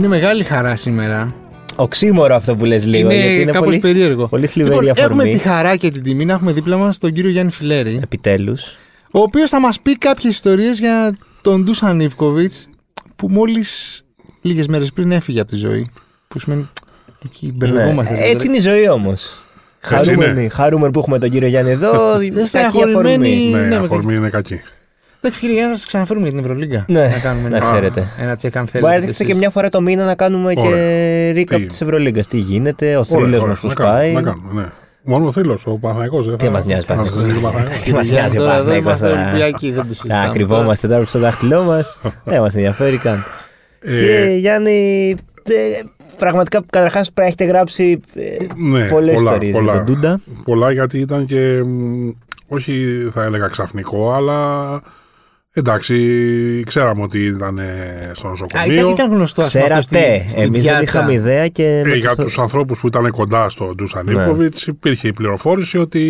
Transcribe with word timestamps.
Είναι 0.00 0.08
μεγάλη 0.08 0.44
χαρά 0.44 0.76
σήμερα. 0.76 1.34
Οξύμορο 1.76 2.34
αυτό 2.34 2.56
που 2.56 2.64
λες 2.64 2.86
λίγο. 2.86 3.10
είναι 3.10 3.20
γιατί 3.20 3.40
είναι 3.40 3.50
κάπως 3.52 3.66
πολύ, 3.66 3.78
περίεργο. 3.78 4.26
πολύ 4.28 4.46
θλιβερή 4.46 4.74
Λοιπόν, 4.74 4.88
έχουμε 4.88 5.22
αφορμή. 5.22 5.30
τη 5.32 5.38
χαρά 5.38 5.76
και 5.76 5.90
την 5.90 6.02
τιμή 6.02 6.24
να 6.24 6.32
έχουμε 6.32 6.52
δίπλα 6.52 6.76
μας 6.76 6.98
τον 6.98 7.12
κύριο 7.12 7.30
Γιάννη 7.30 7.52
Φιλέρη, 7.52 8.00
Επιτέλους. 8.02 8.64
ο 9.12 9.18
οποίος 9.20 9.50
θα 9.50 9.60
μας 9.60 9.80
πει 9.80 9.98
κάποιες 9.98 10.32
ιστορίες 10.34 10.78
για 10.78 11.16
τον 11.42 11.62
Ντούσαν 11.64 12.00
Ιβκοβιτ 12.00 12.52
που 13.16 13.28
μόλις 13.28 14.02
λίγες 14.40 14.66
μέρες 14.66 14.92
πριν 14.92 15.12
έφυγε 15.12 15.40
από 15.40 15.50
τη 15.50 15.56
ζωή. 15.56 15.90
Που 16.28 16.38
σημαίνει. 16.38 16.68
Εκεί 17.24 17.52
μπερδευόμαστε. 17.54 18.14
δηλαδή. 18.14 18.28
Ναι. 18.28 18.34
Έτσι 18.34 18.46
είναι 18.46 18.56
η 18.56 18.60
ζωή 18.60 18.88
όμως. 18.88 19.22
Έτσι 19.90 20.12
είναι. 20.12 20.22
Χαρούμενοι, 20.24 20.48
χαρούμενοι 20.48 20.92
που 20.92 20.98
έχουμε 20.98 21.18
τον 21.18 21.30
κύριο 21.30 21.48
Γιάννη 21.48 21.70
εδώ. 21.70 22.16
Δεν 22.16 22.32
κακή 22.34 22.46
στεναχωρημένοι. 22.46 23.04
αφορμή. 23.06 23.50
Ναι, 23.50 23.60
ναι, 23.60 23.76
αφορμή 23.76 24.14
είναι 24.14 24.28
κακή. 24.30 24.60
Εντάξει, 25.22 25.40
κύριε 25.40 25.54
Γιάννη, 25.54 25.72
θα 25.72 25.78
σας 25.78 25.86
ξαναφέρουμε 25.86 26.28
για 26.28 26.36
την 26.36 26.44
Ευρωλίγκα. 26.44 26.84
Ναι, 26.88 27.00
να 27.08 27.18
κάνουμε 27.18 27.48
να 27.48 27.56
ένα, 27.56 27.70
ξέρετε. 27.70 28.08
ένα 28.20 28.32
check 28.34 28.48
αν 28.54 28.66
θέλετε. 28.66 28.78
Μπορεί 28.80 28.90
να 28.92 28.94
έρθετε 28.94 29.16
και 29.16 29.22
εσείς. 29.30 29.38
μια 29.38 29.50
φορά 29.50 29.68
το 29.68 29.80
μήνα 29.80 30.04
να 30.04 30.14
κάνουμε 30.14 30.54
και 30.54 30.66
Ωραία. 30.66 31.32
recap 31.32 31.44
Τι; 31.60 31.66
της 31.66 31.80
Ευρωλίγκας. 31.80 32.26
Τι 32.26 32.36
γίνεται, 32.38 32.86
ο 32.86 32.90
Ωραία, 32.90 33.04
θρύλος 33.04 33.34
ωραία. 33.40 33.46
μας 33.48 33.60
πώς 33.60 33.68
Να 33.68 33.74
κάνουμε, 33.74 33.96
πάει. 33.98 34.12
Να 34.12 34.22
κάνουμε, 34.22 34.60
ναι. 34.62 34.66
Μόνο 35.02 35.26
ο 35.26 35.32
θρύλος, 35.32 35.66
ο 35.66 35.70
Παναθηναϊκός. 35.78 36.26
δεν 36.26 36.36
Τι 36.38 36.44
θα- 36.44 36.50
μας 36.50 36.64
νοιάζει, 36.64 36.86
θα 36.86 36.94
Παναθηναϊκός; 36.94 37.22
συζητήσουμε 37.22 37.50
τον 37.50 37.60
Παναθηναϊκό. 37.60 37.84
Τι 37.84 37.92
μας 37.92 38.08
νοιάζει 38.10 38.36
ο 38.36 38.40
Τώρα, 38.40 38.52
εδώ 38.54 38.64
Παναθηναϊκός 38.64 39.00
είμαστε 39.00 39.08
τώρα. 39.16 39.28
Ολυμπιακοί, 39.28 39.66
δεν 39.70 39.82
το 39.82 39.88
Να 39.88 39.94
συζητάμε. 39.94 40.32
κρυβόμαστε 40.32 40.88
τώρα 40.88 41.04
στο 41.04 41.18
δάχτυλό 41.18 41.62
μας. 41.62 41.98
Δεν 42.24 42.40
μας 42.44 42.54
ενδιαφέρει 42.54 42.96
καν. 42.98 43.24
Ε, 43.80 43.94
Κύριε 43.94 44.34
Γιάννη, 44.36 45.08
ε, 45.44 45.82
πραγματικά 46.18 46.62
καταρχάς 46.70 47.12
πρέπει 47.12 47.20
να 47.20 47.26
έχετε 47.26 47.44
γράψει 47.44 48.00
ναι, 48.56 48.84
πολλές 48.88 49.14
πολλά, 49.14 49.30
ιστορίες 49.30 49.50
για 49.50 49.60
πολλά. 49.60 49.72
τον 49.72 49.84
Τούντα. 49.84 50.20
Πολλά 50.44 50.72
γιατί 50.72 50.98
ήταν 50.98 51.26
και 51.26 51.62
μ, 51.64 52.08
όχι 52.48 53.06
θα 53.10 53.20
έλεγα 53.26 53.46
ξαφνικό, 53.46 54.12
αλλά 54.12 54.38
εντάξει, 55.52 56.62
ξέραμε 56.66 57.02
ότι 57.02 57.24
ήταν 57.24 57.58
ε, 57.58 58.10
στο 58.12 58.26
Α, 58.26 58.30
νοσοκομείο. 58.30 58.72
ήταν, 58.72 58.90
ήταν 58.90 59.10
γνωστός 59.12 59.44
αυτός 59.44 59.62
Ξέρατε, 59.62 60.18
στη- 60.20 60.30
στην 60.30 60.42
εμεί 60.42 60.50
δεν 60.50 60.60
πιάτσα. 60.60 60.82
είχαμε 60.82 61.12
ιδέα 61.12 61.48
και. 61.48 61.66
Ε, 61.66 61.84
με 61.88 61.94
για 61.94 62.14
το- 62.16 62.22
τους 62.24 62.38
ανθρώπους 62.38 62.80
που 62.80 62.86
ήταν 62.86 63.10
κοντά 63.10 63.48
στον 63.48 63.74
Ντούσαν 63.74 64.04
Ναι. 64.04 64.12
Ιβκοβιτς 64.12 64.66
υπήρχε 64.66 65.08
η 65.08 65.12
πληροφόρηση 65.12 65.78
ότι 65.78 66.00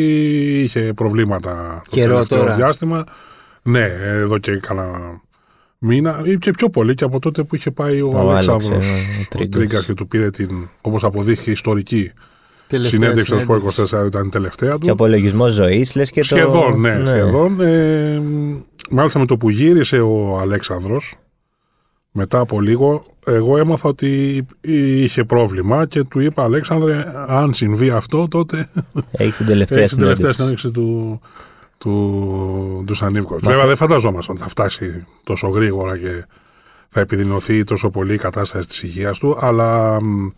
είχε 0.62 0.92
προβλήματα 0.96 1.82
το 1.84 1.90
Καιρό 1.90 2.12
τελευταίο 2.12 2.38
τώρα. 2.38 2.54
διάστημα. 2.54 3.04
Ναι, 3.62 3.90
εδώ 4.02 4.38
και 4.38 4.56
κανένα 4.66 5.20
μήνα 5.78 6.20
ή 6.24 6.36
και 6.38 6.50
πιο 6.50 6.68
πολύ 6.70 6.94
και 6.94 7.04
από 7.04 7.18
τότε 7.18 7.42
που 7.42 7.54
είχε 7.54 7.70
πάει 7.70 8.00
ο, 8.00 8.08
Ο 8.14 8.18
Άλεξ, 8.18 8.48
Αλεξάνδρος 8.48 8.84
ε, 8.84 8.88
ο 8.90 9.20
ο 9.20 9.24
Τρίγκας. 9.28 9.48
Τρίγκας 9.56 9.84
και 9.84 9.94
του 9.94 10.08
πήρε 10.08 10.30
την, 10.30 10.50
όπως 10.80 11.04
αποδείχθηκε, 11.04 11.50
ιστορική 11.50 12.12
Τελευταία 12.66 12.98
συνέντευξη 13.00 13.38
στο 13.38 13.38
συνέντευξη. 13.38 13.88
Sport 13.92 14.00
24 14.02 14.06
ήταν 14.06 14.26
η 14.26 14.28
τελευταία 14.28 14.72
του. 14.72 14.78
Και 14.78 14.90
απολογισμός 14.90 15.52
ζωής, 15.52 15.94
λες 15.94 16.10
και 16.10 16.20
το. 16.20 16.26
Σχεδόν, 16.26 16.80
ναι, 16.80 17.02
σχεδόν. 17.06 17.60
Ε, 17.60 18.20
μάλιστα 18.90 19.18
με 19.18 19.26
το 19.26 19.36
που 19.36 19.50
γύρισε 19.50 20.00
ο 20.00 20.38
Αλέξανδρος, 20.38 21.14
μετά 22.12 22.38
από 22.38 22.60
λίγο, 22.60 23.04
εγώ 23.26 23.56
έμαθα 23.58 23.88
ότι 23.88 24.46
είχε 24.60 25.24
πρόβλημα 25.24 25.86
και 25.86 26.04
του 26.04 26.20
είπα 26.20 26.42
Αλέξανδρε, 26.42 27.12
αν 27.26 27.54
συμβεί 27.54 27.90
αυτό, 27.90 28.28
τότε 28.28 28.68
Έχει 29.10 29.32
την 29.36 29.46
τελευταία 29.46 29.82
έχει 29.84 29.88
την 29.94 29.98
τελευταία 30.04 30.32
συνέντευξη. 30.32 30.36
συνέντευξη 30.36 30.70
του, 30.70 31.20
του, 31.78 32.84
του 32.86 32.94
Σανίβκοβιτς. 32.94 33.42
Μα 33.44 33.48
Βέβαια 33.50 33.62
το- 33.62 33.68
δεν 33.68 33.76
φανταζόμασταν 33.88 34.34
ότι 34.34 34.44
θα 34.44 34.50
φτάσει 34.50 35.04
τόσο 35.24 35.48
γρήγορα 35.48 35.98
και 35.98 36.24
θα 36.88 37.00
επιδεινωθεί 37.00 37.64
τόσο 37.64 37.90
πολύ 37.90 38.14
η 38.14 38.18
κατάσταση 38.18 38.68
της 38.68 38.82
υγείας 38.82 39.18
του, 39.18 39.36
αλλά 39.40 40.02
μ, 40.02 40.28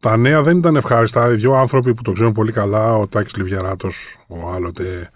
τα 0.00 0.16
νέα 0.16 0.42
δεν 0.42 0.58
ήταν 0.58 0.76
ευχάριστα. 0.76 1.32
Οι 1.32 1.34
δύο 1.34 1.52
άνθρωποι 1.52 1.94
που 1.94 2.02
το 2.02 2.12
ξέρουν 2.12 2.32
πολύ 2.32 2.52
καλά, 2.52 2.96
ο 2.96 3.06
Τάκης 3.06 3.36
Λιβιαράτος, 3.36 4.16
ο 4.28 4.50
άλλοτε 4.54 5.10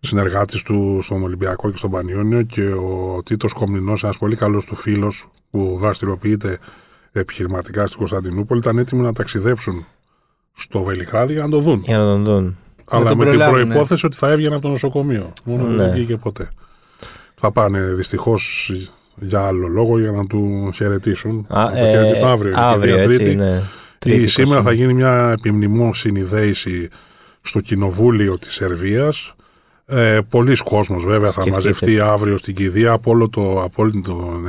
συνεργάτης 0.00 0.62
του 0.62 0.98
στον 1.02 1.22
Ολυμπιακό 1.22 1.70
και 1.70 1.76
στον 1.76 1.90
Πανιόνιο 1.90 2.42
και 2.42 2.62
ο 2.62 3.20
Τίτος 3.24 3.52
Κομνηνός, 3.52 4.04
ένας 4.04 4.18
πολύ 4.18 4.36
καλός 4.36 4.64
του 4.64 4.74
φίλος 4.74 5.28
που 5.50 5.76
δραστηριοποιείται 5.80 6.58
επιχειρηματικά 7.12 7.86
στην 7.86 7.98
Κωνσταντινούπολη, 7.98 8.60
ήταν 8.60 8.78
έτοιμοι 8.78 9.02
να 9.02 9.12
ταξιδέψουν 9.12 9.86
στο 10.54 10.82
Βελιγράδι 10.82 11.32
για 11.32 11.42
να 11.42 11.48
το 11.48 11.58
δουν. 11.58 11.82
Για 11.84 11.98
να 11.98 12.04
τον 12.04 12.24
δουν. 12.24 12.56
Αλλά 12.90 13.08
τον 13.08 13.18
με 13.18 13.24
την 13.24 13.32
προλάβουνε. 13.38 13.64
προπόθεση 13.66 14.06
ότι 14.06 14.16
θα 14.16 14.28
έβγαινε 14.28 14.54
από 14.54 14.62
το 14.62 14.68
νοσοκομείο. 14.68 15.32
Μόνο 15.44 15.64
Ναι. 15.66 15.76
δεν 15.76 15.90
βγήκε 15.92 16.16
ποτέ. 16.16 16.48
Θα 17.34 17.50
πάνε 17.52 17.80
δυστυχώς 17.80 18.72
για 19.20 19.40
άλλο 19.46 19.66
λόγο 19.68 19.98
για 19.98 20.10
να 20.10 20.26
του 20.26 20.70
χαιρετήσουν. 20.74 21.46
Α, 21.48 21.64
Θα 21.66 21.70
το 21.72 21.76
ε, 21.84 21.90
χαιρετήσουν 21.90 22.28
αύριο. 22.28 22.50
είναι 22.50 22.60
και 22.60 22.66
αύριο, 22.66 22.94
Δία 22.94 23.02
έτσι, 23.04 23.18
Τρίτη. 23.18 23.34
ναι. 23.34 23.56
Ή 23.56 23.98
Τρίτη, 23.98 24.26
σήμερα 24.26 24.60
20. 24.60 24.62
θα 24.64 24.72
γίνει 24.72 24.92
μια 24.94 25.34
επιμνημόσυνη 25.38 26.22
δέηση 26.22 26.88
στο 27.40 27.60
Κοινοβούλιο 27.60 28.38
της 28.38 28.54
Σερβίας. 28.54 29.34
Ε, 29.90 30.18
Πολλοί 30.28 30.56
κόσμος 30.56 31.04
βέβαια 31.04 31.26
θα 31.30 31.40
Σκεφτείτε. 31.40 31.54
μαζευτεί 31.56 32.00
αύριο 32.00 32.36
στην 32.36 32.54
κηδεία 32.54 32.92
από, 32.92 33.10
όλο 33.10 33.28
το, 33.28 33.62
από 33.62 33.82
όλη 33.82 33.90
την 33.92 34.02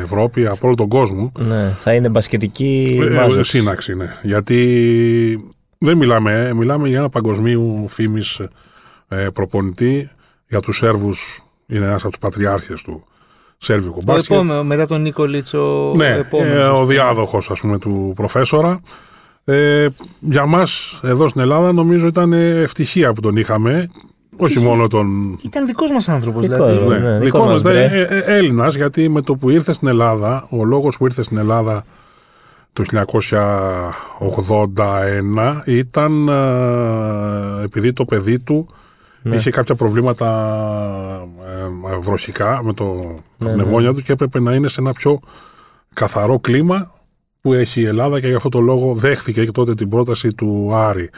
Ευρώπη, 0.03 0.47
από 0.47 0.59
όλο 0.61 0.75
τον 0.75 0.87
κόσμο. 0.87 1.31
Ναι, 1.39 1.73
θα 1.79 1.93
είναι 1.93 2.09
μπασκετική 2.09 2.97
Ε, 3.01 3.05
ε, 3.05 3.09
μάζα. 3.09 3.43
σύναξη, 3.43 3.95
ναι. 3.95 4.17
Γιατί 4.23 5.51
δεν 5.77 5.97
μιλάμε, 5.97 6.47
ε, 6.47 6.53
μιλάμε 6.53 6.87
για 6.87 6.97
ένα 6.97 7.09
παγκοσμίου 7.09 7.85
φήμης 7.89 8.41
ε, 9.07 9.27
προπονητή. 9.33 10.09
Για 10.47 10.59
τους 10.59 10.77
Σέρβους 10.77 11.43
είναι 11.67 11.85
ένας 11.85 12.01
από 12.01 12.09
τους 12.09 12.19
πατριάρχες 12.19 12.81
του 12.81 13.03
Σέρβικου 13.57 13.97
Ο 13.99 14.03
μπάσκετ. 14.05 14.31
επόμενο, 14.31 14.63
μετά 14.63 14.85
τον 14.87 15.01
Νίκολιτς 15.01 15.53
ο 15.53 15.93
Ναι, 15.95 16.15
επόμενος, 16.15 16.55
ε, 16.57 16.61
ας 16.63 16.69
ο 16.69 16.73
πούμε. 16.73 16.85
διάδοχος 16.93 17.49
ας 17.51 17.59
πούμε 17.59 17.79
του 17.79 18.11
προφέσορα. 18.15 18.81
Ε, 19.45 19.87
για 20.19 20.45
μας 20.45 20.99
εδώ 21.03 21.27
στην 21.27 21.41
Ελλάδα 21.41 21.71
νομίζω 21.73 22.07
ήταν 22.07 22.33
ευτυχία 22.33 23.13
που 23.13 23.21
τον 23.21 23.35
είχαμε. 23.35 23.89
Όχι 24.41 24.59
μόνο 24.59 24.87
τον 24.87 25.37
Ήταν 25.45 25.65
δικός 25.65 25.89
μας 25.91 26.07
άνθρωπος 26.09 26.41
Δικό 26.47 26.55
δηλαδή. 26.65 26.77
του. 26.83 26.89
ναι, 26.89 26.97
ναι, 26.97 27.11
δικό 27.11 27.23
δικό 27.23 27.37
μας, 27.39 27.49
μας, 27.49 27.61
δε, 27.61 27.69
μπρε. 27.71 27.83
ε, 27.83 28.01
ε, 28.17 28.37
Έλληνας, 28.37 28.75
γιατί 28.75 29.09
με 29.09 29.21
το 29.21 29.35
που 29.35 29.49
ήρθε 29.49 29.73
στην 29.73 29.87
Ελλάδα, 29.87 30.47
ο 30.49 30.63
λόγος 30.65 30.97
που 30.97 31.05
ήρθε 31.05 31.21
στην 31.23 31.37
Ελλάδα 31.37 31.85
το 32.73 32.83
1981 34.75 35.61
ήταν 35.65 36.27
ε, 36.27 37.63
επειδή 37.63 37.93
το 37.93 38.05
παιδί 38.05 38.39
του 38.39 38.67
Ναι. 39.21 39.35
είχε 39.35 39.49
κάποια 39.49 39.75
προβλήματα 39.75 40.27
ε, 41.89 41.93
ε, 41.93 41.97
βροχικά 41.99 42.59
με 42.63 42.73
το 42.73 42.85
Ναι, 43.37 43.47
τα 43.47 43.53
πνευμόνια 43.53 43.93
του 43.93 44.01
και 44.01 44.11
έπρεπε 44.11 44.39
να 44.39 44.53
είναι 44.53 44.67
σε 44.67 44.81
ένα 44.81 44.93
πιο 44.93 45.19
καθαρό 45.93 46.39
κλίμα 46.39 46.91
που 47.41 47.53
έχει 47.53 47.81
η 47.81 47.85
Ελλάδα 47.85 48.19
και 48.19 48.27
γι' 48.27 48.33
αυτό 48.35 48.49
το 48.49 48.59
λόγο 48.59 48.93
δέχθηκε 48.93 49.45
και 49.45 49.51
τότε 49.51 49.73
την 49.75 49.89
πρόταση 49.89 50.33
του 50.33 50.71
Άρη. 50.73 51.09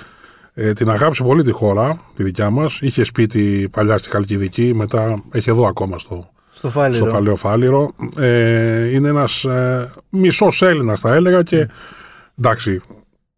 Ε, 0.54 0.74
την 0.74 0.90
αγάπησε 0.90 1.24
πολύ 1.24 1.44
τη 1.44 1.52
χώρα, 1.52 2.00
τη 2.16 2.24
δικιά 2.24 2.50
μας. 2.50 2.80
Είχε 2.82 3.04
σπίτι 3.04 3.70
παλιά 3.72 3.98
στη 3.98 4.10
Χαλκιδική, 4.10 4.74
μετά 4.76 5.24
έχει 5.32 5.50
εδώ 5.50 5.66
ακόμα 5.68 6.00
στο, 6.00 6.30
Στο 6.52 6.70
Φάληρο. 6.70 7.06
στο 7.06 7.14
Παλαιό 7.16 7.36
Φάληρο. 7.36 7.92
Ε, 8.20 8.88
είναι 8.88 9.08
ένας 9.08 9.44
ε, 9.44 9.92
μισός 10.10 10.62
Έλληνας 10.62 11.00
θα 11.00 11.14
έλεγα 11.14 11.44
και 11.44 11.68
εντάξει, 12.40 12.82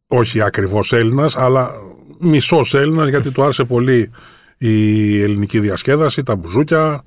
όχι 0.07 0.43
ακριβώς 0.43 0.93
Έλληνας, 0.93 1.37
αλλά 1.37 1.71
μισός 2.19 2.73
Έλληνας 2.73 3.07
γιατί 3.09 3.31
του 3.31 3.43
άρεσε 3.43 3.63
πολύ 3.63 4.11
η 4.57 5.21
ελληνική 5.21 5.59
διασκέδαση, 5.59 6.23
τα 6.23 6.35
μπουζούκια, 6.35 7.03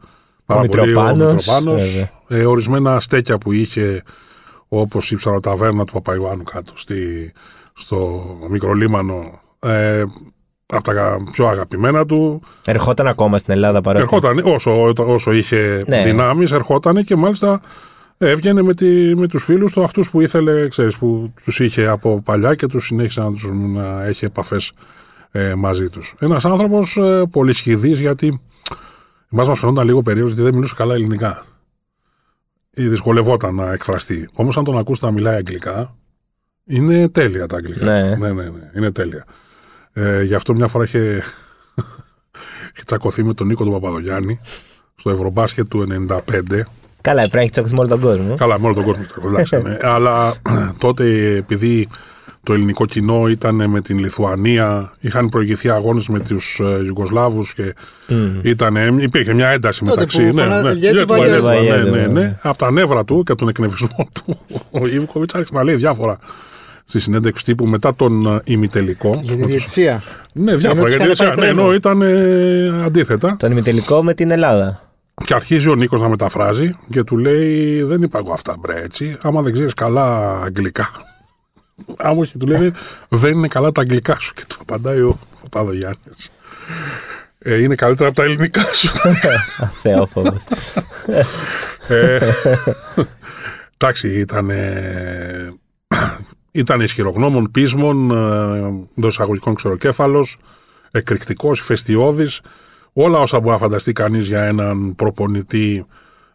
πάρα 0.46 0.60
πολύ 0.60 0.80
ο 0.80 0.86
Μητροπάνος, 0.86 1.34
Μητροπάνος, 1.34 1.82
βέβαια. 1.82 2.10
ε, 2.28 2.44
ορισμένα 2.46 3.00
στέκια 3.00 3.38
που 3.38 3.52
είχε 3.52 4.02
όπως 4.68 5.10
η 5.10 5.16
ψαροταβέρνα 5.16 5.84
του 5.84 5.92
Παπαϊωάννου 5.92 6.42
κάτω 6.42 6.72
στη, 6.74 7.32
στο 7.72 8.24
μικρολίμανο 8.50 9.40
ε, 9.66 10.04
από 10.66 10.93
τα 10.93 11.16
πιο 11.32 11.47
αγαπημένα 11.47 12.06
του. 12.06 12.43
Ερχόταν 12.65 13.06
ακόμα 13.06 13.38
στην 13.38 13.53
Ελλάδα 13.53 13.81
παρότι. 13.81 14.03
Ερχόταν 14.03 14.38
όσο, 14.44 14.93
όσο 14.97 15.32
είχε 15.32 15.84
Ναι. 15.87 16.03
δυνάμεις, 16.03 16.53
ερχόταν 16.53 17.04
και 17.04 17.16
μάλιστα 17.16 17.60
έβγαινε 18.19 18.63
με, 18.63 18.74
τη, 18.74 19.16
με 19.16 19.28
τους 19.28 19.45
φίλους 19.45 19.72
του 19.72 19.83
αυτούς 19.83 20.10
που 20.10 20.21
ήθελε, 20.21 20.68
ξέρεις, 20.68 20.97
που 20.97 21.33
τους 21.45 21.60
είχε 21.60 21.86
από 21.86 22.21
παλιά 22.24 22.54
και 22.54 22.66
τους 22.66 22.86
συνέχισε 22.86 23.21
να, 23.21 23.30
τους, 23.30 23.51
να 23.53 24.04
έχει 24.04 24.24
επαφές 24.24 24.72
ε, 25.30 25.54
μαζί 25.54 25.89
τους. 25.89 26.15
Ένας 26.19 26.45
άνθρωπος 26.45 26.97
ε, 26.97 27.22
πολύ 27.30 27.53
σχηδής 27.53 28.01
γιατί 28.01 28.41
εμάς 29.33 29.48
μας 29.48 29.59
φαινόταν 29.59 29.86
λίγο 29.86 30.03
περίεργος 30.03 30.33
γιατί 30.33 30.45
δεν 30.45 30.54
μιλούσε 30.54 30.74
καλά 30.77 30.95
ελληνικά. 30.95 31.45
Ή 32.71 32.89
δυσκολευόταν 32.89 33.54
να 33.54 33.72
εκφραστεί. 33.72 34.28
Όμως 34.33 34.57
αν 34.59 34.65
τον 34.65 34.78
ακούσει 34.78 35.04
να 35.04 35.10
μιλάει 35.10 35.36
αγγλικά, 35.36 35.97
είναι 36.65 37.09
τέλεια 37.09 37.47
τα 37.47 37.57
αγγλικά. 37.57 37.84
Ναι. 37.84 38.16
ναι, 38.16 38.33
ναι, 38.33 38.42
ναι 38.42 38.71
είναι 38.77 38.91
τέλεια. 38.91 39.24
Ε, 39.98 40.22
γι' 40.22 40.34
αυτό 40.34 40.54
μια 40.54 40.66
φορά 40.66 40.84
είχε, 40.84 40.98
είχε 42.75 42.84
τσακωθεί 42.87 43.25
με 43.25 43.34
τον 43.34 43.47
Νίκο 43.47 43.65
του 43.65 43.71
Παπαδογιάννη 43.71 44.41
στο 44.97 45.10
Ευρωμπάσκετ 45.10 45.69
του 45.69 45.87
95. 46.09 46.21
Καλά, 47.01 47.21
πρέπει 47.21 47.34
να 47.34 47.41
έχεις 47.41 47.51
τσακωθεί 47.53 47.75
με 47.75 47.81
όλο 47.81 47.89
τον 47.89 48.01
κόσμο. 48.01 48.34
Καλά, 48.34 48.60
με 48.60 48.66
όλο 48.66 48.75
τον 48.75 48.84
κόσμο 48.84 49.04
τσακωθεί, 49.04 49.34
εντάξει, 49.34 49.57
ναι. 49.63 49.77
Αλλά 49.83 50.34
τότε 50.84 51.34
επειδή 51.37 51.89
το 52.43 52.53
ελληνικό 52.53 52.87
κοινό 52.87 53.28
ήταν 53.28 53.71
με 53.71 53.81
την 53.81 53.98
Λιθουανία, 53.98 54.93
είχαν 55.01 55.28
προηγηθεί 55.28 55.71
αγώνες 55.71 56.09
με 56.09 56.21
τους 56.21 56.60
ε, 56.60 56.84
Ιουγκοσλάβους 56.84 57.54
και 57.54 57.75
Μμμ. 58.09 58.39
ήταν, 58.43 58.98
υπήρχε 58.98 59.34
μια 59.34 59.48
ένταση 59.48 59.78
Τότε 59.78 59.91
μεταξύ. 59.91 60.31
που 60.31 60.37
φωνάζε 60.37 60.72
Γέτου 60.72 60.97
Γέτου 60.97 61.07
Βαγιέτου. 61.07 61.43
Βαγιέτου, 61.43 61.75
ναι, 61.75 61.81
Βαγιέτου, 61.81 61.91
ναι, 61.91 62.21
ναι. 62.21 62.21
ναι. 62.21 62.39
Από 62.43 62.59
τα 62.59 62.71
νεύρα 62.71 63.04
του 63.04 63.22
και 63.22 63.33
από 63.33 63.41
τον 63.41 63.48
εκνευρισμό 63.48 64.09
του, 64.15 64.39
ο 64.71 64.87
Ιβκοβιτς 64.87 65.34
άρχισε 65.34 65.54
να 65.54 65.65
λέει 65.65 65.75
διάφορα 65.75 66.19
στη 66.88 67.00
συνέντευξη 67.00 67.44
τύπου 67.44 67.66
μετά 67.66 67.94
τον 67.94 68.27
ε, 68.27 68.41
ημιτελικό. 68.44 69.10
Για 69.22 69.33
τη 69.33 69.38
Με 69.38 69.42
τους- 69.42 69.47
διαιτησία. 69.50 70.03
Ναι, 70.33 70.54
διάφορα. 70.56 70.83
τους 70.84 70.94
Γιατί 70.94 71.10
είχαν 71.12 71.16
πάει 71.16 71.28
ναι, 71.28 71.34
τρένο. 71.36 71.60
ενώ 71.62 71.74
ήταν 71.74 72.03
ε, 72.03 72.84
αντίθετα. 72.84 73.36
Τον 73.38 73.50
ημιτελικό 73.50 74.03
με 74.04 74.15
την 74.15 74.30
Ελλάδα. 74.30 74.80
Και 75.24 75.34
αρχίζει 75.34 75.68
ο 75.68 75.74
Νίκος 75.74 76.00
να 76.00 76.09
μεταφράζει 76.09 76.77
και 76.91 77.04
του 77.04 77.16
λέει 77.18 77.83
δεν 77.83 78.03
είπα 78.03 78.18
εγώ 78.18 78.33
αυτά 78.33 78.56
μπρε 78.59 78.80
έτσι, 78.83 79.16
άμα 79.22 79.42
δεν 79.42 79.53
ξέρεις 79.53 79.74
καλά 79.74 80.36
αγγλικά. 80.42 80.91
Άμα 81.97 82.21
όχι, 82.21 82.38
του 82.38 82.47
λέει 82.47 82.72
δεν 83.09 83.33
είναι 83.33 83.48
καλά 83.48 83.72
τα 83.72 83.80
αγγλικά 83.80 84.18
σου 84.18 84.34
και 84.34 84.42
του 84.48 84.56
απαντάει 84.60 85.00
ο 85.00 85.18
Παπάδος 85.42 85.77
Γιάννης. 85.77 86.30
Ε, 87.38 87.62
είναι 87.62 87.74
καλύτερα 87.74 88.09
από 88.09 88.16
τα 88.16 88.22
ελληνικά 88.24 88.62
σου. 88.72 88.88
Αθεόφοβος. 89.65 90.44
Ε, 91.88 92.18
Εντάξει, 93.78 94.09
ήταν, 94.09 94.50
ήταν 96.56 96.80
ισχυρογνώμων, 96.80 97.50
πείσμων, 97.50 98.10
ε, 98.10 98.94
εντό 98.97 99.06
εισαγωγικών 99.06 99.54
ξεροκέφαλο, 99.54 100.26
εκρηκτικός, 100.91 101.60
ηφαιστειώδη. 101.60 102.26
Όλα 102.92 103.18
όσα 103.18 103.41
μπορεί 103.41 103.53
να 103.53 103.58
φανταστεί 103.58 103.92
κανείς 103.92 104.26
για 104.26 104.42
έναν 104.42 104.94
προπονητή 104.94 105.86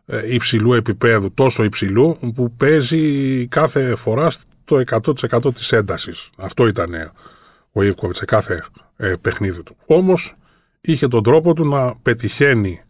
ε, 0.06 0.34
υψηλού 0.34 0.74
επίπεδου, 0.74 1.34
τόσο 1.34 1.64
υψηλού, 1.64 2.18
που 2.34 2.52
παίζει 2.52 3.48
κάθε 3.48 3.96
φορά 3.96 4.32
το 4.66 4.82
100% 5.40 5.54
της 5.54 5.72
έντασης. 5.72 6.30
Αυτό 6.38 6.68
ήταν 6.68 7.12
ο 7.72 7.84
Ιβκοβιτς 7.84 8.18
σε 8.18 8.26
κάθε 8.26 8.64
ε, 8.98 9.14
παιχνίδι 9.22 9.64
του. 9.64 9.76
Όμως 9.86 10.36
είχε 10.82 11.08
τον 11.08 11.24
τρόπο 11.24 11.54
του 11.54 11.68
να 11.68 11.96
πετυχαίνει 11.96 12.82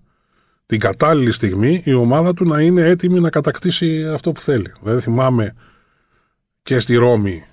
την 0.65 0.79
κατάλληλη 0.79 1.31
στιγμή 1.31 1.81
η 1.85 1.93
ομάδα 1.93 2.33
του 2.33 2.45
να 2.45 2.61
είναι 2.61 2.81
έτοιμη 2.81 3.19
να 3.19 3.29
κατακτήσει 3.29 4.05
αυτό 4.13 4.31
που 4.31 4.39
θέλει. 4.39 4.71
Δηλαδή 4.81 5.01
θυμάμαι 5.01 5.55
και 6.63 6.79
στη 6.79 6.95
Ρώμη 6.95 7.45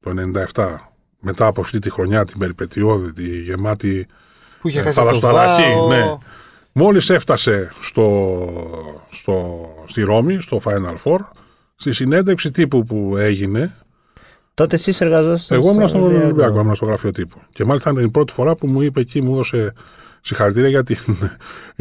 το 0.00 0.14
97 0.54 0.74
μετά 1.20 1.46
από 1.46 1.60
αυτή 1.60 1.78
τη 1.78 1.90
χρονιά 1.90 2.24
την 2.24 2.38
περιπετειώδη, 2.38 3.12
τη 3.12 3.40
γεμάτη 3.40 4.06
Που 4.60 4.68
είχε 4.68 4.78
ε, 4.80 4.82
χάσει 4.82 5.00
από 5.00 5.10
το 5.10 5.16
θαλασσοταραχή, 5.20 5.74
Βάο. 5.74 5.88
ναι. 5.88 6.16
Μόλις 6.72 7.10
έφτασε 7.10 7.72
στο, 7.80 8.48
στο, 9.10 9.66
στη 9.86 10.02
Ρώμη, 10.02 10.40
στο 10.40 10.60
Final 10.64 10.94
Four, 11.04 11.18
στη 11.76 11.92
συνέντευξη 11.92 12.50
τύπου 12.50 12.84
που 12.84 13.16
έγινε, 13.16 13.74
Τότε 14.54 14.76
εσείς 14.76 15.00
εργαζόσασταν. 15.00 15.58
εγώ 15.58 15.70
ήμουν 15.70 15.88
στο 15.88 15.98
στον 15.98 16.14
Ολυμπιακό, 16.16 16.60
ήμουν 16.60 16.74
στο 16.74 16.84
γραφείο 16.86 17.10
τύπου. 17.10 17.40
Και 17.52 17.64
μάλιστα 17.64 17.90
ήταν 17.90 18.04
η 18.04 18.10
πρώτη 18.10 18.32
φορά 18.32 18.54
που 18.54 18.66
μου 18.66 18.80
είπε 18.82 19.00
εκεί, 19.00 19.22
μου 19.22 19.32
έδωσε 19.32 19.72
συγχαρητήρια 20.20 20.68
για 20.68 20.82
την, 20.82 20.98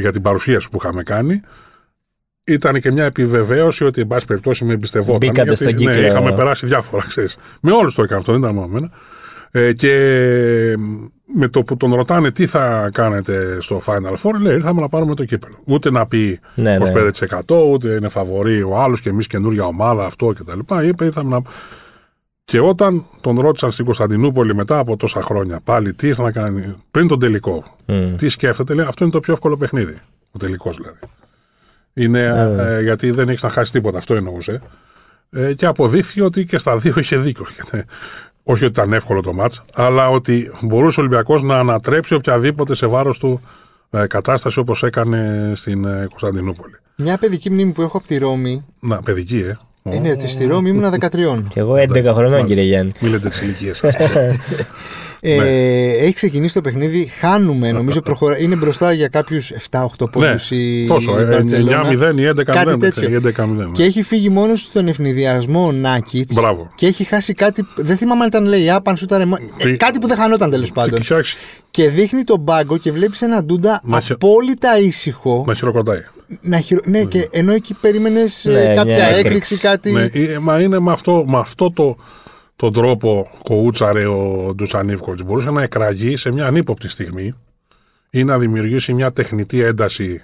για 0.04 0.12
την 0.12 0.22
παρουσίαση 0.22 0.70
που 0.70 0.78
είχαμε 0.78 1.04
κάνει. 1.04 1.42
Ήταν 2.48 2.80
και 2.80 2.92
μια 2.92 3.04
επιβεβαίωση 3.04 3.86
ότι, 3.86 4.02
εν 4.02 4.08
πάση 4.08 4.26
περιπτώσει, 4.26 4.66
με 4.66 4.74
εμπιστευόταν. 4.74 5.18
Μπήκατε 5.18 5.42
γιατί, 5.42 5.64
στον 5.64 5.74
κύκλο. 5.76 6.02
Ναι, 6.02 6.08
είχαμε 6.08 6.34
περάσει 6.36 6.66
διάφορα, 6.66 7.06
ξέρεις. 7.08 7.38
Με 7.62 7.72
όλους 7.72 7.96
το 7.96 8.04
έκανε 8.04 8.20
αυτό, 8.20 8.32
δεν 8.32 8.42
ήταν 8.42 8.54
μόνο 8.54 8.68
εμένα. 8.68 8.90
Ε, 9.52 9.74
και 9.74 9.92
με 11.26 11.48
το 11.48 11.62
που 11.64 11.78
τον 11.78 11.94
ρωτάνε 11.94 12.32
τι 12.32 12.46
θα 12.46 12.90
κάνετε 12.94 13.58
στο 13.60 13.82
Final 13.86 14.14
Four, 14.24 14.34
λέει 14.42 14.56
ήρθαμε 14.56 14.82
να 14.82 14.90
πάρουμε 14.90 15.16
το 15.16 15.26
κύπελο. 15.26 15.56
Ούτε 15.66 15.92
να 15.92 16.08
πει 16.08 16.40
Ναι, 16.56 16.78
ναι. 16.78 17.12
25% 17.46 17.70
ούτε 17.72 17.90
είναι 17.90 18.08
φαβορή 18.10 18.62
ο 18.64 18.78
άλλος 18.82 19.02
και 19.02 19.10
εμείς 19.10 19.28
καινούργια 19.28 19.66
ομάδα 19.66 20.06
αυτό 20.06 20.28
κτλ. 20.28 20.84
Είπε 20.88 21.06
ήρθαμε 21.06 21.30
να. 21.30 21.42
Και 22.46 22.60
όταν 22.60 23.06
τον 23.22 23.40
ρώτησαν 23.40 23.72
στην 23.72 23.86
Κωνσταντινούπολη 23.86 24.56
μετά 24.56 24.78
από 24.78 24.98
τόσα 24.98 25.22
χρόνια 25.22 25.60
πάλι 25.64 25.94
τι 25.94 26.08
ήρθε 26.08 26.22
να 26.22 26.32
κάνει 26.32 26.76
πριν 26.92 27.08
τον 27.08 27.20
τελικό, 27.20 27.64
Μμ. 27.86 28.16
τι 28.16 28.28
σκέφτεται, 28.28 28.74
λέει 28.74 28.86
αυτό 28.86 29.04
είναι 29.04 29.14
το 29.14 29.20
πιο 29.20 29.34
εύκολο 29.34 29.58
παιχνίδι. 29.58 29.98
Ο 30.32 30.38
τελικός 30.38 30.76
δηλαδή. 30.78 31.00
Είναι 31.98 32.32
Ναι. 32.32 32.64
ε, 32.76 32.82
γιατί 32.82 33.12
δεν 33.12 33.30
έχεις 33.30 33.44
να 33.44 33.50
χάσεις 33.50 33.72
τίποτα, 33.72 33.98
αυτό 33.98 34.16
εννοούσε. 34.16 34.62
Ε, 35.32 35.54
και 35.54 35.66
αποδείχθηκε 35.66 36.24
ότι 36.24 36.46
και 36.46 36.58
στα 36.58 36.78
δύο 36.78 36.94
είχε 36.98 37.18
δίκιο. 37.18 37.46
Και, 37.72 37.86
όχι 38.44 38.64
ότι 38.66 38.74
ήταν 38.80 38.94
εύκολο 38.94 39.22
το 39.22 39.34
μάτς, 39.34 39.62
αλλά 39.76 40.10
ότι 40.10 40.52
μπορούσε 40.62 41.00
ο 41.00 41.04
Ολυμπιακός 41.04 41.44
να 41.44 41.56
ανατρέψει 41.60 42.14
οποιαδήποτε 42.14 42.76
σε 42.76 42.86
βάρος 42.86 43.18
του 43.18 43.42
ε, 43.90 44.08
κατάσταση 44.08 44.60
όπως 44.60 44.84
έκανε 44.84 45.52
στην 45.56 45.86
ε, 45.86 46.06
Κωνσταντινούπολη. 46.10 46.74
Μια 46.96 47.18
παιδική 47.18 47.50
μνήμη 47.50 47.72
που 47.72 47.82
έχω 47.82 47.98
από 47.98 48.08
τη 48.08 48.18
Ρώμη 48.18 48.66
Να, 48.80 49.02
παιδική, 49.02 49.38
ε. 49.84 49.96
είναι 49.96 50.12
ότι 50.12 50.28
στη 50.30 50.46
Ρώμη 50.46 50.70
ήμουν 50.70 50.94
13. 51.00 51.44
Και 51.54 51.60
εγώ 51.60 51.74
11 51.74 51.92
χρονών, 52.04 52.16
Μάλιστα. 52.16 52.44
κύριε 52.44 52.64
Γιάννη. 52.64 52.92
Μην 53.00 53.12
λέτε 53.12 53.30
τις 53.30 53.42
ηλικίες. 53.42 53.82
Ε, 55.28 55.36
Ναι. 55.38 55.44
Έχει 56.06 56.14
ξεκινήσει 56.14 56.54
το 56.54 56.62
παιχνίδι, 56.62 57.06
χάνουμε 57.20 57.72
νομίζω. 57.72 58.02
Προχωρά... 58.02 58.40
Είναι 58.40 58.56
μπροστά 58.56 58.92
για 58.94 59.08
κάποιους 59.08 59.52
7-8 59.70 59.86
πόντου 59.98 60.20
ναι, 60.20 60.36
η 60.50 60.86
τόσο, 60.86 61.20
η 61.20 61.22
ε, 61.22 61.36
έτσι, 61.36 61.56
Μπαρτσελώνα. 61.64 62.14
9-0 62.14 62.18
ή 62.20 62.30
11-0. 62.40 62.44
Κάτι 62.46 62.78
τέτοιο. 62.78 63.10
ή 63.10 63.22
11-0, 63.38 63.46
ναι. 63.48 63.66
Και 63.72 63.84
έχει 63.84 64.02
φύγει 64.02 64.30
μόνος 64.30 64.62
του 64.64 64.70
στον 64.70 64.88
ευνηδιασμό 64.88 65.66
ο 65.66 65.72
Νάκητς. 65.72 66.36
Μπράβο. 66.36 66.72
Και 66.76 66.88
έχει 66.88 67.04
χάσει 67.04 67.34
κάτι. 67.34 67.68
Δεν 67.76 67.98
θυμάμαι 67.98 68.22
αν 68.22 68.28
ήταν 68.28 68.46
λέει 68.46 68.70
Άπαν, 68.70 68.98
σούταρε. 68.98 69.26
μο- 69.26 69.38
Ε, 69.58 69.64
Τι- 69.72 69.78
κάτι 69.78 70.00
που 70.00 70.08
δεν 70.08 70.18
χανόταν 70.18 70.50
τέλος 70.50 70.72
πάντων. 70.72 71.00
Και 71.02 71.14
άρχισε 71.14 71.38
Και 71.72 71.90
δείχνει 71.90 72.24
τον 72.24 72.44
πάγκο 72.44 72.78
και 72.78 72.92
βλέπεις 72.92 73.22
ένα 73.22 73.44
ντούντα 73.44 73.82
Να 73.84 74.00
χει- 74.02 74.12
απόλυτα 74.12 74.80
ήσυχο. 74.80 75.44
να 75.48 75.54
χειροκροτάει. 75.54 76.02
Να 76.42 76.60
χειρο... 76.60 76.80
Ναι, 76.86 77.04
και 77.04 77.28
ενώ 77.32 77.54
εκεί 77.54 77.76
περίμενες 77.82 78.46
Ναι, 78.52 78.74
κάποια 78.74 78.84
μια 78.96 79.06
έκρηξη. 79.06 79.26
έκρηξη, 79.26 79.58
κάτι. 79.58 79.92
Ναι, 79.92 80.02
ε, 80.14 80.38
μα 80.40 80.62
είναι 80.62 80.80
με 80.80 80.92
αυτό, 80.92 81.26
με 81.28 81.38
αυτό 81.38 81.72
το, 81.72 81.96
τον 82.56 82.74
τρόπο 82.74 83.30
κοούτσαρε 83.44 84.06
ο 84.06 84.52
Ντουσανίβκοβιτς. 84.56 85.24
Μπορούσε 85.24 85.52
να 85.52 85.62
εκραγεί 85.62 86.16
σε 86.16 86.32
μια 86.32 86.46
ανύποπτη 86.46 86.88
στιγμή 86.88 87.34
ή 88.10 88.24
να 88.24 88.38
δημιουργήσει 88.38 88.94
μια 88.94 89.12
τεχνητή 89.12 89.62
ένταση 89.62 90.22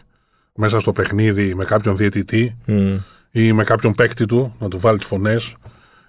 μέσα 0.56 0.80
στο 0.80 0.92
παιχνίδι 0.92 1.56
με 1.56 1.66
κάποιον 1.66 1.95
διαιτητή 1.95 2.56
Μμ. 2.66 2.95
ή 3.31 3.54
με 3.54 3.63
κάποιον 3.63 3.94
παίκτη 3.94 4.25
του, 4.25 4.56
να 4.60 4.68
του 4.68 4.80
βάλει 4.80 4.98
τι 4.98 5.06
φωνές. 5.06 5.54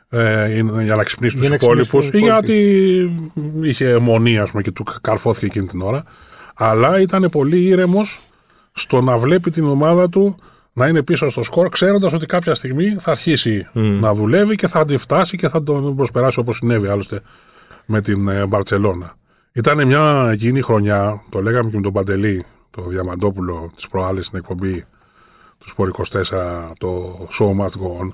Ε, 0.08 0.50
ή 0.56 0.60
για 0.82 0.96
να 0.96 1.02
ξυπνήσει 1.02 1.36
Για 1.38 1.44
του 1.46 1.50
να 1.50 1.56
ξυπνήσουν 1.56 1.56
υπόλοιπους, 1.56 2.04
οι 2.04 2.10
ή 2.12 2.18
υπόλοιποι. 2.18 2.52
γιατί 2.52 3.68
είχε 3.68 3.88
αιμονία 3.88 4.42
ας 4.42 4.50
πούμε, 4.50 4.62
και 4.62 4.70
του 4.70 4.84
καρφώθηκε 5.00 5.46
εκείνη 5.46 5.66
την 5.66 5.80
ώρα. 5.80 6.04
Αλλά 6.54 7.00
ήταν 7.00 7.28
πολύ 7.30 7.62
ήρεμος 7.64 8.20
στο 8.72 9.00
να 9.00 9.16
βλέπει 9.16 9.50
την 9.50 9.64
ομάδα 9.64 10.08
του 10.08 10.36
να 10.72 10.88
είναι 10.88 11.02
πίσω 11.02 11.28
στο 11.28 11.42
σκορ, 11.42 11.68
ξέροντας 11.68 12.12
ότι 12.12 12.26
κάποια 12.26 12.54
στιγμή 12.54 12.96
θα 12.98 13.10
αρχίσει 13.10 13.66
να 13.72 14.12
δουλεύει 14.12 14.54
και 14.54 14.68
θα 14.68 14.78
αντιφτάσει 14.78 15.36
και 15.36 15.48
θα 15.48 15.62
τον 15.62 15.96
προσπεράσει 15.96 16.40
όπως 16.40 16.56
συνέβη 16.56 16.88
άλλωστε 16.88 17.20
με 17.86 18.00
την 18.00 18.28
ε, 18.28 18.46
Μπαρτσελώνα. 18.46 19.16
Ήταν 19.52 19.86
μια 19.86 20.28
εκείνη 20.32 20.60
χρονιά, 20.60 21.22
το 21.30 21.42
λέγαμε 21.42 21.70
και 21.70 21.76
με 21.76 21.82
τον 21.82 21.92
Παντελή, 21.92 22.44
το 22.70 22.82
Διαμαντόπουλο 22.82 23.72
τη 23.76 23.82
προάλλη 23.90 24.22
στην 24.22 24.38
εκπομπή 24.38 24.84
του 25.58 25.68
Σπορ 25.68 25.90
24, 26.12 26.70
το 26.78 27.18
Show 27.38 27.46
Must 27.46 27.80
Go 27.82 28.00
On. 28.00 28.12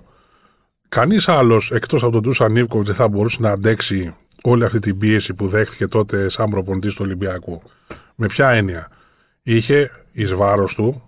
Κανείς 0.89 1.29
άλλος 1.29 1.71
εκτός 1.71 2.03
από 2.03 2.13
τον 2.13 2.23
Τούσαν 2.23 2.53
Νίβκοβιτ 2.53 2.87
δεν 2.87 2.95
θα 2.95 3.09
μπορούσε 3.09 3.37
να 3.41 3.51
αντέξει 3.51 4.15
όλη 4.43 4.65
αυτή 4.65 4.79
την 4.79 4.99
πίεση 4.99 5.35
που 5.35 5.47
δέχτηκε 5.47 5.87
τότε 5.87 6.29
σαν 6.29 6.51
προπονητής 6.51 6.95
του 6.95 7.03
Ολυμπιακού. 7.05 7.63
Με 8.15 8.27
ποια 8.27 8.51
έννοια; 8.51 8.89
Είχε 9.43 9.91
εις 10.13 10.35
βάρος 10.35 10.75
του, 10.75 11.08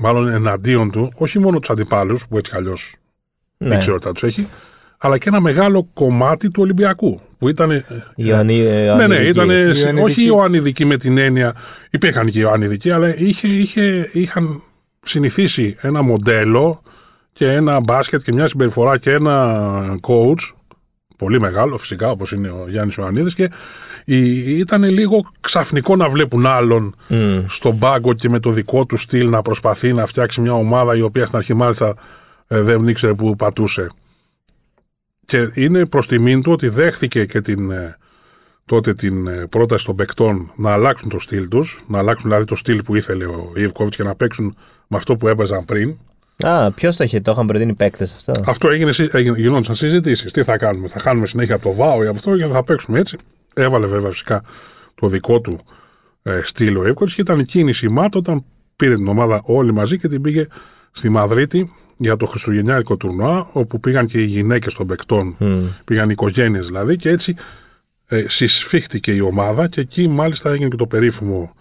μάλλον 0.00 0.28
εναντίον 0.28 0.90
του, 0.90 1.12
όχι 1.16 1.38
μόνο 1.38 1.58
τους 1.58 1.70
αντιπάλους, 1.70 2.26
που 2.28 2.38
έτσι 2.38 2.50
κι 2.50 2.56
αλλιώς 2.56 2.94
Ναι. 3.58 3.68
δεν 3.68 3.78
ξέρω 3.78 3.98
τι 3.98 4.06
θα 4.06 4.12
τους 4.12 4.22
έχει, 4.22 4.46
αλλά 4.98 5.18
και 5.18 5.28
ένα 5.28 5.40
μεγάλο 5.40 5.88
κομμάτι 5.94 6.48
του 6.50 6.62
Ολυμπιακού. 6.62 7.20
Που 7.38 7.48
ήταν. 7.48 7.70
ε, 7.70 7.84
Ιωαννί- 8.14 8.64
ναι, 8.64 8.70
ναι, 8.70 8.84
Ιωαννιδική. 8.84 9.28
ήταν. 9.28 9.50
Ιωαννιδική. 9.50 10.00
Όχι 10.02 10.24
Ιωαννιδική 10.24 10.84
με 10.84 10.96
την 10.96 11.18
έννοια. 11.18 11.54
Υπήρχαν 11.90 12.30
και 12.30 12.40
Ιωαννιδικοί, 12.40 12.90
αλλά 12.90 13.16
είχε, 13.18 13.48
είχε, 13.48 14.08
είχαν 14.12 14.62
συνηθίσει 15.02 15.76
ένα 15.80 16.02
μοντέλο 16.02 16.82
και 17.32 17.46
ένα 17.46 17.80
μπάσκετ 17.80 18.20
και 18.22 18.32
μια 18.32 18.46
συμπεριφορά 18.46 18.98
και 18.98 19.10
ένα 19.10 19.98
coach 20.00 20.52
πολύ 21.22 21.40
μεγάλο 21.40 21.76
φυσικά 21.76 22.10
όπως 22.10 22.32
είναι 22.32 22.48
ο 22.50 22.64
Γιάννης 22.68 22.94
Ιωαννίδης 22.94 23.34
και 23.34 23.50
η- 24.04 24.58
ήταν 24.58 24.82
λίγο 24.84 25.30
ξαφνικό 25.40 25.96
να 25.96 26.08
βλέπουν 26.08 26.46
άλλον 26.46 26.94
Μμ. 27.08 27.38
στον 27.46 27.78
πάγκο 27.78 28.12
και 28.14 28.28
με 28.28 28.38
το 28.40 28.50
δικό 28.50 28.86
του 28.86 28.96
στυλ 28.96 29.28
να 29.28 29.42
προσπαθεί 29.42 29.92
να 29.92 30.06
φτιάξει 30.06 30.40
μια 30.40 30.52
ομάδα 30.52 30.96
η 30.96 31.00
οποία 31.00 31.26
στην 31.26 31.38
αρχή 31.38 31.54
μάλιστα 31.54 31.94
ε, 32.48 32.60
δεν 32.60 32.88
ήξερε 32.88 33.14
που 33.14 33.36
πατούσε. 33.36 33.86
Και 35.26 35.50
είναι 35.54 35.86
προς 35.86 36.06
τιμήν 36.06 36.42
του 36.42 36.52
ότι 36.52 36.68
δέχθηκε 36.68 37.24
και 37.24 37.40
την, 37.40 37.70
ε, 37.70 37.96
τότε 38.64 38.92
την 38.94 39.26
ε, 39.26 39.46
πρόταση 39.46 39.84
των 39.84 39.96
παικτών 39.96 40.52
να 40.56 40.70
αλλάξουν 40.72 41.08
το 41.08 41.18
στυλ 41.18 41.48
τους, 41.48 41.84
να 41.88 41.98
αλλάξουν 41.98 42.30
δηλαδή 42.30 42.46
το 42.46 42.54
στυλ 42.56 42.82
που 42.82 42.96
ήθελε 42.96 43.24
ο 43.24 43.52
Ιβκόβιτς 43.56 43.96
και 43.96 44.02
να 44.02 44.14
παίξουν 44.14 44.56
με 44.86 44.96
αυτό 44.96 45.16
που 45.16 45.28
έπαιζαν 45.28 45.64
πριν. 45.64 45.96
Α, 46.38 46.70
ποιος 46.72 46.96
το 46.96 47.04
είχε, 47.04 47.20
το 47.20 47.30
είχαν 47.30 47.46
προτείνει 47.46 47.70
οι 47.70 47.74
παίκτες 47.74 48.12
αυτό; 48.12 48.32
Αυτό 48.46 48.68
έγινε, 48.70 48.92
συ- 48.92 49.14
έγινε, 49.14 49.38
γινόντουσαν 49.38 49.74
συζητήσεις. 49.74 50.30
Τι 50.32 50.42
θα 50.42 50.56
κάνουμε, 50.56 50.88
θα 50.88 50.98
κάνουμε 51.00 51.26
συνέχεια 51.26 51.54
από 51.54 51.64
το 51.68 51.74
ΒΑΟ 51.74 52.02
ή 52.02 52.06
από 52.06 52.16
αυτό 52.16 52.36
και 52.36 52.44
θα 52.46 52.64
παίξουμε 52.64 52.98
έτσι. 52.98 53.16
Έβαλε 53.54 53.86
βέβαια 53.86 54.10
φυσικά 54.10 54.42
το 54.94 55.06
δικό 55.08 55.40
του 55.40 55.58
ε, 56.22 56.40
στυλ 56.42 56.76
ο 56.76 56.86
Εύκολη 56.86 57.12
και 57.14 57.20
ήταν 57.20 57.38
η 57.38 57.44
κίνηση 57.44 57.88
ΜΑΤ 57.88 58.16
όταν 58.16 58.44
πήρε 58.76 58.94
την 58.94 59.08
ομάδα 59.08 59.40
όλοι 59.44 59.72
μαζί 59.72 59.98
και 59.98 60.08
την 60.08 60.22
πήγε 60.22 60.46
στη 60.92 61.08
Μαδρίτη 61.08 61.72
για 61.96 62.16
το 62.16 62.26
Χριστουγεννιάτικο 62.26 62.96
τουρνουά, 62.96 63.48
όπου 63.52 63.80
πήγαν 63.80 64.06
και 64.06 64.18
οι 64.20 64.24
γυναίκες 64.24 64.74
των 64.74 64.86
παικτών, 64.86 65.34
Μμ. 65.38 65.58
πήγαν 65.84 66.04
οι 66.08 66.12
οικογένειες 66.12 66.66
δηλαδή, 66.66 66.96
και 66.96 67.08
έτσι 67.08 67.34
ε, 68.06 68.24
συσφίχτηκε 68.28 69.12
η 69.12 69.20
ομάδα 69.20 69.68
και 69.68 69.80
εκεί 69.80 70.08
μάλιστα 70.08 70.50
έγινε 70.50 70.68
και 70.68 70.76
το 70.76 70.86
περίφημο 70.86 71.52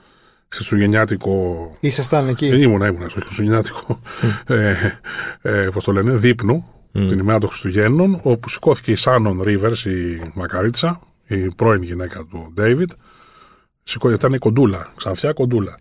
Χριστουγεννιάτικο 0.53 1.71
Ήσασταν 1.79 2.27
εκεί; 2.27 2.45
ε, 2.45 2.61
ήμουνα, 2.61 2.87
ήμουνα 2.87 3.09
στο 3.09 3.19
Χριστουγεννιάτικο 3.19 3.99
ε, 4.45 4.75
ε, 5.41 5.67
πώς 5.73 5.83
το 5.83 5.91
λένε, 5.91 6.15
δείπνο 6.15 6.65
την 6.91 7.19
ημέρα 7.19 7.39
των 7.39 7.49
Χριστουγέννων, 7.49 8.19
όπου 8.23 8.49
σηκώθηκε 8.49 8.91
η 8.91 8.95
Σάνον 8.95 9.41
Ρίβερς, 9.41 9.85
η 9.85 10.31
Μακαρίτσα, 10.33 11.01
η 11.27 11.53
πρώην 11.55 11.81
γυναίκα 11.81 12.25
του 12.29 12.51
Ντέιβιτ. 12.53 12.91
Σηκώθηκε, 13.83 14.19
ήταν 14.19 14.33
η 14.33 14.37
κοντούλα, 14.37 14.91
ξανθιά 14.95 15.33
κοντούλα. 15.33 15.77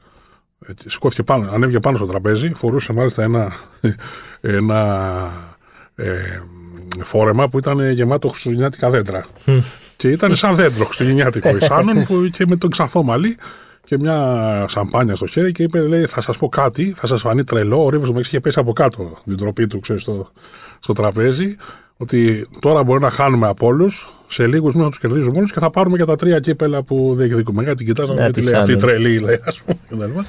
Έτσι, 0.66 0.90
Σηκώθηκε 0.90 1.22
πάνω, 1.22 1.50
ανέβηκε 1.50 1.80
πάνω 1.80 1.96
στο 1.96 2.06
τραπέζι, 2.06 2.52
φορούσε 2.54 2.92
μάλιστα 2.92 3.22
ένα, 3.22 3.52
ένα 4.40 5.30
ε, 5.94 6.40
φόρεμα 7.02 7.48
που 7.48 7.58
ήταν 7.58 7.90
γεμάτο 7.90 8.28
χριστουγεννιάτικα 8.28 8.90
δέντρα. 8.90 9.26
και 9.96 10.08
ήταν 10.08 10.34
σαν 10.34 10.54
δέντρο 10.54 10.84
χριστουγεννιάτικο 10.84 11.56
Ισάνων 11.56 12.04
που 12.04 12.24
και 12.36 12.46
με 12.46 12.56
τον 12.56 12.70
ξανθό 12.70 13.02
μαλλί 13.02 13.36
και 13.90 13.98
μια 13.98 14.64
σαμπάνια 14.68 15.14
στο 15.14 15.26
χέρι 15.26 15.52
και 15.52 15.62
είπε: 15.62 15.80
λέει, 15.80 16.06
Θα 16.06 16.20
σας 16.20 16.38
πω 16.38 16.48
κάτι, 16.48 16.92
θα 16.96 17.06
σας 17.06 17.20
φανεί 17.20 17.44
τρελό. 17.44 17.84
Ο 17.84 17.88
Ρίβος 17.88 18.10
μου 18.10 18.18
είχε 18.18 18.40
πέσει 18.40 18.58
από 18.58 18.72
κάτω 18.72 19.16
την 19.24 19.36
τροπή 19.36 19.66
του, 19.66 19.80
ξέρεις, 19.80 20.02
στο, 20.02 20.30
στο 20.80 20.92
τραπέζι. 20.92 21.56
Ότι 21.96 22.48
τώρα 22.60 22.82
μπορεί 22.82 23.00
να 23.00 23.10
χάνουμε 23.10 23.46
από 23.46 23.66
όλους, 23.66 24.10
σε 24.26 24.46
λίγους 24.46 24.72
μήνες 24.72 24.84
να 24.84 24.90
τους 24.90 24.98
κερδίζουμε 25.00 25.36
όλους 25.36 25.52
και 25.52 25.60
θα 25.60 25.70
πάρουμε 25.70 25.96
και 25.96 26.04
τα 26.04 26.16
τρία 26.16 26.40
κύπελα 26.40 26.82
που 26.82 27.14
διεκδικούμε. 27.16 27.62
Γιατί 27.62 27.84
κοιτάζαμε 27.84 28.20
Να, 28.20 28.26
τι 28.26 28.32
τις 28.32 28.50
λέει 28.50 28.60
αυτή 28.60 28.72
η 28.72 28.78
σαν, 28.78 28.88
τρελή, 28.88 29.18
λέει, 29.18 29.40
ας 29.44 29.60
πούμε. 29.60 29.78
και 29.88 29.94
τα 29.94 30.06
λοιπά. 30.06 30.26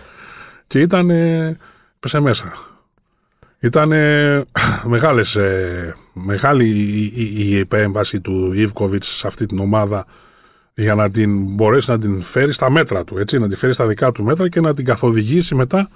Και 0.68 0.80
ήταν. 0.80 1.10
ε, 1.10 1.58
πέσε 2.00 2.20
μέσα. 2.20 2.54
Ήταν 3.60 3.92
μεγάλες, 4.94 5.36
ε, 5.36 5.96
μεγάλη 6.14 6.66
η, 6.66 7.12
η, 7.16 7.50
η 7.50 7.58
επέμβαση 7.58 8.22
του 8.22 8.54
Ιβκοβιτς 8.54 9.08
σε 9.08 9.28
αυτή 9.28 9.46
την 9.46 9.60
ομάδα 9.60 10.06
για 10.82 10.96
να 10.96 11.10
την 11.10 11.54
μπορέσει 11.54 11.92
να 11.92 11.98
την 12.00 12.22
φέρει 12.22 12.52
στα 12.52 12.72
μέτρα 12.72 13.04
του, 13.04 13.18
έτσι, 13.18 13.38
να 13.38 13.48
την 13.48 13.58
φέρει 13.58 13.74
στα 13.74 13.86
δικά 13.88 14.12
του 14.12 14.24
μέτρα 14.24 14.50
και 14.50 14.60
να 14.60 14.74
την 14.74 14.86
καθοδηγήσει 14.86 15.56
μετά 15.56 15.90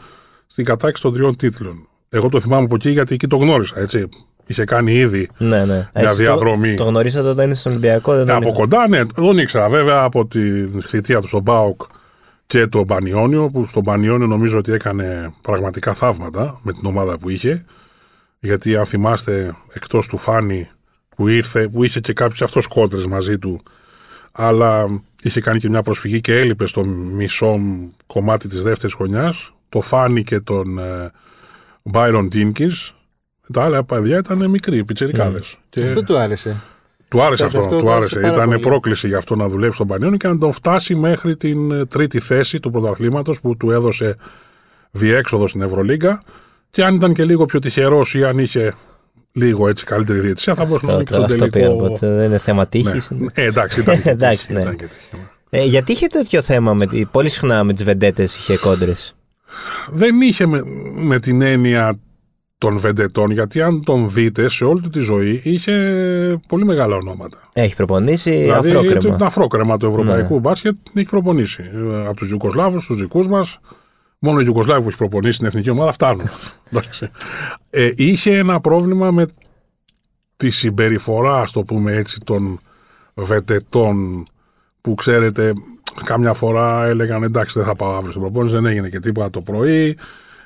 στην 0.47 0.65
κατάκτηση 0.65 1.01
των 1.01 1.13
τριών 1.13 1.35
τίτλων. 1.35 1.87
Εγώ 2.09 2.29
το 2.29 2.39
θυμάμαι 2.39 2.63
από 2.63 2.75
εκεί 2.75 2.89
γιατί 2.89 3.13
εκεί 3.13 3.27
το 3.27 3.37
γνώρισα, 3.37 3.79
έτσι. 3.79 4.09
Είχε 4.47 4.63
κάνει 4.63 4.93
ήδη 4.93 5.29
Ναι, 5.37 5.65
ναι. 5.65 5.65
Μια 5.65 5.89
Εσύ 5.93 6.15
διαδρομή. 6.15 6.75
Το, 6.75 6.83
το 6.83 6.89
γνωρίσατε 6.89 7.27
όταν 7.27 7.51
είσαι 7.51 7.59
στον 7.59 7.71
Ολυμπιακό, 7.71 8.11
δεν 8.13 8.21
ε, 8.21 8.25
τον 8.25 8.35
από 8.35 8.47
είχα. 8.47 8.57
κοντά, 8.57 8.87
ναι, 8.87 9.05
τον 9.05 9.37
ήξερα 9.37 9.67
βέβαια 9.67 10.01
από 10.01 10.25
τη 10.25 10.39
θητεία 10.81 11.19
του 11.19 11.27
στον 11.27 11.41
Μπάουκ 11.41 11.81
και 12.45 12.67
το 12.67 12.83
Μπανιόνιο, 12.83 13.49
που 13.49 13.65
στον 13.65 13.83
Μπανιόνιο 13.83 14.27
νομίζω 14.27 14.57
ότι 14.57 14.71
έκανε 14.73 15.29
πραγματικά 15.41 15.93
θαύματα 15.93 16.59
με 16.61 16.73
την 16.73 16.85
ομάδα 16.85 17.17
που 17.17 17.29
είχε. 17.29 17.65
Γιατί 18.39 18.75
αν 18.75 18.85
θυμάστε, 18.85 19.55
εκτός 19.73 20.07
του 20.07 20.17
Φάνη 20.17 20.67
που 21.15 21.27
ήρθε, 21.27 21.67
που 21.67 21.83
είχε 21.83 21.99
και 21.99 22.13
κάποιους 22.13 22.41
αυτός 22.41 22.67
κόντρες 22.67 23.05
μαζί 23.05 23.37
του, 23.37 23.61
αλλά 24.35 25.01
είχε 25.21 25.41
κάνει 25.41 25.59
και 25.59 25.69
μια 25.69 25.81
προσφυγή 25.81 26.21
και 26.21 26.35
έλειπε 26.35 26.65
στο 26.65 26.85
μισό 26.85 27.59
κομμάτι 28.05 28.47
της 28.47 28.63
δεύτερης 28.63 28.95
χρονιάς. 28.95 29.53
Το 29.69 29.81
Φάνη 29.81 30.23
και 30.23 30.39
τον 30.39 30.77
ε, 30.79 31.11
Byron 31.93 32.27
Jenkins. 32.33 32.93
Τα 33.53 33.63
άλλα 33.63 33.83
παιδιά 33.83 34.17
ήταν 34.17 34.49
μικροί, 34.49 34.83
πιτσερικάδε. 34.83 35.41
Και... 35.69 35.83
Αυτό 35.83 36.03
του 36.03 36.17
άρεσε. 36.17 36.55
Του 37.07 37.21
άρεσε 37.23 37.43
Κάτι 37.43 37.57
αυτό, 37.57 37.65
αυτό 37.65 37.79
του 37.79 37.85
του 37.85 37.91
άρεσε. 37.91 38.15
άρεσε 38.17 38.31
πάρα 38.31 38.43
Ήταν 38.43 38.49
πολύ. 38.49 38.59
πρόκληση 38.69 39.07
για 39.07 39.17
αυτό 39.17 39.35
να 39.35 39.47
δουλέψει 39.47 39.75
στον 39.75 39.87
Πανιόνιο 39.87 40.17
και 40.17 40.27
να 40.27 40.37
τον 40.37 40.51
φτάσει 40.51 40.95
μέχρι 40.95 41.37
την 41.37 41.71
ε, 41.71 41.85
τρίτη 41.85 42.19
θέση 42.19 42.59
του 42.59 42.71
πρωταθλήματος 42.71 43.41
που 43.41 43.57
του 43.57 43.71
έδωσε 43.71 44.15
διέξοδο 44.91 45.47
στην 45.47 45.61
Ευρωλίγκα. 45.61 46.21
Και 46.69 46.83
αν 46.83 46.95
ήταν 46.95 47.13
και 47.13 47.23
λίγο 47.23 47.45
πιο 47.45 47.59
τυχερός 47.59 48.15
ή 48.15 48.25
αν 48.25 48.37
είχε 48.39 48.73
λίγο 49.37 49.67
έτσι 49.67 49.85
καλύτερη 49.85 50.19
διαιτησία, 50.19 50.53
θα 50.55 50.65
μπορούσε 50.65 50.85
να 50.85 50.93
Αυτό, 50.93 51.03
μπει 51.03 51.11
και 51.11 51.17
το, 51.17 51.21
στον 51.21 51.47
αυτό 51.47 51.59
πήγα, 51.59 51.65
τελικό. 51.67 51.85
οπότε 51.85 52.07
δεν 52.15 52.25
είναι 52.25 52.37
θέμα 52.37 52.59
Ναι. 52.59 52.65
τύχης. 52.65 53.09
Ε, 53.33 53.43
εντάξει, 53.45 53.79
ήταν 53.81 54.01
και 54.01 54.09
Εντάξει, 54.09 54.37
τύχη, 54.47 54.53
ναι. 54.53 54.61
ήταν 54.61 54.75
και 54.75 54.85
τύχη. 54.85 55.23
Ε, 55.49 55.63
γιατί 55.63 55.91
είχε 55.91 56.07
τέτοιο 56.07 56.41
θέμα, 56.41 56.73
με, 56.73 56.85
τη- 56.87 57.05
πολύ 57.05 57.29
συχνά 57.29 57.63
με 57.63 57.73
τις 57.73 57.83
βεντέτες 57.83 58.35
είχε 58.35 58.57
κόντρες; 58.57 59.15
Δεν 59.91 60.21
είχε 60.21 60.45
με, 60.45 60.61
με 60.95 61.19
την 61.19 61.41
έννοια 61.41 61.99
των 62.57 62.77
βεντετών, 62.79 63.31
γιατί 63.31 63.61
αν 63.61 63.83
τον 63.83 64.09
δείτε 64.09 64.49
σε 64.49 64.65
όλη 64.65 64.81
του 64.81 64.89
τη 64.89 64.99
ζωή 64.99 65.41
είχε 65.43 65.73
πολύ 66.47 66.65
μεγάλα 66.65 66.95
ονόματα. 66.95 67.37
Έχει 67.53 67.75
προπονήσει 67.75 68.31
Δηλαδή 68.31 68.69
αφρόκρεμα. 68.71 69.17
το 69.17 69.25
αφρόκρεμα 69.25 69.77
του 69.77 69.85
ευρωπαϊκού 69.85 70.33
Ναι. 70.33 70.39
μπάσκετ 70.39 70.75
την 70.83 70.93
έχει 70.95 71.09
προπονήσει. 71.09 71.63
Ε, 71.73 72.05
Από 72.07 72.15
τους 72.15 72.29
Ιουκοσλάβους, 72.31 72.85
τους 72.85 72.97
δικούς 72.97 73.27
μας. 73.27 73.59
Μόνο 74.25 74.39
οι 74.39 74.43
Ιουκοσλάβοι 74.47 74.81
που 74.81 74.87
έχει 74.87 74.97
προπονήσει 74.97 75.33
στην 75.33 75.45
εθνική 75.47 75.69
ομάδα 75.69 75.91
φτάνουν. 75.91 76.25
Εντάξει. 76.71 77.09
ε, 77.69 77.91
είχε 77.95 78.37
ένα 78.37 78.59
πρόβλημα 78.59 79.11
με 79.11 79.25
τη 80.37 80.49
συμπεριφορά, 80.49 81.39
ας 81.41 81.51
το 81.51 81.63
πούμε 81.63 81.91
έτσι, 81.93 82.19
των 82.25 82.59
βετετών 83.13 84.23
που 84.81 84.93
ξέρετε, 84.95 85.53
κάμια 86.03 86.33
φορά 86.33 86.85
έλεγαν 86.85 87.23
εντάξει 87.23 87.59
δεν 87.59 87.67
θα 87.67 87.75
πάω 87.75 87.93
αύριο 87.95 88.09
στην 88.09 88.21
προπόνηση, 88.21 88.55
δεν 88.55 88.65
έγινε 88.65 88.89
και 88.89 88.99
τίποτα 88.99 89.29
το 89.29 89.41
πρωί. 89.41 89.97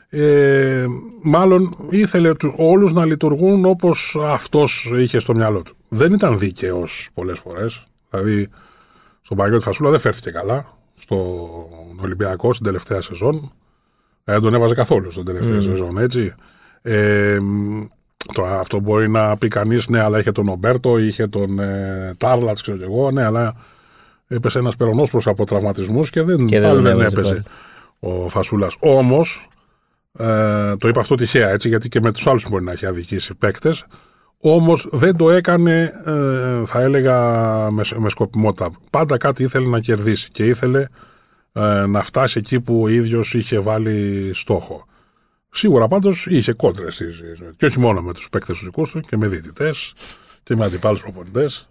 Ε, 0.09 0.85
μάλλον 1.21 1.75
ήθελε 1.89 2.33
του- 2.35 2.53
όλους 2.57 2.93
να 2.93 3.05
λειτουργούν 3.05 3.65
όπως 3.65 4.17
αυτός 4.21 4.91
είχε 4.97 5.19
στο 5.19 5.35
μυαλό 5.35 5.61
του. 5.61 5.75
Δεν 5.89 6.13
ήταν 6.13 6.37
δίκαιος 6.37 7.09
πολλές 7.13 7.39
φορές. 7.39 7.85
Δηλαδή, 8.09 8.49
στον 9.21 9.37
Παγκόσμιο 9.37 9.61
Φασούλα 9.61 9.89
δεν 9.89 9.99
φέρθηκε 9.99 10.29
καλά. 10.31 10.77
Στον 10.95 11.27
Ολυμπιακό 12.03 12.53
στην 12.53 12.65
τελευταία 12.65 13.01
σεζόν. 13.01 13.51
Ε, 14.23 14.31
Δεν 14.31 14.41
τον 14.41 14.53
έβαζε 14.53 14.73
καθόλου 14.73 15.11
στην 15.11 15.25
τελευταία 15.25 15.61
σεζόν, 15.61 15.97
έτσι. 15.97 16.33
Ε, 16.81 17.37
μ, 17.41 17.85
τώρα 18.33 18.59
αυτό 18.59 18.79
μπορεί 18.79 19.09
να 19.09 19.37
πει 19.37 19.47
κανείς, 19.47 19.87
ναι, 19.87 20.01
αλλά 20.01 20.19
είχε 20.19 20.31
τον 20.31 20.47
Ομπέρτο, 20.47 20.97
είχε 20.97 21.27
τον 21.27 21.59
ε, 21.59 22.13
Τάρλατς, 22.17 22.61
ξέρω 22.61 22.77
κι 22.77 22.83
εγώ, 22.83 23.11
ναι, 23.11 23.25
αλλά 23.25 23.55
έπεσε 24.27 24.59
ένας 24.59 24.75
περονόσπρο 24.75 25.21
από 25.25 25.45
τραυματισμού 25.45 26.03
και 26.03 26.21
δεν, 26.21 26.45
Και 26.45 26.59
δεν 26.59 26.69
πάλι 26.69 26.83
τον 26.83 26.83
δεν 26.83 26.99
έβαζε 26.99 27.19
έπαιζε 27.19 27.43
ο 27.99 28.29
Φασούλας. 28.29 28.75
Όμως, 28.79 29.49
ε, 30.19 30.75
το 30.77 30.87
είπα 30.87 30.99
αυτό 30.99 31.15
τυχαία, 31.15 31.49
έτσι, 31.49 31.67
γιατί 31.67 31.89
και 31.89 32.01
με 32.01 32.11
τους 32.11 32.27
άλλους 32.27 32.49
μπορεί 32.49 32.63
να 32.63 32.71
έχει 32.71 32.85
αδικήσει 32.85 33.35
παίκτες. 33.35 33.85
Όμως 34.41 34.87
δεν 34.91 35.15
το 35.15 35.29
έκανε, 35.29 35.93
ε, 36.05 36.65
θα 36.65 36.81
έλεγα, 36.81 37.17
με, 37.71 37.83
με 37.97 38.09
σκοπιμότητα. 38.09 38.71
Πάντα 38.89 39.17
κάτι 39.17 39.43
ήθελε 39.43 39.67
να 39.67 39.79
κερδίσει 39.79 40.29
και 40.31 40.45
ήθελε 40.45 40.85
ε, 41.53 41.85
να 41.85 42.03
φτάσει 42.03 42.39
εκεί 42.39 42.59
που 42.59 42.81
ο 42.81 42.87
ίδιος 42.87 43.33
είχε 43.33 43.59
βάλει 43.59 44.29
στόχο. 44.33 44.85
Σίγουρα 45.51 45.87
πάντως 45.87 46.25
είχε 46.29 46.53
κόντρες. 46.53 47.01
Και 47.57 47.65
όχι 47.65 47.79
μόνο 47.79 48.01
με 48.01 48.13
τους 48.13 48.29
παίκτες 48.29 48.55
τους 48.55 48.65
δικούς 48.65 48.91
του 48.91 48.99
και 48.99 49.17
με 49.17 49.27
διαιτητές 49.27 49.93
και 50.43 50.55
με 50.55 50.65
αντιπάλους 50.65 51.01
προπονητές. 51.01 51.69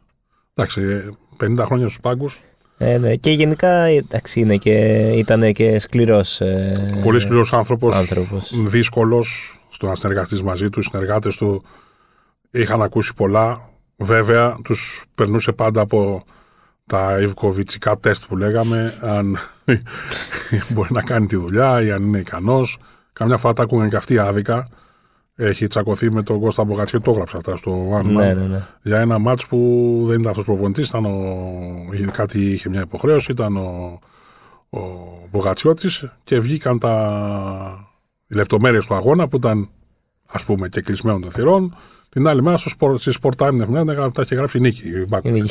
Εντάξει, 0.55 0.81
ε, 0.83 1.09
50 1.37 1.65
χρόνια 1.65 1.87
στους 1.87 2.01
πάγκους. 2.01 2.41
Ε, 2.79 2.99
ναι. 2.99 3.17
Και 3.17 3.31
γενικά 3.31 3.71
εντάξει, 3.71 4.41
είναι 4.41 4.57
και, 4.57 4.75
ήταν 5.15 5.53
και 5.53 5.79
σκληρός 5.79 6.41
ε, 6.41 6.73
Πολύ 7.03 7.21
σκληρός 7.21 7.53
άνθρωπος. 7.53 7.95
άνθρωπος. 7.95 8.53
Δύσκολος 8.67 9.59
στο 9.69 9.87
να 9.87 9.95
συνεργαστείς 9.95 10.43
μαζί 10.43 10.71
του. 10.71 10.81
Οι 10.81 10.83
συνεργάτες 10.83 11.37
του 11.37 11.63
είχαν 12.51 12.83
ακούσει 12.83 13.15
πολλά. 13.15 13.71
Βέβαια, 13.97 14.59
τους 14.65 15.05
περνούσε 15.15 15.53
πάντα 15.53 15.81
από 15.81 16.25
τα 16.89 17.19
ιβκοβιτσικά 17.21 17.99
τεστ 17.99 18.25
που 18.29 18.37
λέγαμε, 18.37 18.95
αν 19.01 19.39
μπορεί 20.73 20.93
να 20.93 21.03
κάνει 21.03 21.27
τη 21.27 21.37
δουλειά 21.37 21.83
ή 21.83 21.91
αν 21.91 22.03
είναι 22.03 22.19
ικανός. 22.19 22.79
Καμιά 23.13 23.37
φορά 23.37 23.53
τα 23.53 23.63
ακούγαν 23.63 23.89
και 23.89 23.97
αυτοί 23.97 24.19
άδικα. 24.19 24.69
Έχει 25.35 25.67
τσακωθεί 25.67 26.11
με 26.11 26.23
τον 26.23 26.41
Κώστα 26.41 26.65
Μπογατσιό, 26.65 27.01
το 27.01 27.11
έγραψα 27.11 27.37
αυτά 27.37 27.57
στο 27.57 27.91
One 27.93 28.07
Man. 28.07 28.13
Ναι, 28.13 28.35
ναι, 28.35 28.47
ναι. 28.47 28.63
Για 28.83 29.01
ένα 29.01 29.19
μάτς 29.19 29.47
που 29.47 29.59
δεν 30.07 30.19
ήταν 30.19 30.31
αυτός 30.31 30.45
προπονητής, 30.45 30.89
ήταν 30.89 31.05
ο, 31.05 31.15
είχε 31.93 32.05
κάτι 32.05 32.51
είχε 32.53 32.69
μια 32.69 32.81
υποχρέωση, 32.81 33.33
ήταν 33.33 33.57
ο, 33.57 33.99
ο 34.71 34.81
Μπογατσιώτης 35.31 36.05
και 36.25 36.39
βγήκαν 36.39 36.79
τα 36.79 37.89
οι 38.29 38.35
λεπτομέρειες 38.35 38.87
του 38.87 38.95
αγώνα 38.95 39.29
που 39.29 39.37
ήταν 39.37 39.69
ας 40.33 40.45
πούμε 40.45 40.69
και 40.69 40.81
κλεισμένο 40.81 41.19
των 41.19 41.31
θυρών. 41.31 41.77
Την 42.09 42.29
άλλη 42.29 42.43
μέρα 42.43 42.57
στο 42.57 42.69
σπορ, 42.69 42.99
στη 42.99 43.13
Sport 43.23 43.47
Time 43.47 43.49
την 43.49 43.61
εφημερίδα 43.61 44.13
τα 44.13 44.23
είχε 44.23 44.35
γράψει 44.35 44.59
η 44.59 44.61
Νίκη. 44.61 44.89
η 44.89 45.05
Μπάκου. 45.09 45.29
Είναι... 45.29 45.49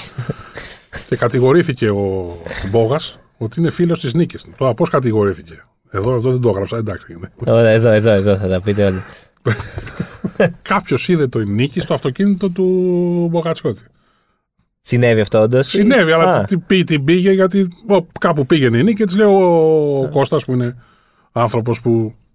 Και 1.07 1.15
κατηγορήθηκε 1.15 1.89
ο 1.89 2.37
Μπόγας 2.71 3.19
ότι 3.37 3.59
είναι 3.59 3.69
φίλος 3.69 3.99
της 3.99 4.13
Νίκης. 4.13 4.45
Τώρα 4.57 4.73
πώς 4.73 4.89
κατηγορήθηκε; 4.89 5.63
Εδώ, 5.91 6.13
εδώ 6.13 6.31
δεν 6.31 6.41
το 6.41 6.49
έγραψα, 6.49 6.77
εντάξει. 6.77 7.19
Ωραία, 7.45 7.71
εδώ, 7.71 7.89
εδώ, 7.89 8.09
εδώ 8.09 8.37
θα 8.37 8.47
τα 8.47 8.61
πείτε 8.61 8.85
όλοι. 8.85 9.03
Κάποιος 10.61 11.07
είδε 11.07 11.27
το 11.27 11.39
Νίκη 11.39 11.79
στο 11.79 11.93
αυτοκίνητο 11.93 12.49
του 12.49 12.63
Μπογατσιώτη. 13.31 13.81
Συνέβη 14.81 15.21
αυτό 15.21 15.39
όντως; 15.39 15.67
Συνέβη, 15.67 16.11
αλλά 16.11 16.43
τι, 16.43 16.57
τι, 16.57 16.83
την 16.83 17.03
πήγε 17.03 17.31
γιατί 17.31 17.67
ο, 17.89 18.01
κάπου 18.19 18.45
πήγαινε 18.45 18.77
η 18.77 18.83
Νίκη 18.83 18.95
και 18.95 19.05
της 19.05 19.15
λέει 19.15 19.27
ο 19.27 20.09
Κώστας 20.11 20.45
που 20.45 20.53
είναι 20.53 20.75
άνθρωπος 21.31 21.81
που 21.81 22.13
ε, 22.15 22.26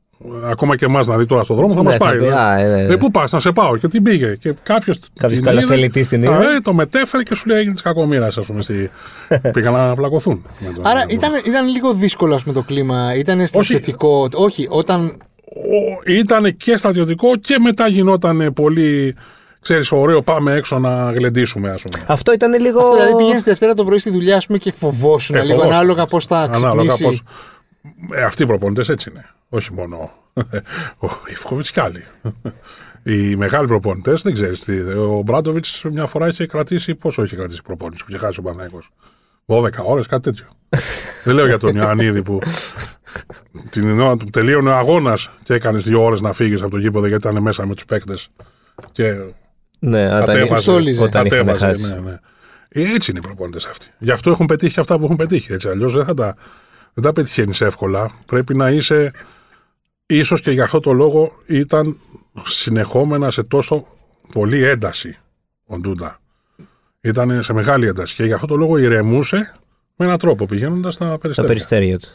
ακόμα 0.51 0.77
και 0.77 0.85
εμάς 0.85 1.07
να 1.07 1.17
δει 1.17 1.27
τώρα 1.27 1.43
στον 1.43 1.57
δρόμο 1.57 1.75
θα 1.75 1.83
Ναι, 1.83 1.89
μας 1.89 1.99
μα 1.99 2.07
πάει. 2.07 2.19
θα 2.19 2.25
πει, 2.25 2.31
ε. 2.31 2.35
α, 2.35 2.59
ε, 2.59 2.77
ναι, 2.77 2.83
ναι. 2.83 2.93
Ε, 2.93 2.97
πού 2.97 3.11
πας, 3.11 3.33
να 3.33 3.39
σε 3.41 3.51
πάω. 3.53 3.77
Και 3.77 3.89
την 3.89 4.03
πήγε. 4.03 4.37
Και 4.41 4.55
κάποιος. 4.63 4.99
Κάποιος 5.21 5.41
καλαθελητής 5.41 6.09
την 6.09 6.23
είδε. 6.23 6.35
Ε, 6.35 6.61
το 6.63 6.73
μετέφερε 6.75 7.23
και 7.23 7.35
σου 7.35 7.49
λέει 7.49 7.59
έγινε 7.59 7.73
της 7.73 7.83
κακομοίρας, 7.83 8.39
ας 8.39 8.47
πούμε. 8.47 8.63
Στη... 8.63 8.91
Πήγαν 9.53 9.73
να 9.73 9.95
πλακωθούν. 9.95 10.47
με 10.59 10.73
τον- 10.75 10.87
Άρα 10.87 11.05
ήταν, 11.09 11.31
ήταν 11.47 11.67
λίγο 11.69 11.93
δύσκολο 11.93 12.35
ας 12.35 12.43
πούμε, 12.43 12.55
το 12.55 12.63
κλίμα. 12.63 13.15
Ήταν 13.17 13.47
στρατιωτικό. 13.47 14.29
Όχι, 14.35 14.67
όταν. 14.71 15.13
Ο- 15.45 16.13
Ήταν 16.13 16.57
και 16.57 16.77
στρατιωτικό 16.77 17.37
και 17.37 17.59
μετά 17.59 17.89
γινόταν 17.89 18.53
πολύ. 18.55 19.17
Ξέρεις, 19.61 19.93
ωραίο, 19.93 20.23
πάμε 20.23 20.53
έξω 20.55 20.79
να 20.79 21.13
γλεντήσουμε, 21.13 21.71
ας 21.71 21.83
πούμε. 21.83 22.05
Αυτό 22.09 22.33
ήταν 22.33 22.61
λίγο. 22.61 22.81
Αυτό, 22.81 22.95
δηλαδή 22.95 23.15
πήγαινες 23.17 23.43
τη 23.43 23.49
Δευτέρα 23.49 23.75
το 23.75 23.85
πρωί 23.85 23.99
στη 23.99 24.11
δουλειά 24.11 24.37
ας 24.37 24.47
πούμε, 24.47 24.59
και 24.59 24.73
φοβόσουν 24.79 25.37
Ε, 25.37 25.41
λίγο 25.41 25.53
φοβόσουν. 25.53 25.73
ανάλογα 25.75 26.07
πώς 26.07 26.27
θα 26.27 26.39
Ανάλογα 26.39 26.89
ξυπνήσει. 26.93 27.03
πώς... 27.05 27.23
Ε, 28.13 28.23
αυτοί 28.23 28.43
οι 28.43 28.47
προπονητές 28.47 28.89
έτσι 28.89 29.11
είναι. 29.11 29.27
Όχι 29.49 29.73
μόνο 29.73 29.97
ο 31.05 31.09
Ιφκοβιτς 31.29 31.71
κι 31.71 31.81
άλλοι. 31.81 32.05
Οι 33.03 33.37
μεγάλοι 33.37 33.67
προπονητές 33.67 34.23
δεν 34.23 34.33
ξέρεις 34.33 34.61
τι. 34.61 34.81
Ο 34.81 35.23
Μπράντοβιτς 35.25 35.85
μια 35.91 36.07
φορά 36.07 36.29
είχε 36.29 36.47
κρατήσει, 36.47 36.95
πόσο 36.95 37.23
είχε 37.23 37.37
κρατήσει 37.37 37.63
προπόνηση 37.63 38.05
που 38.05 38.11
είχε 38.11 38.19
χάσει 38.19 38.39
ο 38.39 38.43
Παναθηναϊκός. 38.43 38.91
12 39.47 39.69
ώρες, 39.85 40.07
κάτι 40.07 40.23
τέτοιο. 40.23 40.47
Δεν 41.25 41.35
λέω 41.35 41.47
για 41.47 41.59
τον 41.59 41.77
Ιωαννίδη 41.77 42.23
που 42.23 42.39
την 43.71 44.01
ώρα 44.01 44.17
του 44.17 44.27
τελείωνε 44.31 44.71
ο 44.71 44.77
αγώνας 44.77 45.31
και 45.43 45.55
έκανες 45.55 45.83
δύο 45.85 46.05
ώρες 46.05 46.21
να 46.21 46.33
φύγεις 46.33 46.63
από 46.63 46.71
το 46.71 46.79
γήπεδο 46.79 47.07
γιατί 47.07 47.29
ήταν 47.29 47.43
μέσα 47.43 47.67
με 47.67 47.75
τους 47.75 47.85
παίκτες. 47.85 48.29
Και 48.93 49.15
Ναι, 49.79 50.07
όταν, 50.07 50.25
Κατέβαζε. 50.25 50.63
στόλιζε. 50.63 51.03
όταν 51.03 51.27
είχαν 51.27 51.39
κατέβαζε. 51.47 51.65
χάσει. 51.67 51.93
Ναι, 51.95 52.01
ναι. 52.01 52.19
Ε, 52.69 52.95
έτσι 52.95 53.11
είναι 53.11 53.21
οι 53.23 53.27
προπονητές 53.27 53.65
αυτοί. 53.67 53.87
Γι' 53.99 54.11
αυτό 54.11 54.31
έχουν 54.31 54.47
πετύχει 54.47 54.75
και 54.75 54.81
αυτά 54.81 54.99
που 54.99 55.05
έχουν 55.05 55.17
πετύχει. 55.17 55.53
Έτσι. 55.53 55.69
Αλλιώς 55.69 55.93
δεν, 55.93 56.05
θα 56.05 56.15
τα, 56.15 56.37
δεν 56.95 57.05
τα 57.05 57.13
πετυχαίνεις 57.13 57.61
εύκολα. 57.61 58.11
Πρέπει 58.27 58.55
να 58.55 58.71
είσαι. 58.71 59.13
ίσως 60.07 60.41
και 60.41 60.51
γι' 60.51 60.61
αυτό 60.61 60.81
το 60.81 60.93
λόγο 60.93 61.33
ήταν 61.47 61.97
συνεχόμενα 62.43 63.31
σε 63.31 63.43
τόσο 63.43 63.87
πολύ 64.33 64.65
ένταση 64.65 65.19
ο 65.67 65.77
Ντούντα. 65.77 66.21
Ήταν 67.01 67.43
σε 67.43 67.53
μεγάλη 67.53 67.87
ένταση 67.87 68.15
και 68.15 68.25
γι' 68.25 68.33
αυτό 68.33 68.47
το 68.47 68.57
λόγο 68.57 68.77
ηρεμούσε 68.77 69.55
με 69.97 70.05
έναν 70.07 70.19
τρόπο 70.19 70.47
πηγαίνοντας 70.47 70.95
στα 70.95 71.11
Το 71.11 71.19
περιστέρια. 71.19 71.51
περιστέριο 71.51 71.99
του. 71.99 72.09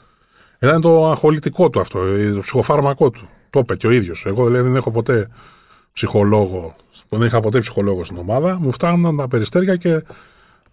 Ήταν 0.59 0.81
το 0.81 1.09
αγχολητικό 1.09 1.69
του 1.69 1.79
αυτό, 1.79 1.99
το 2.33 2.39
ψυχοφάρμακό 2.39 3.09
του. 3.09 3.29
Το 3.49 3.59
είπε 3.59 3.75
και 3.75 3.87
ο 3.87 3.91
ίδιος. 3.91 4.25
Εγώ 4.25 4.45
δηλαδή 4.45 4.63
δεν 4.63 4.75
έχω 4.75 4.91
ποτέ 4.91 5.29
ψυχολόγο, 5.93 6.75
δεν 7.09 7.21
είχα 7.21 7.39
ποτέ 7.39 7.59
ψυχολόγο 7.59 8.03
στην 8.03 8.17
ομάδα. 8.17 8.59
Μου 8.59 8.71
φτάναν 8.71 9.17
τα 9.17 9.27
περιστέρια 9.27 9.75
και 9.75 10.03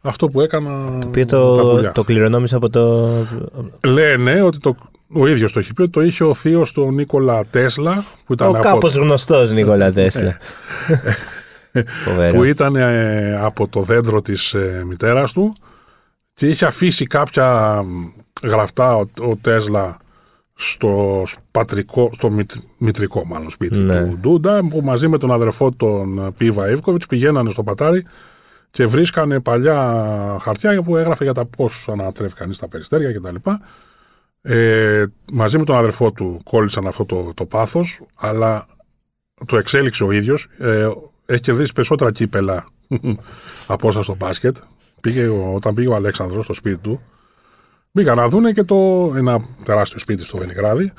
αυτό 0.05 0.29
που 0.29 0.41
έκανα. 0.41 0.99
Το 1.01 1.07
οποίο 1.07 1.27
τα 1.27 1.37
το, 1.37 1.69
πουλιά. 1.75 1.93
το 1.93 2.05
κληρονόμησε 2.05 2.57
από 2.57 2.71
το. 2.71 3.11
Λένε 3.81 4.43
ότι 4.43 4.59
το, 4.59 4.75
ο 5.13 5.27
ίδιος 5.27 5.53
το 5.53 5.59
έχει 5.59 5.73
πει 5.73 5.83
ότι 5.83 5.91
το 5.91 6.01
είχε 6.03 6.25
ο 6.25 6.35
θείος 6.35 6.73
του 6.73 6.93
Νίκολα 6.93 7.45
Τέσλα, 7.51 8.05
που 8.27 8.33
ήταν, 8.33 8.47
Ο 8.47 8.51
από, 8.51 8.61
κάπως 8.61 8.95
γνωστός 8.95 9.53
Νικόλα 9.53 9.93
Τέσλα. 9.93 10.37
Φοβερό. 12.05 12.37
που 12.37 12.45
ήταν 12.45 12.77
ε, 12.77 13.39
από 13.43 13.69
το 13.69 13.81
δέντρο 13.81 14.23
της 14.23 14.55
ε, 14.55 14.83
μητέρας 14.87 15.33
του 15.33 15.57
και 16.35 16.47
είχε 16.47 16.65
αφήσει 16.67 17.07
κάποια 17.07 17.81
μ, 17.83 18.05
γραφτά 18.47 18.97
ο, 18.97 19.05
ο 19.21 19.37
Τέσλα 19.41 19.97
στο 20.55 21.23
πατρικό, 21.51 22.11
στο 22.15 22.31
μητ, 22.31 22.51
μητρικό 22.79 23.25
μάλλον 23.27 23.51
σπίτι 23.51 23.79
Ναι. 23.79 24.01
του 24.01 24.19
Ντούντα 24.21 24.61
που 24.71 24.81
μαζί 24.85 25.09
με 25.09 25.19
τον 25.19 25.33
αδερφό 25.33 25.73
τον 25.73 26.35
Πίβα 26.37 26.71
Ιβκοβιτς 26.71 27.07
πηγαίνανε 27.07 27.51
στο 27.51 27.63
πατάρι 27.63 28.05
και 28.75 28.87
βρίσκανε 28.87 29.41
παλιά 29.41 30.07
χαρτιά 30.41 30.83
που 30.83 30.97
έγραφε 30.97 31.25
για 31.25 31.33
τα 31.33 31.45
πώς 31.45 31.89
ανατρέφει 31.91 32.35
κανείς 32.35 32.59
τα 32.59 32.69
περιστέρια 32.69 33.13
κτλ. 33.13 33.51
Ε, 34.43 35.05
μαζί 35.33 35.59
με 35.59 35.65
τον 35.65 35.77
αδερφό 35.77 36.13
του 36.13 36.41
κόλλησαν 36.45 36.87
αυτό 36.87 37.05
το, 37.05 37.33
το 37.35 37.45
πάθος 37.47 38.01
αλλά 38.17 38.67
το 39.47 39.57
εξέλιξε 39.57 40.05
ο 40.05 40.11
ίδιος 40.11 40.49
ε, 40.59 40.89
έχει 41.27 41.41
κερδίσει 41.41 41.73
περισσότερα 41.73 42.13
κύπελα 42.13 42.65
από 43.67 43.89
όσα 43.89 44.03
στο 44.03 44.15
μπάσκετ 44.15 44.57
πήγε, 45.01 45.27
ο- 45.27 45.53
όταν 45.55 45.75
πήγε 45.75 45.89
ο 45.89 45.95
Αλέξανδρος 45.95 46.45
στο 46.45 46.53
σπίτι 46.53 46.79
του 46.79 47.01
Μπήκαν 47.93 48.17
να 48.17 48.29
δούνε 48.29 48.53
και 48.53 48.63
το, 48.63 49.13
ένα 49.17 49.45
τεράστιο 49.65 49.99
σπίτι 49.99 50.25
στο 50.25 50.39
Βελιγράδι. 50.39 50.93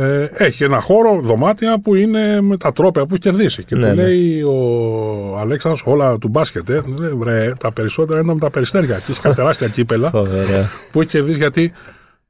Ε, 0.00 0.30
έχει 0.34 0.64
ένα 0.64 0.80
χώρο, 0.80 1.20
δωμάτια 1.20 1.80
που 1.80 1.94
είναι 1.94 2.40
με 2.40 2.56
τα 2.56 2.72
τρόπια 2.72 3.02
που 3.06 3.14
έχει 3.14 3.22
κερδίσει. 3.22 3.64
Και 3.64 3.74
Ναι, 3.76 3.80
του 3.80 3.86
ναι. 3.94 4.02
λέει 4.02 4.42
ο 4.42 5.36
Αλέξανδρος 5.38 5.82
όλα 5.86 6.18
του 6.18 6.28
μπάσκετ. 6.28 6.70
Ε, 6.70 6.82
λέει, 6.98 7.10
«Βρε, 7.10 7.52
τα 7.58 7.72
περισσότερα 7.72 8.20
ήταν 8.20 8.34
με 8.34 8.40
τα 8.40 8.50
περιστέρια. 8.50 8.96
Και 8.96 9.10
έχει 9.10 9.20
κάτι 9.20 9.34
τεράστια 9.34 9.68
κύπελα 9.68 10.10
Φοβερό. 10.10 10.64
που 10.92 11.00
έχει 11.00 11.10
κερδίσει 11.10 11.38
γιατί 11.38 11.72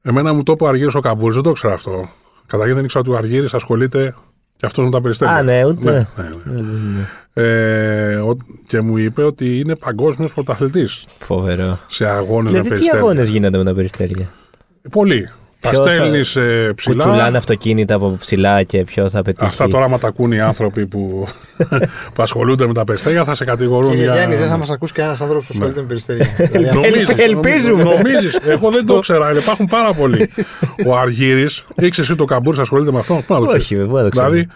εμένα 0.01 0.33
μου 0.33 0.43
το 0.43 0.51
είπε 0.51 0.63
ο 0.63 0.67
Αργύρης 0.67 0.95
ο 0.95 0.99
Καμπούρης, 0.99 1.35
δεν 1.35 1.43
το 1.43 1.51
ξέρω 1.51 1.73
αυτό. 1.73 2.09
Καταρχήν 2.47 2.75
δεν 2.75 2.83
ήξερα 2.83 3.03
ότι 3.07 3.13
ο 3.13 3.17
Αργύρης 3.17 3.53
ασχολείται 3.53 4.15
και 4.57 4.65
αυτός 4.65 4.85
με 4.85 4.91
τα 4.91 5.01
περιστέρια. 5.01 5.33
Α, 5.35 5.41
ναι, 5.43 5.65
ούτε. 5.65 5.91
Ναι, 5.91 6.23
ναι, 6.53 6.61
ναι. 6.61 7.07
Ε, 7.33 8.15
ο- 8.15 8.37
και 8.67 8.81
μου 8.81 8.97
είπε 8.97 9.23
ότι 9.23 9.59
είναι 9.59 9.75
παγκόσμιος 9.75 10.33
πρωταθλητής 10.33 11.05
Φοβερό. 11.19 11.79
σε 11.87 12.05
αγώνες 12.07 12.43
με 12.43 12.49
Δηλαδή, 12.49 12.61
τι 12.61 12.69
περιστέρια. 12.69 12.99
αγώνες 13.01 13.27
γίνονται 13.27 13.57
με 13.57 13.63
τα 13.63 13.73
περιστέρια; 13.73 14.29
Πολύ. 14.91 15.29
Τα 15.61 15.69
Ποιο 15.69 15.83
θα- 15.83 15.91
στέλνει 15.93 16.19
ε, 16.35 16.67
Που 16.67 16.73
ψηλά. 16.73 17.03
τσουλάνε 17.03 17.37
αυτοκίνητα 17.37 17.95
από 17.95 18.17
ψηλά 18.19 18.63
και 18.63 18.83
ποιος 18.83 19.11
θα 19.11 19.21
πετύχει. 19.21 19.45
Αυτά 19.45 19.67
τώρα, 19.67 19.85
άμα 19.85 19.97
τα 19.99 20.07
ακούν 20.07 20.31
οι 20.31 20.39
άνθρωποι 20.41 20.85
που, 20.87 21.27
που 22.13 22.23
ασχολούνται 22.23 22.67
με 22.67 22.73
τα 22.73 22.83
περιστέρια, 22.83 23.23
θα 23.23 23.35
σε 23.35 23.45
κατηγορούν 23.45 23.89
Κύριε 23.89 24.03
για. 24.05 24.13
Γιάννη, 24.13 24.35
δεν 24.35 24.47
θα 24.49 24.57
μας 24.57 24.69
ακούσει 24.69 24.93
κανένας 24.93 25.21
άνθρωπος 25.21 25.45
που 25.45 25.51
ασχολείται 25.53 25.81
με 25.81 25.85
περιστέρια. 25.87 26.27
Δηλαδή, 26.51 26.65
αυτό- 26.67 26.79
Νομίζεις, 26.79 27.07
Ελπίζουμε. 27.17 27.83
Νομίζεις. 27.83 28.35
Εγώ 28.47 28.69
δεν 28.71 28.85
το 28.85 28.99
ξέρα. 28.99 29.31
Υπάρχουν 29.31 29.65
πάρα 29.65 29.93
πολλοί. 29.93 30.29
Ο 30.87 30.97
Αργύρης, 30.97 31.65
ήξερε 31.75 32.07
εσύ 32.07 32.15
το 32.15 32.25
καμπούρι, 32.25 32.57
ασχολείται 32.59 32.91
με 32.91 32.99
αυτό; 32.99 33.23
Πού 33.27 33.33
να 33.33 33.39
το 33.39 33.45
ξέρεις. 33.45 33.63
Όχι, 33.65 33.75
βέβαια, 33.75 34.01
δεν 34.01 34.03
το 34.03 34.09
ξέρω. 34.09 34.29
Δηλαδή. 34.29 34.47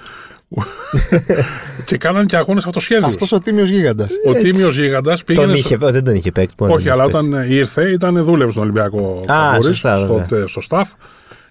και 1.86 1.98
κάνανε 1.98 2.26
και 2.26 2.36
αγώνες 2.38 2.66
αυτοσχέδιους. 2.66 3.08
Αυτός 3.08 3.32
ο 3.32 3.40
τίμιος 3.40 3.70
γίγαντας. 3.70 4.12
Ο 4.28 4.34
Τίμιος 4.34 4.76
Γίγαντας 4.76 5.24
πήγαινε. 5.24 5.46
Τον 5.46 5.56
στο- 5.58 5.76
είχε, 5.76 5.92
δεν 5.92 6.04
τον 6.04 6.16
είχε 6.16 6.32
παίξει. 6.32 6.56
πού 6.56 6.64
να 6.64 6.70
τον 6.70 6.78
Όχι, 6.80 6.88
είχε 6.88 6.96
αλλά 6.96 7.04
παίξει. 7.12 7.28
όταν 7.30 7.52
ήρθε, 7.52 7.92
ήταν 7.92 8.24
δούλευε 8.24 8.52
στον 8.52 8.64
Ολυμπιακό 8.64 9.20
Α, 9.22 9.26
Καμπούρης, 9.26 9.66
σωστά, 9.66 9.98
στο, 9.98 10.08
βέβαια. 10.08 10.26
τε- 10.26 10.48
στο 10.48 10.62
staff 10.70 10.84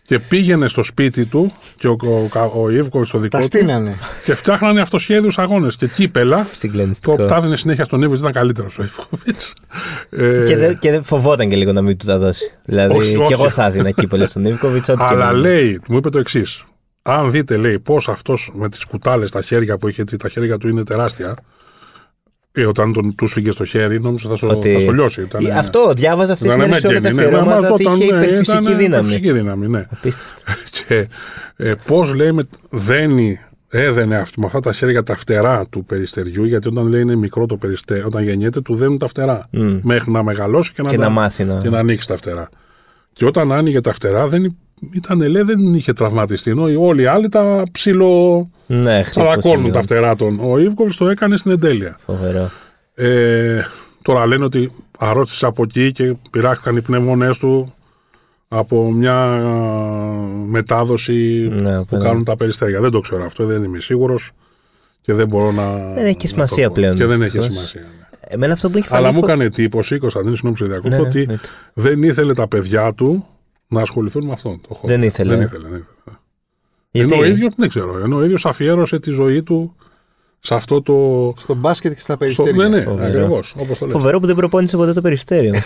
και 0.06 0.18
πήγαινε 0.18 0.68
στο 0.68 0.82
σπίτι 0.82 1.24
του 1.24 1.52
και 1.76 1.88
ο, 1.88 1.96
ο, 2.02 2.28
ο, 2.54 2.62
ο 2.62 2.70
Ιβκοβιτς 2.70 3.08
στο 3.08 3.18
δικό 3.18 3.36
Τα 3.36 3.38
του 3.38 3.44
στείνανε. 3.56 3.94
και 4.24 4.34
φτιάχνανε 4.34 4.80
αυτοσχέδιους 4.80 5.38
αγώνες 5.38 5.76
και 5.76 5.86
κύπελα. 5.86 6.36
Το 6.50 6.56
Συγκλονιστικό. 6.58 7.16
τα 7.16 7.36
έδινε 7.36 7.56
συνέχεια 7.56 7.84
στον 7.84 7.98
Ιβκοβιτς, 7.98 8.20
ήταν 8.20 8.32
καλύτερος 8.32 8.78
ο 8.78 8.82
Ιβκοβιτς. 8.82 9.54
Ε, 10.10 10.42
Και 10.46 10.56
δεν, 10.56 10.74
και 10.78 10.90
δεν 10.90 11.02
φοβόταν 11.02 11.48
και 11.48 11.56
λίγο 11.56 11.72
να 11.72 11.82
μην 11.82 11.96
του 11.96 12.06
τα 12.06 12.18
δώσει. 12.18 12.52
Δηλαδή, 12.64 12.96
Όχι, 12.96 13.10
και 13.10 13.16
όχι. 13.22 13.32
εγώ 13.32 13.50
θα 13.50 13.66
έδινα 13.66 13.90
κύπελο 13.90 14.26
στον 14.26 14.44
Ιβκοβιτς. 14.52 14.88
Ό,τι 14.88 14.98
και 14.98 15.14
να 15.14 15.24
Αλλά 15.24 15.30
είναι. 15.38 15.48
λέει, 15.48 15.80
μου 15.88 15.96
είπε 15.96 16.10
το 16.10 16.18
εξής. 16.18 16.64
Αν 17.02 17.30
δείτε, 17.30 17.56
λέει, 17.56 17.78
πώς 17.78 18.08
αυτός 18.08 18.52
με 18.54 18.68
τις 18.68 18.84
κουτάλες 18.84 19.30
τα 19.30 19.42
χέρια 19.42 19.76
που 19.76 19.88
είχε, 19.88 19.96
γιατί 20.02 20.16
τα 20.16 20.28
χέρια 20.28 20.58
του 20.58 20.68
είναι 20.68 20.84
τεράστια. 20.84 21.36
Ε, 22.52 22.66
όταν 22.66 22.92
τον, 22.92 23.14
του 23.14 23.26
φύγε 23.26 23.50
στο 23.50 23.64
χέρι, 23.64 24.00
νόμιζα 24.00 24.28
θα, 24.28 24.36
στο, 24.36 24.48
Ότι- 24.48 24.72
θα 24.72 24.78
στο 24.80 24.90
λιώσει. 24.92 25.20
Ήταν, 25.20 25.46
Ε, 25.46 25.50
Αυτό, 25.50 25.92
διάβαζα 25.96 26.32
αυτές 26.32 26.48
τι 26.48 26.54
ήταν 26.56 26.68
μέρες 26.68 26.80
σε 26.82 26.86
όλα 26.86 27.00
τα 27.00 27.12
μέγενη, 27.12 27.30
ναι, 27.30 27.36
αφιερώματα 27.36 27.68
μα 27.68 27.74
ότι 27.74 27.86
αυτό 27.86 27.94
είχε 27.96 28.04
ήταν, 28.04 28.18
ναι, 28.18 28.24
υπερφυσική 28.24 28.50
ήταν 28.58 28.64
δύναμη. 28.76 28.86
υπερφυσική 28.86 29.32
δύναμη, 29.32 29.68
ναι. 29.68 29.86
Απίστευτο. 29.90 30.42
Και 30.86 31.08
ε, 31.56 31.74
πώς 31.86 32.14
λέει, 32.14 32.32
με, 32.32 32.42
δένει, 32.70 33.40
έδαινε 33.68 34.16
αυτή, 34.16 34.40
με 34.40 34.46
αυτά 34.46 34.60
τα 34.60 34.72
χέρια 34.72 35.02
τα 35.02 35.16
φτερά 35.16 35.66
του 35.70 35.84
περιστεριού, 35.84 36.44
γιατί 36.44 36.68
όταν 36.68 36.86
λέει 36.86 37.00
είναι 37.00 37.16
μικρό 37.16 37.46
το 37.46 37.56
περιστέρι, 37.56 38.02
όταν 38.02 38.22
γεννιέται, 38.22 38.60
του 38.60 38.74
δένουν 38.74 38.98
τα 38.98 39.06
φτερά. 39.06 39.48
Μμ. 39.50 39.78
Μέχρι 39.82 40.10
να 40.12 40.22
μεγαλώσει 40.22 40.72
και 40.72 40.82
να, 40.82 40.88
Και 40.88 40.96
τα- 40.96 41.02
να 41.02 41.08
μάθει 41.08 41.44
να. 41.44 41.58
και 41.58 41.68
να 41.70 41.78
ανοίξει 41.78 42.06
τα 42.06 42.16
φτερά. 42.16 42.48
Και 43.12 43.24
όταν 43.26 43.52
άνοιγε 43.52 43.80
τα 43.80 43.92
φτερά, 43.92 44.26
δεν 44.26 44.44
υ- 44.44 44.56
ήταν, 44.94 45.20
λέει, 45.28 45.42
δεν 45.42 45.74
είχε 45.74 45.92
τραυματιστεί. 45.92 46.50
Ενώ 46.50 46.68
οι- 46.68 46.76
όλοι 46.76 47.02
οι 47.02 47.06
άλλοι 47.06 47.28
τα 47.28 47.62
ψιλο. 47.72 48.50
Ναι, 48.66 48.90
χτυπούσε 49.02 49.10
Τσαλακώνουν 49.10 49.60
λίγο. 49.60 49.70
τα 49.72 49.82
φτερά 49.82 50.16
των. 50.16 50.38
Ο 50.42 50.58
Ιβκοβιτς 50.58 50.96
το 50.96 51.08
έκανε 51.08 51.36
στην 51.36 51.50
εντέλεια. 51.50 51.96
Φοβερό. 52.06 52.50
Ε, 52.94 53.60
τώρα 54.02 54.26
λένε 54.26 54.44
ότι 54.44 54.72
αρρώστησε 54.98 55.46
από 55.46 55.62
εκεί 55.62 55.92
και 55.92 56.14
πειράχτηκαν 56.30 56.76
οι 56.76 56.80
πνεύμονές 56.80 57.38
του 57.38 57.74
από 58.48 58.90
μια 58.92 59.14
α, 59.14 59.40
μετάδοση 60.46 61.48
Ναι, 61.52 61.76
που 61.78 61.86
βέβαια. 61.90 62.08
κάνουν 62.08 62.24
τα 62.24 62.36
περιστέρια. 62.36 62.80
Δεν 62.80 62.90
το 62.90 63.00
ξέρω 63.00 63.24
αυτό, 63.24 63.44
δεν 63.46 63.64
είμαι 63.64 63.80
σίγουρος 63.80 64.30
και 65.00 65.12
δεν 65.12 65.26
μπορώ 65.28 65.52
να. 65.52 65.76
Δεν 65.94 66.06
έχει 66.06 66.16
να 66.22 66.28
σημασία 66.28 66.62
το 66.62 66.68
πω. 66.68 66.74
πλέον, 66.74 66.96
Και 66.96 67.04
δεν 67.06 67.20
έχει 67.22 67.38
δυστυχώς. 67.38 67.52
σημασία. 67.54 67.80
ναι. 67.80 67.86
Εμένα 68.28 68.52
αυτό 68.52 68.70
που 68.70 68.78
έχει 68.78 68.86
φανεί. 68.86 69.02
Αλλά 69.04 69.12
μου 69.12 69.18
φο- 69.20 69.26
έκανε 69.28 69.44
εντύπωση, 69.44 69.98
Κωνσταντίνη, 69.98 70.34
συγγνώμη 70.36 70.56
που 70.58 70.64
σε 70.64 70.70
διακόπτω, 70.70 70.96
Ναι, 70.96 71.02
ναι, 71.02 71.06
ότι 71.08 71.26
ναι. 71.26 71.38
δεν 71.74 72.02
ήθελε 72.02 72.34
τα 72.34 72.48
παιδιά 72.48 72.92
του 72.94 73.26
να 73.72 73.80
ασχοληθούν 73.80 74.24
με 74.24 74.32
αυτόν 74.32 74.60
το 74.68 74.74
χώρο. 74.74 74.88
Δεν 74.88 75.02
ήθελε. 75.02 75.36
Δεν 75.36 75.44
ήθελε, 75.44 75.68
δεν 75.68 75.78
ήθελε. 75.78 76.16
Γιατί; 76.90 77.12
Ενώ 77.14 77.22
ο 77.22 77.24
ίδιος, 77.26 77.54
δεν 77.56 77.68
ξέρω, 77.68 77.98
ενώ 77.98 78.16
ο 78.16 78.24
ίδιος 78.24 78.46
αφιέρωσε 78.46 78.98
τη 78.98 79.10
ζωή 79.10 79.42
του 79.42 79.76
σε 80.44 80.54
αυτό 80.54 80.82
το. 80.82 80.94
Στο 81.38 81.54
μπάσκετ 81.54 81.92
και 81.92 82.00
στα 82.00 82.12
Στο, 82.12 82.16
περιστέρια. 82.16 82.68
ναι, 82.68 82.76
ναι, 82.76 82.82
Φοβερό. 82.82 83.06
ακριβώς. 83.08 83.54
Όπως 83.58 83.78
το 83.78 83.86
λέτε. 83.86 83.98
Φοβερό 83.98 84.20
που 84.20 84.26
δεν 84.26 84.34
προπόνησε 84.36 84.76
ποτέ 84.76 84.92
το 84.92 85.00
περιστέριο. 85.00 85.52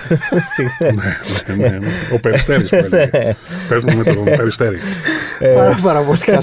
ναι, 0.79 1.55
ναι, 1.57 1.69
ναι. 1.69 1.87
Ο 2.15 2.19
Περιστέρη 2.21 2.63
που 2.63 2.75
έλεγε. 2.75 3.37
Παίζουμε 3.69 3.95
με 3.95 4.05
τον 4.05 4.25
Περιστέρη. 4.25 4.79
Πάρα, 5.55 5.79
πάρα 5.83 6.01
πολύ 6.01 6.19
καλό. 6.19 6.43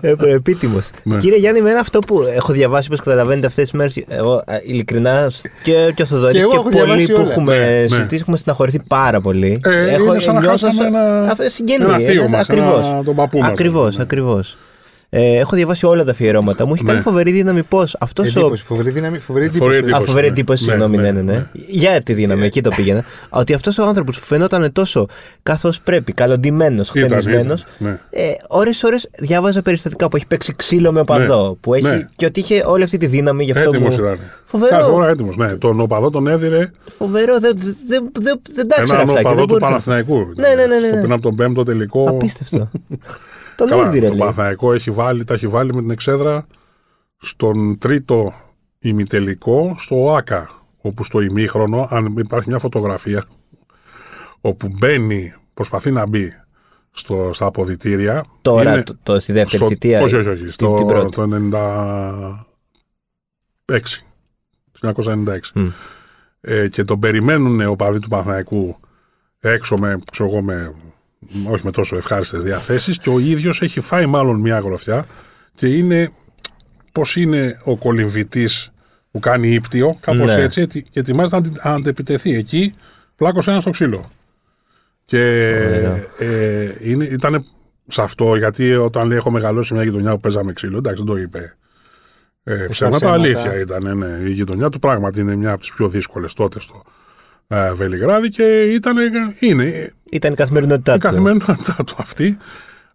Επίτιμος. 0.34 0.90
Ναι. 1.02 1.16
Κύριε 1.16 1.38
Γιάννη, 1.38 1.58
εμένα 1.58 1.78
αυτό 1.80 1.98
που 1.98 2.22
έχω 2.34 2.52
διαβάσει, 2.52 2.88
όπως 2.92 3.04
καταλαβαίνετε 3.04 3.46
αυτές 3.46 3.64
τις 3.64 3.72
μέρες, 3.72 4.04
εγώ 4.08 4.34
α, 4.34 4.42
ειλικρινά 4.66 5.30
και, 5.62 5.92
και 5.94 6.02
ο 6.02 6.06
Θοδωρή 6.06 6.32
Και 6.32 6.38
και, 6.38 6.44
εγώ 6.44 6.52
έχω 6.54 6.62
πολλοί 6.62 6.76
διαβάσει 6.84 7.06
που 7.12 7.20
όλα. 7.20 7.30
έχουμε 7.30 7.56
Ναι, 7.58 7.64
ναι. 7.80 7.86
συζητήσει, 7.86 8.20
έχουμε 8.20 8.36
στεναχωρηθεί 8.36 8.80
πάρα 8.88 9.20
πολύ. 9.20 9.60
Ε, 9.64 9.92
είναι 9.92 10.18
σαν 10.18 10.34
να 10.34 10.40
νιώθω 10.40 10.66
χάσαμε 10.66 10.86
ένα- 10.86 11.30
αυτό 11.30 11.44
συγγενή, 11.48 11.84
ένα 11.84 11.98
θείο 11.98 12.28
μας, 12.28 12.40
ακριβώς. 12.40 12.86
ένα- 12.86 14.04
Ε, 15.18 15.38
έχω 15.38 15.56
διαβάσει 15.56 15.86
όλα 15.86 16.04
τα 16.04 16.10
αφιερώματα. 16.10 16.66
Μου 16.66 16.74
έχει 16.74 16.84
κάνει 16.84 16.96
Ναι. 16.98 17.02
φοβερή 17.04 17.30
δύναμη 17.32 17.62
πώς; 17.62 17.96
Αυτός 18.00 18.36
ο. 18.36 18.38
Εντύπωση, 18.40 18.62
φοβερή 18.64 18.90
δύναμη, 18.90 19.18
φοβερή 19.18 19.48
Φοβερή 19.48 19.76
εντύπωση. 19.76 19.92
Α, 19.92 19.96
εντύπωση, 19.96 20.06
φοβερή 20.06 20.26
ναι. 20.26 20.32
εντύπωση, 20.32 20.64
Ναι, 20.64 20.70
συγγνώμη, 20.70 20.96
ναι, 20.96 21.02
ναι, 21.02 21.10
ναι, 21.10 21.22
ναι. 21.22 21.32
ναι. 21.32 21.46
Για 21.66 22.02
τη 22.02 22.12
δύναμη, 22.12 22.44
εκεί 22.46 22.60
το 22.60 22.70
πήγαινα. 22.76 23.04
ότι 23.28 23.54
αυτός 23.54 23.78
ο 23.78 23.86
άνθρωπος 23.86 24.18
που 24.20 24.24
φαινόταν 24.26 24.72
τόσο 24.72 25.06
καθώς 25.42 25.80
πρέπει, 25.80 26.12
καλοντημένο, 26.12 26.82
Ήταν, 26.94 27.04
χτενισμένος, 27.06 27.60
ήταν, 27.60 27.90
ναι. 27.90 27.98
ε, 28.22 28.30
ώρες-ώρες 28.48 29.10
διάβαζα 29.18 29.62
περιστατικά 29.62 30.08
που 30.08 30.16
έχει 30.16 30.26
παίξει 30.26 30.52
ξύλο 30.56 30.92
με 30.92 31.00
οπαδό. 31.00 31.56
που 31.60 31.74
έχει, 31.74 31.84
ναι. 31.86 32.08
Και 32.16 32.26
ότι 32.26 32.40
είχε 32.40 32.62
όλη 32.66 32.82
αυτή 32.82 32.96
τη 32.98 33.06
δύναμη 33.06 33.44
γι' 33.44 33.50
αυτό. 33.52 33.68
Έτοιμος 33.68 33.96
Μου... 33.96 34.04
ήταν. 34.04 34.18
Φοβερό. 34.44 34.76
Κάθε 34.76 34.90
ώρα 34.90 35.08
έτοιμος. 35.08 35.36
Ναι. 35.36 35.56
Τον 35.58 35.80
οπαδό 35.80 36.10
τον 36.10 36.26
έδιρε 36.28 36.70
Φοβερό, 36.98 37.38
δεν 37.40 37.52
δε, 37.56 37.70
δε, 37.88 37.98
δε, 38.20 38.32
δεν 38.54 38.68
τα 38.68 38.76
ήξερα 38.80 39.00
έναν 39.00 39.08
αυτά. 39.10 39.20
και 39.22 39.26
οπαδό 39.28 39.34
δεν 39.34 39.46
του 39.46 39.46
μπορούσα- 39.46 39.66
Παναθηναϊκού. 39.68 40.32
Ναι, 40.36 40.48
ναι, 40.48 40.54
ναι, 40.54 40.66
ναι, 40.66 40.86
Στο 40.86 40.94
ναι. 40.94 41.00
πριν 41.00 41.12
από 41.12 41.22
τον 41.22 41.34
πέμπτο 41.36 41.62
τελικό. 41.62 42.04
Απίστευτο. 42.08 42.68
Τον 43.56 43.68
Καλά, 43.68 43.86
έδιρε, 43.86 44.04
το 44.06 44.10
λέει. 44.10 44.18
Παναθηναϊκό 44.20 44.72
έχει 44.72 44.90
βάλει, 44.90 45.24
τα 45.24 45.34
έχει 45.34 45.46
βάλει 45.48 45.74
με 45.74 45.80
την 45.80 45.90
εξέδρα 45.90 46.46
στον 47.18 47.78
τρίτο 47.78 48.34
ημιτελικό 48.78 49.74
στο 49.78 50.04
ΟΑΚΑ. 50.04 50.50
όπου 50.80 51.04
στο 51.04 51.20
ημίχρονο, 51.20 51.88
αν 51.90 52.06
υπάρχει 52.16 52.48
μια 52.48 52.58
φωτογραφία, 52.58 53.24
όπου 54.40 54.68
μπαίνει, 54.78 55.34
προσπαθεί 55.54 55.90
να 55.90 56.06
μπει 56.06 56.32
στο, 56.90 57.30
στα 57.32 57.46
αποδητήρια. 57.46 58.24
Τώρα, 58.42 58.72
είναι 58.72 58.82
το, 58.82 58.96
το, 59.02 59.18
στη 59.20 59.32
δεύτερη 59.32 59.56
στο- 59.56 59.66
θητεία. 59.66 60.02
Όχι, 60.02 60.14
όχι, 60.16 60.28
όχι. 60.28 60.36
στην- 60.38 60.52
Στο, 60.52 60.74
την 60.74 60.86
πρώτη. 60.86 61.14
το 61.14 61.22
96. 63.64 64.02
1996. 64.82 65.52
Μμ. 65.54 65.66
Ε, 66.40 66.68
και 66.68 66.84
τον 66.84 66.98
περιμένουν 66.98 67.60
ο 67.60 67.76
παδί 67.76 67.98
του 67.98 68.08
Παναθηναϊκού 68.08 68.76
έξω 69.40 69.76
με, 69.76 69.98
ξέρω 70.10 70.28
εγώ, 70.28 70.42
με, 70.42 70.74
όχι 71.50 71.64
με 71.64 71.70
τόσο 71.70 71.96
ευχάριστες 71.96 72.42
διαθέσεις 72.42 72.98
και 72.98 73.08
ο 73.10 73.18
ίδιος 73.18 73.62
έχει 73.62 73.80
φάει 73.80 74.06
μάλλον 74.06 74.40
μια 74.40 74.58
γροθιά 74.58 75.06
και 75.54 75.66
είναι 75.66 76.10
πώς 76.92 77.16
είναι 77.16 77.58
ο 77.64 77.76
κολυμβητής 77.76 78.70
που 79.10 79.18
κάνει 79.18 79.48
ύπτιο, 79.48 79.96
κάπως 80.00 80.36
Ναι. 80.36 80.42
έτσι, 80.42 80.60
ετι- 80.60 80.86
και 80.90 81.00
ετοιμάζεται 81.00 81.36
να 81.36 81.46
αντι- 81.46 81.64
να 81.64 81.70
αντεπιτεθεί. 81.72 82.34
Εκεί 82.34 82.74
πλάκωσε 83.16 83.50
ένα 83.50 83.60
στο 83.60 83.70
ξύλο. 83.70 84.10
Και 85.04 85.18
Ωραία. 85.66 86.04
ε, 86.18 86.74
είναι, 86.80 87.04
ήταν 87.04 87.44
σε 87.88 88.02
αυτό, 88.02 88.36
γιατί 88.36 88.74
όταν 88.74 89.06
λέει 89.06 89.16
έχω 89.16 89.30
μεγαλώσει 89.30 89.66
σε 89.68 89.74
μια 89.74 89.82
γειτονιά 89.84 90.10
που 90.10 90.20
παίζαμε 90.20 90.52
ξύλο, 90.52 90.76
εντάξει 90.76 91.02
δεν 91.04 91.14
το 91.14 91.20
είπε. 91.20 91.56
Ε, 92.44 92.54
ψέματα, 92.70 92.96
ψέματα. 92.96 93.12
αλήθεια 93.12 93.60
ήταν. 93.60 93.98
Ναι. 93.98 94.28
Η 94.28 94.30
γειτονιά 94.32 94.68
του 94.68 94.78
πράγματι 94.78 95.20
είναι 95.20 95.36
μια 95.36 95.50
από 95.50 95.60
τις 95.60 95.72
πιο 95.72 95.88
δύσκολες 95.88 96.32
τότε 96.32 96.60
στο 96.60 96.82
ε, 96.84 96.90
Βελιγράδι 97.74 98.28
και 98.28 98.62
ήταν, 98.62 98.96
είναι 99.40 99.92
Ήταν 100.10 100.32
η 100.32 100.34
καθημερινότητά 100.36 100.92
η 100.94 100.98
του. 100.98 101.06
καθημερινότητά 101.06 101.76
του 101.86 101.94
αυτή. 101.98 102.36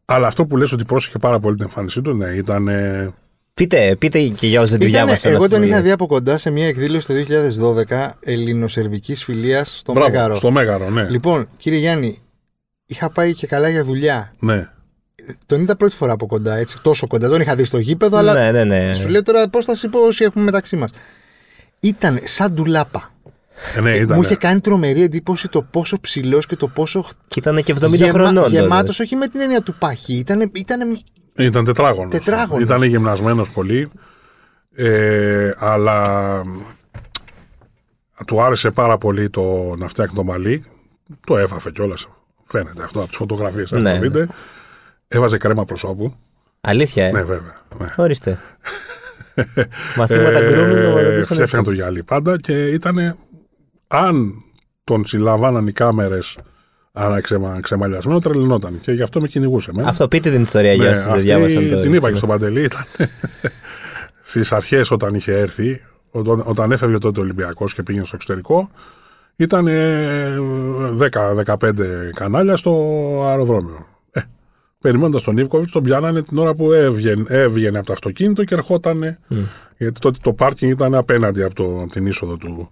Αλλά 0.06 0.28
αυτό 0.28 0.46
που 0.46 0.58
λες 0.58 0.72
ότι 0.72 0.84
πρόσεχε 0.86 1.18
πάρα 1.18 1.40
πολύ 1.40 1.56
την 1.56 1.66
εμφάνισή 1.66 2.02
του, 2.02 2.14
ναι, 2.14 2.30
ήταν. 2.30 2.68
ε, 2.68 3.14
Πείτε, 3.54 3.96
πείτε 4.00 4.28
και 4.28 4.48
για 4.48 4.62
όσοι 4.62 4.72
δεν 4.72 4.80
τη 4.80 4.86
Ήτανε- 4.86 5.06
διάβασαν. 5.06 5.32
εγώ 5.32 5.44
αυτή 5.44 5.54
τον 5.56 5.64
τη- 5.64 5.70
είχα 5.70 5.82
δει 5.82 5.92
από 5.92 6.06
κοντά 6.08 6.38
σε 6.38 6.50
μια 6.50 6.68
εκδήλωση 6.68 7.08
το 7.08 7.14
2012 7.14 8.18
ελληνοσερβικής 8.20 9.24
φιλίας 9.24 9.78
στο 9.78 9.94
μπράβο, 9.94 10.10
Μέγαρο. 10.10 10.36
Στο 10.36 10.52
Μέγαρο, 10.52 10.90
ναι. 10.90 11.04
Λοιπόν, 11.10 11.48
κύριε 11.58 11.80
Γιάννη, 11.80 12.20
είχα 12.86 13.10
πάει 13.10 13.34
και 13.34 13.48
καλά 13.48 13.70
για 13.70 13.84
δουλειά. 13.84 14.34
ναι. 14.40 14.70
Τον 15.46 15.62
είδα 15.62 15.76
πρώτη 15.76 15.96
φορά 15.96 16.12
από 16.12 16.26
κοντά, 16.26 16.56
έτσι, 16.56 16.78
τόσο 16.82 17.08
κοντά. 17.08 17.30
Τον 17.30 17.42
είχα 17.42 17.56
δει 17.56 17.64
στο 17.64 17.78
γήπεδο, 17.78 18.18
αλλά 18.18 18.34
Ναι, 18.34 18.52
ναι, 18.52 18.64
ναι. 18.64 18.94
σου 18.96 19.08
λέω 19.10 19.24
τώρα 19.24 19.50
πώς 19.50 19.66
θα 19.66 19.76
σου 19.76 19.90
πω 19.90 20.00
όσοι 20.00 20.24
έχουμε 20.24 20.44
μεταξύ 20.44 20.76
μας. 20.76 20.90
Ήταν 21.80 22.20
σαν 22.24 22.52
ντουλάπα. 22.54 23.12
Ε, 23.76 23.82
ναι, 23.82 23.90
ήταν. 23.90 24.18
Μου 24.18 24.24
είχε 24.24 24.36
κάνει 24.36 24.60
τρομερή 24.60 25.02
εντύπωση 25.02 25.48
το 25.48 25.62
πόσο 25.62 26.00
ψηλός 26.00 26.46
και 26.46 26.56
το 26.56 26.68
πόσο 26.68 27.06
Και 27.28 27.40
ήταν 27.40 27.64
και 27.64 27.76
70 27.82 28.10
χρονών. 28.12 28.44
τότε. 28.44 28.50
γεμάτος, 28.50 29.00
όχι 29.00 29.16
με 29.16 29.28
την 29.28 29.42
έννοια 29.42 29.62
του 29.62 29.76
πάχη. 29.80 30.14
Ήταν, 30.14 30.52
ήτανε 30.54 30.86
Ήταν 31.36 31.66
τετράγωνος. 31.66 32.12
Τετράγωνος. 32.12 32.64
Ήταν 32.64 32.84
γυμνασμένος 32.84 33.52
πολύ. 33.52 33.90
Ε, 34.76 35.52
αλλά 35.58 36.42
του 38.28 38.42
άρεσε 38.42 38.72
πάρα 38.72 38.98
πολύ 38.98 39.30
το 39.30 39.76
να 39.78 39.88
φτιάχνει 39.88 40.16
το 40.16 40.24
μαλλί. 40.24 40.66
Το 41.26 41.38
έφαφε 41.38 41.72
κιόλας. 41.72 42.08
Φαίνεται 42.46 42.84
αυτό 42.84 43.00
από 43.00 43.08
τις 43.08 43.18
φωτογραφίες. 43.18 43.72
αν 43.72 43.82
Ναι, 43.82 43.94
το 43.94 44.00
δείτε. 44.00 44.28
Έβαζε 45.08 45.38
κρέμα 45.38 45.66
προσώπου. 45.66 46.16
Αλήθεια, 46.62 47.06
ε; 47.06 47.12
Ναι, 47.12 47.24
βέβαια. 47.24 47.62
Ναι. 47.80 47.94
Ορίστε. 47.98 48.40
Μαθήματα 49.98 50.40
grooming 50.40 50.54
να 50.54 50.64
Ε, 50.64 50.90
μαθαίνουν 50.90 51.24
Φτιάχναν 51.24 51.64
το 51.64 51.72
γυαλί 51.72 52.04
πάντα 52.04 52.38
και 52.38 52.68
ήταν. 52.68 53.18
Αν 53.94 54.34
τον 54.84 55.06
συλλαμβάναν 55.06 55.68
οι 55.68 55.72
κάμερες 55.72 56.38
αναξεμαλιασμένο, 56.92 58.20
τρελνόταν. 58.20 58.80
Και 58.82 58.92
γι' 58.92 59.02
αυτό 59.02 59.22
με 59.22 59.28
κυνηγούσε. 59.28 59.70
εμένα. 59.74 59.90
Αυτό 59.90 60.08
πείτε 60.08 60.32
την 60.32 60.42
ιστορία 60.42 60.74
για 60.74 60.84
Ναι, 60.84 60.90
όσοι 60.90 61.02
δεν 61.02 61.12
αυτή 61.12 61.24
διάβασαν 61.24 61.70
το. 61.70 61.78
Την 61.78 61.94
είπα 61.94 62.10
και 62.10 62.16
στον 62.16 62.30
Παντελή. 62.30 62.64
Ήταν 62.64 62.86
στις 64.32 64.52
αρχές 64.52 64.92
όταν 64.92 65.16
είχε 65.16 65.32
έρθει, 65.32 65.82
όταν, 66.12 66.44
όταν 66.46 66.72
έφευγε 66.72 66.98
τότε 66.98 67.20
ο 67.20 67.24
Ολυμπιακός 67.24 67.74
και 67.74 67.84
πήγαινε 67.84 68.06
στο 68.06 68.16
εξωτερικό, 68.16 68.70
ήταν 69.36 69.68
10-15 71.46 71.72
κανάλια 72.14 72.56
στο 72.56 72.72
αεροδρόμιο. 73.28 73.86
Ε, 74.12 74.22
Περιμένοντας 74.82 75.24
τον 75.24 75.38
Ιβκοβιτ, 75.38 75.70
τον 75.72 75.84
πιάνανε 75.84 76.22
την 76.22 76.38
ώρα 76.38 76.54
που 76.54 76.72
έβγαινε, 76.72 77.26
έβγαινε 77.28 77.78
από 77.78 77.88
το 77.88 77.94
αυτοκίνητο 77.94 78.44
και 78.44 78.54
ερχόταν. 78.54 79.18
Γιατί 79.78 80.00
τότε 80.00 80.18
το 80.22 80.34
πάρκινγκ 80.34 80.72
ήταν 80.72 80.96
απέναντι 80.96 81.44
από, 81.44 81.56
το, 81.56 81.64
από 81.82 81.92
την 81.92 82.06
είσοδο 82.06 82.38
του, 82.38 82.72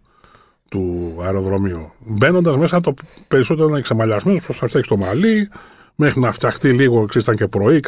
του 0.70 1.16
αεροδρομίου. 1.22 1.92
Μπαίνοντας 2.00 2.58
μέσα, 2.58 2.80
το 2.82 2.94
περισσότερο 3.28 3.68
ήταν 3.68 3.80
εξεμαλιασμένο 3.80 4.40
προ 4.46 4.56
να 4.62 4.68
φτιάξει 4.68 4.90
το 4.90 4.98
μαλλί, 4.98 5.50
μέχρι 5.96 6.20
να 6.20 6.32
φτιαχτεί 6.32 6.74
λίγο. 6.74 7.06
Ξέρεις, 7.06 7.28
ήταν 7.28 7.36
και 7.36 7.48
πρωί, 7.48 7.80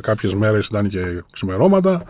κάποιες 0.00 0.34
μέρες 0.34 0.66
ήταν 0.66 0.88
και 0.88 1.22
ξημερώματα. 1.30 2.04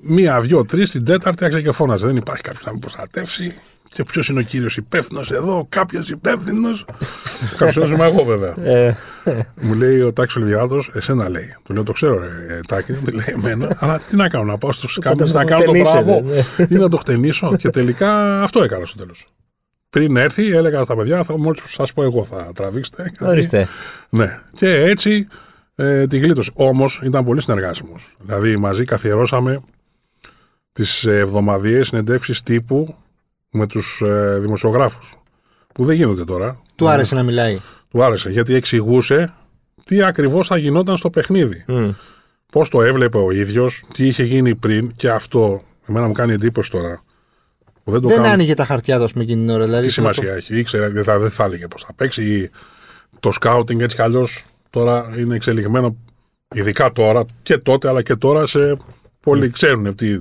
Μία, 0.00 0.40
δύο, 0.40 0.64
τρεις, 0.64 0.90
την 0.90 1.04
τέταρτη 1.04 1.44
άρχισε 1.44 1.62
και 1.62 1.72
φώναζε. 1.72 2.06
Δεν 2.06 2.16
υπάρχει 2.16 2.42
κάποιος 2.42 2.64
να 2.64 2.72
με 2.72 2.78
προστατεύσει. 2.78 3.54
Και 3.88 4.02
ποιος 4.02 4.28
είναι 4.28 4.38
ο 4.40 4.42
κύριος 4.42 4.76
υπεύθυνος 4.76 5.30
εδώ, 5.30 5.66
κάποιος 5.68 6.10
υπεύθυνος. 6.10 6.84
κάποιο 7.58 7.86
είμαι 7.86 8.06
εγώ 8.06 8.24
βέβαια. 8.24 8.54
Ε, 8.64 8.96
Μου 9.60 9.74
λέει 9.74 10.00
ο 10.00 10.12
Τάκη 10.12 10.38
Ολυβιάδο, 10.38 10.78
εσένα 10.92 11.28
λέει. 11.28 11.56
Του 11.64 11.72
λέω 11.72 11.82
το 11.82 11.92
ξέρω, 11.92 12.18
ρε, 12.18 12.60
Τάκη, 12.68 12.92
δεν 12.92 13.04
τη 13.04 13.10
λέει 13.12 13.24
εμένα. 13.28 13.76
αλλά 13.80 13.98
τι 13.98 14.16
να 14.16 14.28
κάνω, 14.28 14.44
να 14.44 14.58
πάω 14.58 14.72
στους 14.72 14.98
κάμερε 15.00 15.30
να 15.32 15.32
να 15.32 15.40
το 15.44 15.48
κάνω 15.48 15.64
το 15.64 15.70
χτενίσετε, 15.70 16.02
μπράβο 16.02 16.20
ναι. 16.56 16.66
ή 16.68 16.74
να 16.74 16.88
το 16.88 16.96
χτενίσω. 16.96 17.56
και 17.56 17.70
τελικά 17.70 18.42
αυτό 18.42 18.62
έκανα 18.62 18.86
στο 18.86 18.96
τέλος. 18.98 19.26
Πριν 19.90 20.16
έρθει, 20.16 20.46
έλεγα 20.50 20.82
στα 20.84 20.96
παιδιά, 20.96 21.22
θα, 21.22 21.38
μόλις 21.38 21.62
σας 21.66 21.92
πω 21.92 22.02
εγώ 22.02 22.24
θα 22.24 22.50
τραβήξετε. 22.54 23.02
γιατί- 23.02 23.24
ορίστε. 23.24 23.66
Ναι. 24.08 24.38
Και 24.56 24.68
έτσι 24.68 25.26
ε, 25.74 26.06
τη 26.06 26.18
γλίτωσε. 26.18 26.50
Όμως 26.54 27.00
ήταν 27.04 27.24
πολύ 27.24 27.40
συνεργάσιμος. 27.42 28.16
Δηλαδή 28.20 28.56
μαζί 28.56 28.84
καθιερώσαμε 28.84 29.60
τις 30.72 31.04
εβδομαδιαίες 31.04 31.86
συνεντεύξεις 31.86 32.42
τύπου 32.42 32.94
με 33.50 33.66
τους 33.66 34.00
ε, 34.04 34.38
δημοσιογράφους. 34.40 35.14
Που 35.74 35.84
δεν 35.84 35.96
γίνονται 35.96 36.24
τώρα. 36.24 36.60
Του 36.74 36.88
άρεσε 36.88 37.14
να 37.14 37.22
μιλάει. 37.22 37.58
Του 37.88 38.04
άρεσε 38.04 38.30
γιατί 38.30 38.54
εξηγούσε 38.54 39.34
τι 39.84 40.02
ακριβώς 40.02 40.46
θα 40.46 40.56
γινόταν 40.56 40.96
στο 40.96 41.10
παιχνίδι. 41.10 41.64
Μμ. 41.66 41.90
Πώς 42.52 42.68
το 42.68 42.82
έβλεπε 42.82 43.18
ο 43.18 43.30
ίδιος, 43.30 43.82
τι 43.94 44.06
είχε 44.06 44.22
γίνει 44.24 44.54
πριν 44.54 44.92
και 44.96 45.10
αυτό 45.10 45.62
εμένα 45.88 46.06
μου 46.06 46.12
κάνει 46.12 46.32
εντύπωση 46.32 46.70
τώρα. 46.70 47.02
Που 47.84 47.90
δεν 47.90 48.00
το 48.00 48.08
Δεν 48.08 48.16
κάνουν. 48.16 48.32
άνοιγε 48.32 48.54
τα 48.54 48.64
χαρτιά 48.64 48.98
του 48.98 49.04
ας 49.04 49.12
πούμε, 49.12 49.24
εκείνη 49.24 49.44
την 49.44 49.54
ώρα. 49.54 49.64
Δηλαδή, 49.64 49.86
Τι 49.86 49.92
σημασία 49.92 50.34
έχει, 50.34 50.58
ήξερε, 50.58 50.88
δεν 50.88 51.04
θα, 51.04 51.18
δεν 51.18 51.30
θα 51.30 51.44
έλεγε 51.44 51.68
πώς 51.68 51.82
θα 51.82 51.92
παίξει. 51.92 52.22
ή 52.34 52.50
Το 53.20 53.32
σκάουτινγκ 53.32 53.80
έτσι 53.80 53.96
κι 53.96 54.02
αλλιώς 54.02 54.44
τώρα 54.70 55.14
είναι 55.18 55.34
εξελιγμένο, 55.34 55.96
ειδικά 56.54 56.92
τώρα 56.92 57.24
και 57.42 57.58
τότε, 57.58 57.88
αλλά 57.88 58.02
και 58.02 58.16
τώρα 58.16 58.46
σε. 58.46 58.76
Πολλοί 59.20 59.50
ξέρουν 59.50 59.94
τι 59.94 60.20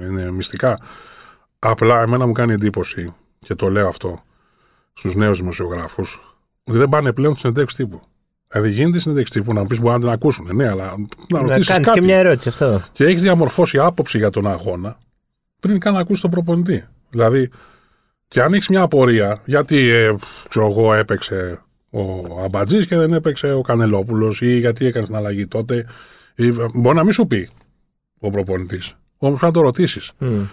είναι 0.00 0.30
μυστικά. 0.30 0.78
Απλά 1.70 2.00
εμένα 2.02 2.26
μου 2.26 2.32
κάνει 2.32 2.52
εντύπωση 2.52 3.14
και 3.38 3.54
το 3.54 3.68
λέω 3.70 3.88
αυτό 3.88 4.22
στους 4.92 5.14
νέους 5.14 5.38
δημοσιογράφους 5.38 6.36
ότι 6.64 6.78
δεν 6.78 6.88
πάνε 6.88 7.12
πλέον 7.12 7.32
στη 7.32 7.40
συνεντεύξη 7.40 7.76
τύπου. 7.76 8.00
Δηλαδή 8.48 8.70
γίνεται 8.70 8.96
η 8.96 9.00
συνέντευξη 9.00 9.32
τύπου 9.32 9.52
να 9.52 9.66
πεις 9.66 9.80
μπορεί 9.80 9.92
να 9.94 10.00
την 10.00 10.08
ακούσουν. 10.08 10.56
Ναι, 10.56 10.68
αλλά 10.68 10.84
να 10.84 11.40
Να 11.40 11.46
ρωτήσεις 11.46 11.66
κάνεις 11.66 11.86
κάτι. 11.86 11.98
και 11.98 12.04
μια 12.06 12.16
ερώτηση 12.18 12.48
αυτό. 12.48 12.82
Και 12.92 13.04
έχεις 13.04 13.22
διαμορφώσει 13.22 13.78
άποψη 13.78 14.18
για 14.18 14.30
τον 14.30 14.46
αγώνα 14.46 14.98
πριν 15.60 15.78
καν 15.80 15.94
να 15.94 16.00
ακούσεις 16.00 16.20
τον 16.22 16.30
προπονητή. 16.30 16.84
Δηλαδή, 17.10 17.50
και 18.28 18.42
αν 18.42 18.54
έχεις 18.54 18.68
μια 18.68 18.82
απορία, 18.82 19.42
γιατί 19.44 19.88
ε, 19.88 20.14
ξέρω 20.48 20.66
εγώ 20.70 20.94
έπαιξε 20.94 21.60
ο 21.90 22.00
Αμπατζής 22.44 22.86
και 22.86 22.96
δεν 22.96 23.12
έπαιξε 23.12 23.52
ο 23.52 23.60
Κανελόπουλος, 23.60 24.40
ή 24.40 24.58
γιατί 24.58 24.86
έκανες 24.86 25.08
την 25.08 25.16
αλλαγή 25.16 25.46
τότε. 25.46 25.86
Ή, 26.34 26.52
μπορεί 26.74 26.96
να 26.96 27.02
μην 27.02 27.12
σου 27.12 27.26
πει 27.26 27.48
ο 28.18 28.30
προπονητής. 28.30 28.94
Όμως 29.18 29.40
να 29.40 29.50
το 29.50 29.60
ρωτήσεις. 29.60 30.12
Μμ. 30.18 30.44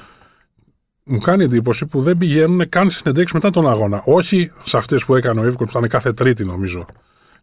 Μου 1.06 1.20
κάνει 1.20 1.44
εντύπωση 1.44 1.86
που 1.86 2.02
δεν 2.02 2.18
πηγαίνουν 2.18 2.70
καν 2.70 2.90
στι 2.90 3.00
συνεντεύξεις 3.00 3.34
μετά 3.34 3.50
τον 3.50 3.70
αγώνα. 3.70 4.02
Όχι 4.06 4.52
σε 4.64 4.78
αυτές 4.78 5.06
που 5.06 5.16
έκανε 5.16 5.40
ο 5.40 5.44
Εύκολο, 5.44 5.70
που 5.72 5.78
ήταν 5.78 5.90
κάθε 5.90 6.14
Τρίτη 6.14 6.46
νομίζω. 6.46 6.86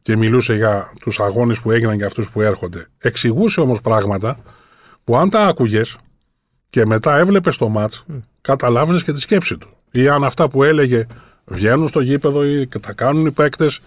Και 0.03 0.17
μιλούσε 0.17 0.55
για 0.55 0.93
τους 1.01 1.21
αγώνες 1.21 1.61
που 1.61 1.71
έγιναν 1.71 1.99
και 1.99 2.05
αυτούς 2.05 2.31
που 2.31 2.41
έρχονται. 2.41 2.87
Εξηγούσε 2.99 3.61
όμως 3.61 3.81
πράγματα 3.81 4.39
που 5.05 5.17
αν 5.17 5.31
τα 5.31 5.47
άκουγες 5.47 5.97
και 6.71 6.87
μετά 6.87 7.17
έβλεπες 7.17 7.57
το 7.57 7.69
ματ, 7.69 7.93
καταλάβαινες 8.41 9.03
και 9.03 9.13
τη 9.13 9.21
σκέψη 9.21 9.57
του. 9.59 9.69
Ή 9.91 10.09
αν 10.09 10.25
αυτά 10.25 10.49
που 10.49 10.63
έλεγε 10.63 11.07
βγαίνουν 11.45 11.89
στο 11.89 12.01
γήπεδο 12.01 12.45
ή 12.45 12.67
και 12.67 12.79
τα 12.79 12.93
κάνουν 12.93 13.27
οι 13.27 13.31
παίκτες, 13.31 13.81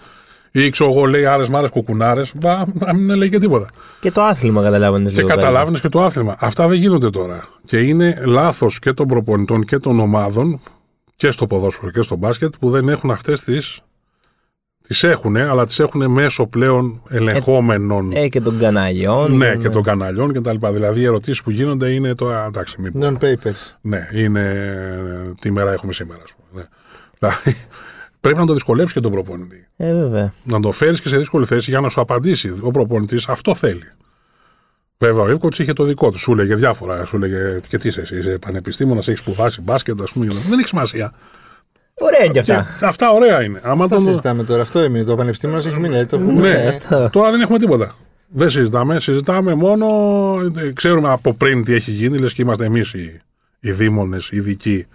ή 0.56 0.70
ξέρω 0.70 0.90
εγώ 0.90 1.06
λέει 1.06 1.26
άρες 1.26 1.50
μάρε 1.50 1.68
κουκουνάρες, 1.68 2.34
να 2.80 2.94
μην 2.94 3.10
έλεγε 3.10 3.38
τίποτα. 3.38 3.68
Και 4.00 4.12
το 4.12 4.22
άθλημα 4.22 4.64
καταλάβανε 4.64 5.10
Και 5.12 5.24
καταλάβαινες 5.24 5.82
και 5.82 5.90
το 5.90 6.02
άθλημα. 6.02 6.36
Αυτά 6.40 6.68
δεν 6.68 6.78
γίνονται 6.78 7.10
τώρα. 7.10 7.48
Και 7.66 7.78
είναι 7.78 8.22
λάθος 8.26 8.80
και 8.80 8.94
των 8.94 9.08
προπονητών 9.08 9.66
και 9.66 9.78
των 9.78 10.00
ομάδων 10.00 10.60
και 11.16 11.32
στο 11.32 11.46
ποδόσφαιρο 11.46 11.92
και 11.92 12.02
στο 12.02 12.16
μπάσκετ 12.16 12.54
που 12.60 12.70
δεν 12.70 12.90
έχουν 12.90 13.12
αυτές 13.12 13.44
τις. 13.44 13.80
Τις 14.88 15.04
έχουν, 15.04 15.38
αλλά 15.38 15.66
τις 15.66 15.80
έχουν 15.80 16.12
μέσω 16.12 16.46
πλέον 16.46 17.02
ελεγχόμενων. 17.10 18.12
Ε, 18.12 18.28
και 18.28 18.42
των 18.42 18.60
καναλιών. 18.60 19.38
ναι, 19.38 19.56
και 19.56 19.70
των 19.70 19.84
καναλιών 19.84 20.34
κτλ. 20.34 20.68
Δηλαδή 20.72 21.00
οι 21.00 21.06
ερωτήσεις 21.06 21.44
που 21.44 21.52
γίνονται 21.52 21.90
είναι 21.90 22.16
το. 22.16 22.30
α, 22.30 22.46
Εντάξει, 22.46 22.82
μην 22.82 22.92
πω. 22.92 23.00
Non-papers. 23.02 23.76
Ναι, 23.82 24.08
είναι. 24.14 24.66
Τι 25.40 25.52
μέρα 25.52 25.72
έχουμε 25.72 25.94
σήμερα, 25.94 26.22
ας 26.24 26.34
πούμε. 26.34 26.68
Ναι. 27.20 27.30
Δηλαδή, 28.24 28.36
πρέπει 28.36 28.38
να 28.40 28.46
το 28.46 28.54
δυσκολέψει 28.54 28.94
και 28.94 29.00
τον 29.00 29.12
προπονητή. 29.12 29.68
Ε, 29.78 29.94
βέβαια. 29.94 30.34
Να 30.44 30.60
το 30.60 30.72
φέρεις 30.72 31.02
και 31.02 31.08
σε 31.08 31.18
δύσκολη 31.18 31.46
θέση 31.46 31.70
για 31.70 31.80
να 31.80 31.90
σου 31.90 32.02
απαντήσει. 32.02 32.52
Ο 32.62 32.72
προπονητής 32.72 33.28
αυτό 33.28 33.56
θέλει. 33.56 33.92
Βέβαια, 34.98 35.24
ο 35.24 35.30
Εύκοτ 35.30 35.58
είχε 35.58 35.74
το 35.74 35.84
δικό 35.84 36.12
του. 36.12 36.18
Σου 36.20 36.32
έλεγε 36.32 36.56
διάφορα. 36.56 37.06
Σου 37.06 37.16
έλεγε 37.16 37.60
και 37.68 37.78
τι 37.78 37.88
είσαι, 37.88 38.02
εσύ, 38.02 38.18
είσαι 38.18 38.38
πανεπιστήμονας, 38.38 39.08
έχεις 39.08 39.20
σπουδάσει 39.20 39.62
μπάσκετ, 39.62 40.02
ας 40.02 40.12
πούμε. 40.12 40.26
Δεν 40.26 40.60
έχει 40.60 40.68
σημασία. 40.68 41.14
Ωραία 42.00 42.24
είναι 42.24 42.34
και 42.34 42.40
αυτά. 42.40 42.76
Και 42.80 42.86
αυτά 42.86 43.12
ωραία 43.12 43.44
είναι. 43.44 43.60
Άμα 43.64 43.88
Τα 43.88 43.96
τον- 43.96 44.06
συζητάμε 44.06 44.44
τώρα. 44.44 44.62
Αυτό 44.62 44.80
έμεινε. 44.80 45.04
Το 45.04 45.16
πανεπιστήμιο 45.16 45.56
μα 45.56 45.62
έχει 45.62 45.76
μείνει. 45.76 45.88
δηλαδή 45.88 46.06
Το 46.06 46.16
έχουμε. 46.16 46.42
Ναι, 46.42 46.50
ε, 46.50 46.68
αυτό. 46.68 47.10
τώρα 47.12 47.32
δεν 47.32 47.42
έχουμε 47.42 47.60
τίποτα. 47.60 47.96
Δεν 48.28 48.50
συζητάμε. 48.50 49.00
Συζητάμε 49.00 49.54
μόνο. 49.54 49.88
ε, 50.58 50.72
Ξέρουμε 50.74 51.10
από 51.12 51.34
πριν 51.34 51.64
τι 51.64 51.74
έχει 51.74 51.92
γίνει, 51.92 52.18
λες 52.18 52.34
και 52.34 52.42
είμαστε 52.42 52.66
εμείς 52.66 52.94
οι, 52.94 53.22
οι 53.60 53.72
δήμονες, 53.72 54.30
οι 54.32 54.38
ειδικοί. 54.38 54.88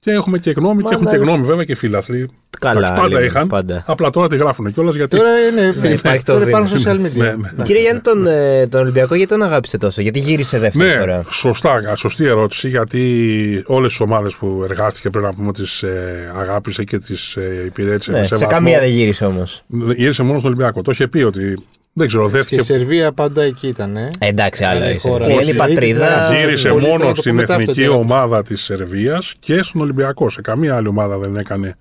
Και 0.00 0.10
έχουμε 0.10 0.38
και 0.38 0.50
γνώμη 0.50 0.82
Μα 0.82 0.88
και 0.88 0.94
έχουν 0.94 1.06
να- 1.06 1.10
και 1.10 1.16
γνώμη 1.16 1.44
βέβαια 1.44 1.64
και 1.64 1.74
φίλαθλοι. 1.74 2.28
Καλά, 2.60 2.78
Εντάξει, 2.78 2.94
πάντα 2.94 3.08
λίγο, 3.08 3.20
είχαν. 3.20 3.48
πάντα. 3.48 3.82
Απλά 3.86 4.10
τώρα 4.10 4.28
τη 4.28 4.36
γράφουν 4.36 4.72
κιόλας 4.72 4.94
γιατί. 4.94 5.16
Τώρα 5.16 5.28
είναι. 5.38 5.88
υπάρχει 5.92 6.24
το 6.24 6.32
Τώρα 6.32 6.44
βήμα. 6.44 6.58
υπάρχουν 6.58 6.78
social 6.78 6.94
media. 7.06 7.16
Ναι, 7.16 7.24
ναι. 7.24 7.30
Εντάξει. 7.32 7.62
Κύριε 7.64 7.80
Γιάννη, 7.82 8.00
τον, 8.00 8.26
ε, 8.26 8.66
τον 8.66 8.80
Ολυμπιακό 8.80 9.14
γιατί 9.14 9.30
τον 9.32 9.42
αγάπησε 9.42 9.78
τόσο, 9.78 10.02
γιατί 10.02 10.18
γύρισε 10.18 10.58
δεύτερη 10.58 10.90
Ναι, 10.90 10.98
φορά; 10.98 11.22
σωστά, 11.30 11.94
σωστή 11.96 12.24
ερώτηση 12.24 12.68
γιατί 12.68 13.62
όλες 13.66 13.90
τις 13.90 14.00
ομάδες 14.00 14.34
που 14.36 14.60
εργάστηκε 14.64 15.10
πρέπει 15.10 15.26
να 15.26 15.32
πούμε 15.32 15.52
τις 15.52 15.82
ε, 15.82 16.32
αγάπησε 16.36 16.84
και 16.84 16.98
τις 16.98 17.36
ε, 17.36 17.62
υπηρέτησε 17.66 18.10
Ναι, 18.10 18.16
με 18.18 18.22
σε 18.22 18.28
σεβασμό. 18.36 18.58
καμία 18.58 18.80
δεν 18.80 18.88
γύρισε 18.90 19.24
όμως. 19.24 19.62
Γύρισε 19.96 20.22
μόνος 20.22 20.40
στον 20.40 20.52
Ολυμπιακό. 20.52 20.82
Το 20.82 20.90
είχε 20.90 21.06
πει 21.08 21.22
ότι 21.22 21.58
δεν 21.98 22.06
ξέρω, 22.06 22.22
Και 22.24 22.28
η 22.28 22.32
δέθηκε 22.38 22.62
Σερβία 22.62 23.12
πάντα 23.12 23.42
εκεί 23.42 23.66
ήταν. 23.68 23.96
Ε. 23.96 24.10
Εντάξει, 24.18 24.64
άλλο 24.64 24.84
Άλλη 24.84 24.94
η 24.94 24.98
χώρα. 24.98 25.16
Σερβία. 25.24 25.34
Είναι 25.34 25.44
η 25.44 25.48
Όχι, 25.48 25.56
πατρίδα. 25.56 26.06
ήταν- 26.06 26.36
Γύρισε 26.36 26.68
πολύ, 26.68 26.80
θέλω 26.80 26.92
μόνο 26.92 27.04
να 27.08 27.14
το 27.14 27.20
στην 27.20 27.32
πω 27.34 27.40
μετά 27.40 27.52
αυτό 27.54 27.62
εθνική 27.62 27.80
τι 27.80 27.86
έγραψε. 27.86 28.12
ομάδα 28.12 28.42
της 28.42 28.62
Σερβίας 28.62 29.34
και 29.38 29.62
στον 29.62 29.80
Ολυμπιακό. 29.80 30.28
Σε 30.30 30.40
καμία 30.40 30.76
άλλη 30.76 30.88
ομάδα 30.88 31.18
δεν 31.18 31.36
έκανε 31.36 31.76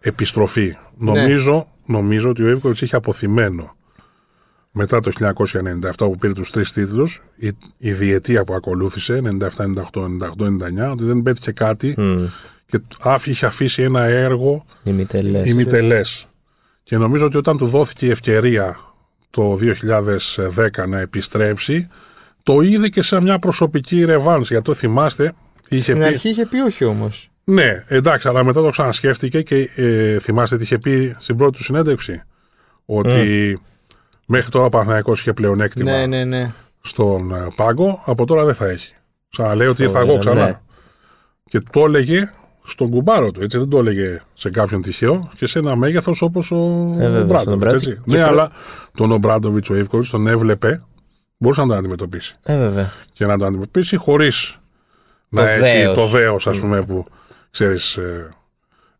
επιστροφή. 0.00 0.76
Ναι. 0.96 1.10
Νομίζω, 1.12 1.66
νομίζω 1.86 2.28
ότι 2.30 2.42
ο 2.42 2.48
Εύκοβιτς 2.48 2.80
είχε 2.80 2.96
αποθυμένο 2.96 3.74
μετά 4.72 5.00
το 5.00 5.10
1997 5.10 6.06
που 6.06 6.16
πήρε 6.16 6.32
τους 6.32 6.50
τρεις 6.50 6.72
τίτλους, 6.72 7.20
η, 7.36 7.50
η 7.78 7.92
διετία 7.92 8.44
που 8.44 8.54
ακολούθησε, 8.54 9.20
97, 9.40 9.64
98, 9.64 10.04
98, 10.04 10.46
99, 10.46 10.90
ότι 10.92 11.04
δεν 11.04 11.22
πέτυχε 11.22 11.52
κάτι 11.52 11.94
Μμ, 11.98 12.24
και 12.66 12.78
άφη- 13.02 13.28
είχε 13.32 13.46
αφήσει 13.46 13.82
ένα 13.82 14.02
έργο 14.02 14.64
ημιτελές. 14.82 15.46
ημιτελές. 15.46 16.26
Και 16.82 16.96
νομίζω 16.96 17.26
ότι 17.26 17.36
όταν 17.36 17.56
του 17.58 17.66
δόθηκε 17.66 18.06
η 18.06 18.10
ευκαιρία 18.10 18.76
το 19.30 19.58
2010 20.56 20.88
να 20.88 20.98
επιστρέψει, 21.00 21.88
το 22.42 22.60
είδε 22.60 22.88
και 22.88 23.02
σε 23.02 23.20
μια 23.20 23.38
προσωπική 23.38 24.04
ρεβάνση. 24.04 24.52
Γιατί 24.52 24.64
το 24.68 24.74
θυμάστε, 24.74 25.32
είχε 25.68 25.82
Στην 25.82 25.98
πει. 25.98 26.04
αρχή 26.04 26.28
είχε 26.28 26.46
πει 26.46 26.58
όχι 26.58 26.84
όμως. 26.84 27.30
Ναι, 27.44 27.84
εντάξει, 27.88 28.28
αλλά 28.28 28.44
μετά 28.44 28.62
το 28.62 28.68
ξανασκέφτηκε 28.68 29.42
και 29.42 29.70
ε, 29.76 30.18
θυμάστε 30.18 30.56
τι 30.56 30.62
είχε 30.62 30.78
πει 30.78 31.16
στην 31.18 31.36
πρώτη 31.36 31.56
του 31.56 31.62
συνέντευξη. 31.62 32.22
Ότι 32.84 33.58
μέχρι 34.26 34.50
τώρα 34.50 34.66
ο 34.66 34.68
Παναθηναϊκός 34.68 35.20
είχε 35.20 35.32
πλεονέκτημα 35.32 35.90
Ναι, 35.90 36.06
ναι, 36.06 36.24
ναι. 36.24 36.46
στον 36.80 37.34
ε, 37.34 37.46
πάγκο, 37.56 38.02
από 38.06 38.26
τώρα 38.26 38.44
δεν 38.44 38.54
θα 38.54 38.66
έχει. 38.68 38.94
Ξαναλέω 39.30 39.70
ότι 39.70 39.82
ήρθα 39.82 39.98
Φοβερό, 39.98 40.12
εγώ 40.12 40.20
ξανά. 40.20 40.44
ναι. 40.46 40.58
Και 41.44 41.60
το 41.70 41.84
έλεγε 41.84 42.32
στον 42.70 42.90
κουμπάρο 42.90 43.30
του, 43.30 43.42
έτσι 43.42 43.58
δεν 43.58 43.68
το 43.68 43.78
έλεγε 43.78 44.20
σε 44.34 44.50
κάποιον 44.50 44.82
τυχαίο 44.82 45.30
και 45.36 45.46
σε 45.46 45.58
ένα 45.58 45.76
μέγεθος 45.76 46.22
όπως 46.22 46.50
ο 46.50 46.56
Ε, 46.98 47.08
βέβαια, 47.08 47.18
στον 47.18 47.26
Μπράντοβιτ. 47.26 47.58
Μπράντοβιτ. 47.58 47.72
έτσι. 47.88 47.90
Και 48.06 48.16
Ναι, 48.16 48.22
προ- 48.22 48.28
αλλά 48.28 48.50
τον 48.96 49.12
Ομπράντοβιτς 49.12 49.70
ο 49.70 49.76
Ιβκοβιτ 49.76 50.10
τον 50.10 50.26
έβλεπε, 50.26 50.82
μπορούσε 51.36 51.60
να 51.60 51.66
τον 51.66 51.76
αντιμετωπίσει. 51.76 52.36
Ε, 52.42 52.56
βέβαια. 52.58 52.92
Και 53.12 53.26
να 53.26 53.38
τον 53.38 53.46
αντιμετωπίσει 53.46 53.96
χωρίς 53.96 54.58
να 55.28 55.50
έχει 55.50 55.60
δέος. 55.60 55.94
το 55.94 56.06
δέος, 56.06 56.46
ας 56.46 56.58
πούμε, 56.58 56.82
που 56.82 57.04
ξέρεις. 57.50 57.98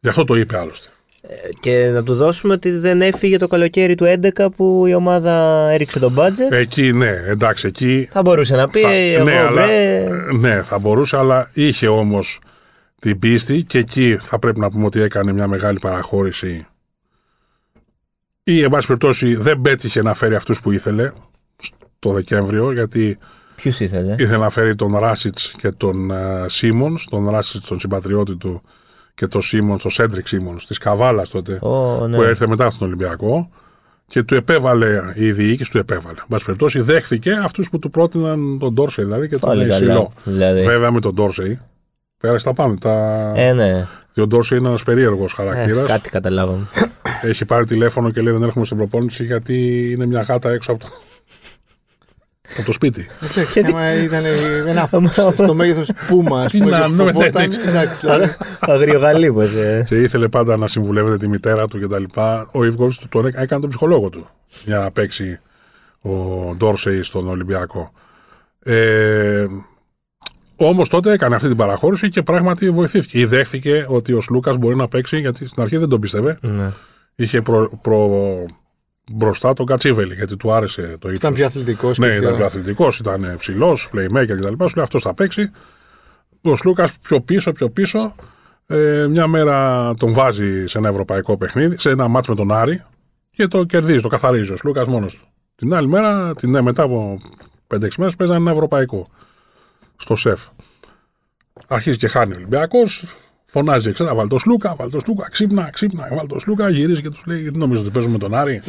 γι' 0.00 0.09
αυτό 0.09 0.24
το 0.24 0.35
είπε 0.35 0.59
άλλωστε. 0.59 0.88
Και 1.61 1.90
να 1.92 2.02
του 2.02 2.14
δώσουμε 2.14 2.52
ότι 2.52 2.70
δεν 2.70 3.02
έφυγε 3.02 3.37
το 3.37 3.46
καλοκαίρι 3.46 3.94
του 3.94 4.04
11 4.04 4.50
που 4.56 4.85
η 4.87 4.94
ομάδα 4.94 5.66
έριξε 5.70 5.98
τον 5.98 6.14
budget. 6.18 6.50
Εκεί, 6.52 6.92
ναι, 6.92 7.11
εντάξει, 7.26 7.66
εκεί. 7.66 8.09
Θα 8.11 8.22
μπορούσε 8.22 8.56
να 8.56 8.68
πει, 8.68 8.80
θα- 8.80 8.92
εγώ 8.92 9.24
ναι, 9.24 9.38
αλλά, 9.38 9.50
μπρε, 9.50 10.06
ναι, 10.38 10.62
θα 10.62 10.78
μπορούσε, 10.78 11.16
αλλά 11.16 11.50
είχε 11.52 11.88
όμως 11.88 12.40
την 13.00 13.18
πίστη 13.18 13.62
και 13.62 13.78
εκεί 13.78 14.16
θα 14.20 14.38
πρέπει 14.38 14.60
να 14.60 14.70
πούμε 14.70 14.84
ότι 14.84 15.00
έκανε 15.00 15.32
μια 15.32 15.46
μεγάλη 15.46 15.78
παραχώρηση 15.78 16.66
ή 18.42 18.62
εν 18.62 18.70
πάση 18.70 18.86
περιπτώσει 18.86 19.34
δεν 19.34 19.60
πέτυχε 19.60 20.02
να 20.02 20.14
φέρει 20.14 20.34
αυτούς 20.34 20.60
που 20.60 20.72
ήθελε 20.72 21.12
το 21.98 22.12
Δεκέμβριο 22.12 22.72
γιατί 22.72 23.18
ποιους 23.56 23.80
ήθελε; 23.80 24.14
ήθελε 24.18 24.38
να 24.38 24.50
φέρει 24.50 24.74
τον 24.74 24.98
Ράσιτς 24.98 25.54
και 25.58 25.68
τον 25.68 26.10
uh, 26.12 26.44
Σίμονς 26.46 27.04
τον 27.04 27.30
Ράσιτς 27.30 27.66
τον 27.66 27.80
συμπατριώτη 27.80 28.36
του 28.36 28.62
και 29.14 29.26
τον 29.26 29.42
Σίμονς, 29.42 29.82
τον 29.82 29.90
Σέντρικ 29.90 30.28
Σίμονς 30.28 30.66
της 30.66 30.78
Καβάλας 30.78 31.28
τότε 31.28 31.58
Ω, 31.60 32.06
ναι. 32.06 32.16
που 32.16 32.22
έρθε 32.22 32.46
μετά 32.46 32.70
στον 32.70 32.86
Ολυμπιακό 32.86 33.50
και 34.06 34.22
του 34.22 34.34
επέβαλε 34.34 35.12
η 35.14 35.32
διοίκηση, 35.32 35.70
του 35.70 35.78
επέβαλε. 35.78 36.18
Εν 36.18 36.26
πάση 36.28 36.44
περιπτώσει, 36.44 36.80
δέχθηκε 36.80 37.32
αυτούς 37.32 37.70
που 37.70 37.78
του 37.78 37.90
πρότειναν 37.90 38.58
τον 38.58 38.72
Ντόρσεϊ 38.72 39.04
δηλαδή 39.04 39.28
και 39.28 39.38
τον 39.38 39.48
Πάλι 39.48 39.62
καλά. 39.62 39.74
Ισηλό. 39.74 40.12
Δηλαδή. 40.24 40.62
Βέβαια 40.62 40.90
με 40.90 41.00
τον 41.00 41.14
Ντόρσεϊ 41.14 41.58
πέρασε 42.20 42.44
τα 42.44 42.52
πάνω. 42.52 42.74
Τα... 42.80 43.33
Ε, 43.37 43.52
ναι. 43.52 43.87
Ο 44.16 44.26
Ντόρσεϊ 44.26 44.59
είναι 44.59 44.68
ένας 44.68 44.83
περίεργος 44.83 45.33
χαρακτήρας. 45.33 45.83
Ε, 45.83 45.92
κάτι 45.92 46.11
καταλάβαμε. 46.11 46.66
Έχει 47.22 47.44
πάρει 47.44 47.64
τηλέφωνο 47.64 48.11
και 48.11 48.20
λέει 48.20 48.33
δεν 48.33 48.42
έρχομαι 48.42 48.64
στην 48.64 48.76
προπόνηση 48.76 49.24
γιατί 49.24 49.88
είναι 49.90 50.06
μια 50.06 50.20
γάτα 50.20 50.50
έξω 50.50 50.72
από 50.72 50.85
το, 50.85 50.90
από 52.56 52.66
το 52.66 52.72
σπίτι. 52.72 53.06
Εντάξει, 53.30 53.61
άμα 53.66 54.02
ήταν 54.02 54.24
ένα 54.66 54.88
στο 55.33 55.54
μέγεθος 55.54 55.90
πούμα, 56.09 56.40
α 56.42 56.46
Τι 56.46 56.59
πούμε. 56.59 56.70
να 56.70 56.80
και 56.80 56.94
νόημα, 56.94 57.12
φοβόταν, 57.12 57.44
έτσι. 57.44 57.61
Εντάξει, 57.66 58.00
δηλαδή. 58.00 58.35
Αγριογαλίπος. 58.59 59.54
Ε. 59.54 59.85
και 59.87 59.96
ήθελε 59.96 60.28
πάντα 60.28 60.56
να 60.56 60.68
συμβουλεύεται 60.68 61.16
τη 61.16 61.28
μητέρα 61.28 61.68
του 61.68 61.80
κτλ. 61.80 62.20
Ο 62.52 62.64
Ιβκοβιτ 62.64 63.00
του 63.00 63.09
τον 63.09 63.26
έκανε 63.26 63.61
τον 63.61 63.68
ψυχολόγο 63.68 64.09
του 64.09 64.28
για 64.64 64.78
να 64.78 64.90
παίξει 64.90 65.40
ο 66.02 66.11
Ντόρσεϊ 66.56 67.02
στον 67.02 67.28
Ολυμπιακό. 67.28 67.92
Ε, 68.62 69.46
Όμως 70.62 70.88
τότε 70.88 71.12
έκανε 71.12 71.35
αυτή 71.35 71.49
την 71.49 71.57
παραχώρηση 71.57 72.09
και 72.09 72.23
πράγματι 72.23 72.70
βοηθήθηκε. 72.70 73.18
Ή 73.18 73.25
δέχθηκε 73.25 73.87
ότι 73.88 74.12
ο 74.12 74.20
Σλούκας 74.20 74.57
μπορεί 74.57 74.77
να 74.77 74.88
παίξει, 74.88 75.18
γιατί 75.18 75.46
στην 75.46 75.62
αρχή 75.62 75.77
δεν 75.77 75.88
τον 75.88 76.01
πίστευε. 76.01 76.38
Ναι. 76.40 76.70
Είχε 77.14 77.42
προ, 77.42 77.79
προ- 77.83 78.46
μπροστά 79.12 79.53
τον 79.53 79.66
Κατσίβελη, 79.66 80.14
γιατί 80.14 80.37
του 80.37 80.53
άρεσε 80.53 80.83
το 80.83 81.09
ύψος. 81.09 81.12
Ήταν 81.12 81.35
πιο 81.35 81.46
αθλητικός. 81.46 81.99
Ναι, 81.99 82.07
ήταν 82.07 82.37
πιο 82.37 82.44
αθλητικός, 82.44 82.99
ήταν 82.99 83.35
ψηλός, 83.38 83.88
playmaker 83.94 84.27
κτλ. 84.27 84.64
Σου 84.64 84.75
λέει 84.75 84.85
αυτός 84.85 85.03
θα 85.03 85.14
παίξει. 85.14 85.51
Ο 86.42 86.57
Σλούκας 86.57 86.99
πιο 86.99 87.20
πίσω, 87.20 87.53
πιο 87.53 87.70
πίσω. 87.70 88.14
Ε, 88.66 89.07
μια 89.11 89.27
μέρα 89.27 89.94
τον 89.94 90.12
βάζει 90.12 90.66
σε 90.66 90.79
ένα 90.79 90.88
ευρωπαϊκό 90.88 91.37
παιχνίδι, 91.37 91.79
σε 91.79 91.90
ένα 91.90 92.09
μάτς 92.09 92.29
με 92.29 92.35
τον 92.35 92.53
Άρη 92.53 92.83
και 93.31 93.46
το 93.46 93.64
κερδίζει, 93.64 94.01
το 94.01 94.09
καθαρίζει 94.09 94.53
ο 94.53 94.57
Σλούκας 94.57 94.87
μόνος 94.87 95.14
του. 95.14 95.27
Την 95.55 95.75
άλλη 95.75 95.88
μέρα, 95.88 96.35
την, 96.35 96.51
ναι, 96.51 96.61
μετά 96.61 96.83
από 96.83 97.18
5-6 97.66 97.88
μέρες, 97.99 98.16
παίζανε 98.16 98.38
ένα 98.40 98.51
ευρωπαϊκό 98.51 99.09
στο 100.00 100.16
σεφ. 100.16 100.40
Αρχίζει 101.68 101.96
και 101.96 102.08
χάνει 102.08 102.32
ο 102.32 102.36
Ολυμπιακός. 102.36 103.04
Φωνάζει 103.46 103.92
ξανά, 103.92 104.14
βάλει 104.14 104.28
το 104.28 104.38
Σλούκα, 104.38 104.74
βάλει 104.74 104.90
το 104.90 105.00
Σλούκα, 105.00 105.28
ξύπνα, 105.30 105.70
ξύπνα, 105.70 106.08
βάλει 106.12 106.28
το 106.28 106.38
Σλούκα, 106.38 106.70
γυρίζει 106.70 107.02
και 107.02 107.10
τους 107.10 107.22
λέει: 107.26 107.40
Γιατί 107.40 107.58
νομίζω 107.58 107.82
ότι 107.82 107.90
παίζουμε 107.90 108.12
με 108.12 108.18
τον 108.18 108.34
Άρη; 108.34 108.62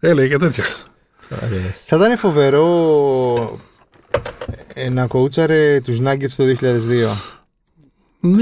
Έλεγε 0.00 0.28
και 0.28 0.36
τέτοια. 0.36 0.64
Ωραία. 1.30 1.74
Θα 1.86 1.96
ήταν 1.96 2.18
φοβερό 2.18 3.60
ε, 4.74 4.88
να 4.88 5.06
κοούτσαρε 5.06 5.80
τους 5.80 5.98
Nuggets 6.00 6.32
το 6.36 6.44
2002. 6.60 7.33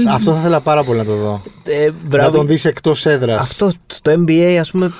Αυτό 0.09 0.31
θα 0.33 0.39
ήθελα 0.39 0.59
πάρα 0.59 0.83
πολύ 0.83 0.97
να 0.97 1.05
το 1.05 1.15
δω. 1.15 1.41
Ε, 1.63 1.85
Να 1.85 1.91
μπράβο. 2.07 2.37
τον 2.37 2.47
δεις 2.47 2.65
εκτός 2.65 3.05
έδρας. 3.05 3.39
Αυτό 3.39 3.71
στο 3.87 4.11
NBA, 4.27 4.57
ας 4.59 4.71
πούμε. 4.71 4.91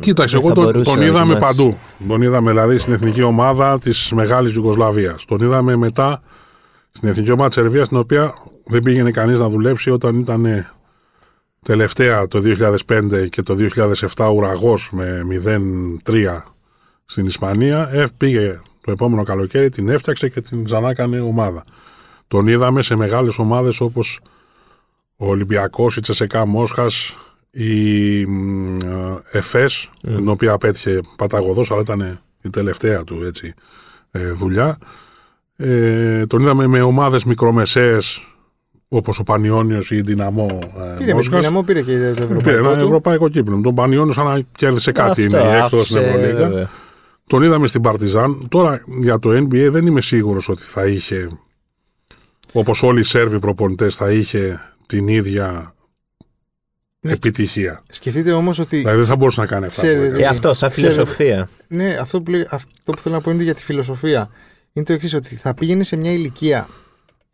Κοίταξε, 0.00 0.36
δεν 0.36 0.46
εγώ 0.46 0.48
θα 0.48 0.54
τον, 0.54 0.64
μπορούσε 0.64 0.90
τον 0.90 0.98
να 0.98 1.04
είδαμε 1.04 1.32
δοκιμάσει. 1.34 1.56
παντού. 1.56 1.76
Τον 2.08 2.22
είδαμε 2.22 2.50
δηλαδή 2.50 2.78
στην 2.78 2.92
εθνική 2.92 3.22
ομάδα 3.22 3.78
της 3.78 4.12
Μεγάλης 4.14 4.54
Ιουγκοσλαβίας. 4.54 5.24
Τον 5.24 5.38
είδαμε 5.40 5.76
μετά 5.76 6.22
στην 6.92 7.08
εθνική 7.08 7.30
ομάδα 7.30 7.48
της 7.48 7.56
Σερβίας, 7.58 7.88
την 7.88 7.96
οποία 7.96 8.34
δεν 8.64 8.82
πήγαινε 8.82 9.10
κανείς 9.10 9.38
να 9.38 9.48
δουλέψει 9.48 9.90
όταν 9.90 10.18
ήταν 10.18 10.44
ε, 10.44 10.70
τελευταία 11.62 12.28
το 12.28 12.40
2005 12.88 13.28
και 13.30 13.42
το 13.42 13.56
2007 14.16 14.30
ουραγός 14.34 14.88
με 14.92 15.26
0-3 16.04 16.42
στην 17.06 17.26
Ισπανία. 17.26 17.88
Ε, 17.92 18.04
πήγε 18.16 18.60
το 18.84 18.90
επόμενο 18.90 19.22
καλοκαίρι, 19.22 19.70
την 19.70 19.88
έφτιαξε 19.88 20.28
και 20.28 20.40
την 20.40 20.64
ξανά 20.64 20.88
έκανε 20.90 21.20
ομάδα. 21.20 21.64
Τον 22.30 22.46
είδαμε 22.48 22.82
σε 22.82 22.94
μεγάλες 22.94 23.38
ομάδες 23.38 23.80
όπως 23.80 24.20
ο 25.16 25.26
Ολυμπιακός, 25.28 25.96
η 25.96 26.00
Τσεσεκά 26.00 26.46
Μόσχας, 26.46 27.16
η 27.50 28.24
μ, 28.26 28.76
ε, 28.76 29.38
ΕΦΕΣ, 29.38 29.90
την 30.00 30.28
οποία 30.28 30.58
πέτυχε 30.58 31.00
παταγωδός, 31.16 31.70
αλλά 31.70 31.80
ήταν 31.80 32.20
η 32.42 32.50
τελευταία 32.50 33.04
του 33.04 33.22
έτσι, 33.24 33.54
ε, 34.10 34.30
δουλειά. 34.30 34.78
Ε, 35.56 36.26
τον 36.26 36.40
είδαμε 36.40 36.66
με 36.66 36.82
ομάδες 36.82 37.24
μικρομεσαίες, 37.24 38.20
όπως 38.88 39.18
ο 39.18 39.22
Πανιόνιος 39.22 39.90
ή 39.90 39.96
η 39.96 40.00
Δυναμό 40.00 40.46
ε, 40.52 40.80
Πήρε 40.80 40.94
με 40.98 41.04
την 41.04 41.14
Μόσχας. 41.14 41.38
δυναμό, 41.40 41.62
πήρε 41.62 41.82
και 41.82 41.92
το 41.92 41.98
Πήρε 41.98 42.24
ευρωπαϊκό. 42.24 42.58
ένα 42.68 42.76
του. 42.78 42.84
ευρωπαϊκό 42.84 43.28
κύπνο. 43.28 43.60
Τον 43.60 43.74
Πανιόνιος 43.74 44.14
σαν 44.14 44.24
να 44.24 44.40
κέρδισε 44.56 44.92
κάτι 44.92 45.24
Αυτό, 45.24 45.38
είναι 45.38 45.48
η 45.52 45.54
έξοδος 45.56 45.86
στην 45.86 45.98
άφησε, 45.98 46.10
Ευρωλίγα. 46.14 46.48
βέβαια. 46.48 46.68
Τον 47.26 47.42
είδαμε 47.42 47.66
στην 47.66 47.80
Παρτιζάν. 47.80 48.46
Τώρα 48.48 48.82
για 49.00 49.18
το 49.18 49.30
NBA 49.30 49.68
δεν 49.70 49.86
είμαι 49.86 50.00
σίγουρος 50.00 50.48
ότι 50.48 50.62
θα 50.62 50.86
είχε, 50.86 51.28
όπως 52.52 52.82
όλοι 52.82 53.00
οι 53.00 53.02
Σέρβοι 53.02 53.38
προπονητές, 53.38 53.96
θα 53.96 54.10
είχε 54.10 54.60
την 54.86 55.08
ίδια 55.08 55.74
Ναι. 57.00 57.12
επιτυχία. 57.12 57.82
Σκεφτείτε 57.88 58.32
όμως 58.32 58.58
ότι. 58.58 58.76
Δηλαδή 58.76 58.96
δεν 58.96 59.06
θα 59.06 59.16
μπορούσε 59.16 59.40
να 59.40 59.46
κάνει 59.46 59.66
αυτά. 59.66 59.80
Ξέρετε, 59.82 59.98
που 60.00 60.04
έκανε. 60.06 60.18
Και 60.22 60.26
αυτό, 60.28 60.54
σαν 60.54 60.70
Ξέρετε- 60.70 60.94
φιλοσοφία. 60.94 61.48
Ναι, 61.68 61.96
αυτό 62.00 62.22
που, 62.22 62.30
λέει, 62.30 62.46
αυτό 62.50 62.92
που 62.92 62.98
θέλω 62.98 63.14
να 63.14 63.20
πω 63.20 63.30
είναι 63.30 63.42
για 63.42 63.54
τη 63.54 63.62
φιλοσοφία. 63.62 64.30
Είναι 64.72 64.84
το 64.84 64.92
εξής, 64.92 65.14
ότι 65.14 65.34
θα 65.36 65.54
πήγαινε 65.54 65.82
σε 65.82 65.96
μια 65.96 66.10
ηλικία. 66.12 66.68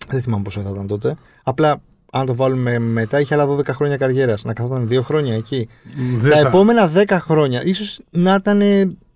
Δεν 0.09 0.23
θυμάμαι 0.23 0.43
πόσο 0.43 0.61
θα 0.61 0.71
ήταν 0.71 0.87
τότε. 0.87 1.17
Απλά, 1.43 1.81
αν 2.13 2.27
το 2.27 2.35
βάλουμε 2.35 2.79
μετά, 2.79 3.21
είχε 3.21 3.35
άλλα 3.35 3.47
12 3.47 3.73
χρόνια 3.75 3.97
καριέρας. 3.97 4.45
Να 4.45 4.53
καθόταν 4.53 4.89
δύο 4.89 5.03
χρόνια 5.03 5.35
εκεί. 5.35 5.69
Δεν 6.19 6.31
Τα 6.31 6.41
θα- 6.41 6.49
επόμενα 6.49 6.89
10 6.89 7.19
χρόνια 7.21 7.63
ίσως 7.65 8.01
να 8.11 8.35
ήταν 8.35 8.61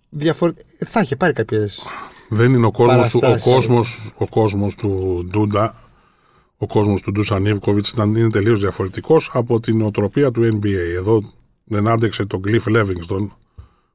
διαφορετικά. 0.09 0.67
Θα 0.87 1.01
είχε 1.01 1.17
πάρει 1.17 1.33
κάποιες. 1.33 1.83
Δεν 2.29 2.55
είναι 2.55 2.67
ο 2.67 2.71
κόσμος 2.71 3.09
του, 3.09 3.19
ο 3.23 3.27
Παραστάσεις. 3.27 3.55
κόσμος, 3.55 4.13
ο 4.17 4.27
κόσμος 4.29 4.75
του 4.75 5.25
Ντούντα, 5.31 5.75
ο 6.63 6.67
κόσμος 6.67 7.01
του 7.01 7.13
Ντούσαν 7.13 7.43
Νίβκοβιτς 7.43 7.91
ήταν, 7.91 8.15
είναι 8.15 8.31
τελείως 8.31 8.61
διαφορετικός 8.61 9.31
από 9.33 9.61
την 9.61 9.83
οτροπία 9.83 10.31
του 10.31 10.43
NBA. 10.43 10.95
Εδώ 10.97 11.23
δεν 11.65 11.89
άντεξε 11.89 12.25
τον 12.25 12.43
Cliff 12.47 12.77
Levingston, 12.77 13.29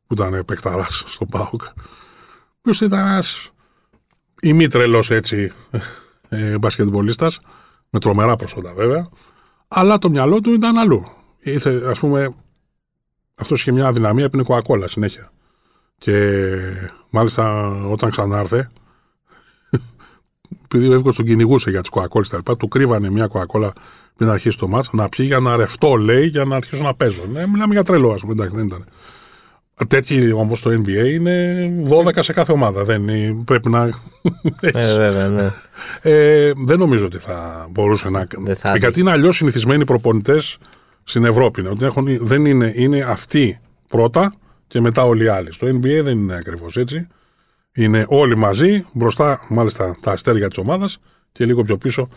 που 0.07 0.13
ήταν 0.13 0.45
παικταράς 0.45 1.03
στο 1.07 1.25
ΠΑΟΚ, 1.25 1.61
ποιος 2.61 2.81
ήταν 2.81 2.99
ένας 2.99 3.51
ημίτρελος 4.41 5.11
έτσι 5.11 5.51
ε, 6.29 6.57
μπασκετμπολίστας, 6.57 7.39
με 7.89 7.99
τρομερά 7.99 8.35
προσόντα 8.35 8.73
βέβαια, 8.73 9.09
αλλά 9.67 9.97
το 9.97 10.09
μυαλό 10.09 10.41
του 10.41 10.53
ήταν 10.53 10.77
αλλού. 10.77 11.05
Ήθε, 11.39 11.81
ας 11.85 11.99
πούμε, 11.99 12.33
αυτός 13.35 13.61
είχε 13.61 13.71
μια 13.71 13.87
αδυναμία, 13.87 14.25
έπινε 14.25 14.43
κοκακόλα 14.43 14.87
συνέχεια. 14.87 15.31
Και 15.97 16.31
μάλιστα 17.09 17.67
όταν 17.85 18.09
ξανάρθε, 18.09 18.71
επειδή 20.75 20.91
ο 20.91 20.93
Εύκο 20.93 21.13
τον 21.13 21.25
κυνηγούσε 21.25 21.69
για 21.69 21.81
τις 21.81 21.89
κοκακόλε 21.89 22.25
τα 22.29 22.37
λοιπά, 22.37 22.57
του 22.57 22.67
κρύβανε 22.67 23.09
μια 23.09 23.27
κοκακόλα 23.27 23.73
πριν 24.17 24.29
αρχίσει 24.29 24.57
το 24.57 24.67
μάτς, 24.67 24.89
να 24.91 25.09
πιει 25.09 25.25
για 25.27 25.39
να 25.39 25.55
ρευτώ, 25.55 25.95
λέει, 25.95 26.27
για 26.27 26.43
να 26.43 26.55
αρχίσω 26.55 26.83
να 26.83 26.93
παίζω. 26.93 27.21
Ναι, 27.31 27.47
μιλάμε 27.47 27.73
για 27.73 27.83
τρελό, 27.83 28.11
α 28.11 28.15
πούμε, 28.15 28.31
εντάξει, 28.31 28.55
δεν 28.55 28.65
ήταν. 28.65 28.85
Τέτοιοι 29.87 30.31
όμως 30.31 30.61
το 30.61 30.69
NBA 30.69 31.09
είναι 31.13 31.69
12 31.89 32.17
σε 32.19 32.33
κάθε 32.33 32.51
ομάδα. 32.51 32.83
Δεν 32.83 33.07
είναι, 33.07 33.43
πρέπει 33.45 33.69
να. 33.69 33.89
Ε, 34.61 34.95
βέβαια, 34.95 35.27
ναι. 35.27 35.51
Ε, 36.01 36.51
δεν 36.65 36.79
νομίζω 36.79 37.05
ότι 37.05 37.17
θα 37.17 37.67
μπορούσε 37.71 38.09
να. 38.09 38.27
Δεν 38.37 38.55
θα 38.55 38.77
γιατί 38.77 38.99
είναι 38.99 39.11
αλλιώς 39.11 39.35
συνηθισμένοι 39.35 39.85
προπονητές 39.85 40.57
στην 41.03 41.25
Ευρώπη. 41.25 41.61
είναι 41.61 41.69
Ότι 41.69 41.85
έχουν, 41.85 42.25
δεν 42.25 42.45
είναι, 42.45 42.73
είναι 42.75 43.05
αυτοί 43.07 43.59
πρώτα 43.87 44.33
και 44.67 44.81
μετά 44.81 45.03
όλοι 45.03 45.23
οι 45.23 45.27
άλλοι. 45.27 45.51
Στο 45.51 45.67
NBA 45.67 46.03
δεν 46.03 46.17
είναι 46.17 46.35
ακριβώς 46.35 46.77
έτσι. 46.77 47.07
Είναι 47.75 48.05
όλοι 48.09 48.37
μαζί, 48.37 48.85
μπροστά 48.93 49.45
μάλιστα 49.49 49.97
τα 50.01 50.11
αστέρια 50.11 50.47
της 50.47 50.57
ομάδας 50.57 50.97
και 51.31 51.45
λίγο 51.45 51.63
πιο 51.63 51.77
πίσω 51.77 52.09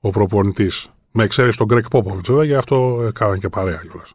ο 0.00 0.10
προπονητής. 0.10 0.90
Με 1.10 1.24
εξαίρεση 1.24 1.58
τον 1.58 1.66
Γκρέκ 1.66 1.88
Πόποβιτ, 1.88 2.26
βέβαια, 2.26 2.44
γι' 2.44 2.54
αυτό 2.54 3.04
έκαναν 3.08 3.38
και 3.40 3.48
παρέα 3.48 3.80
κιόλας. 3.90 4.12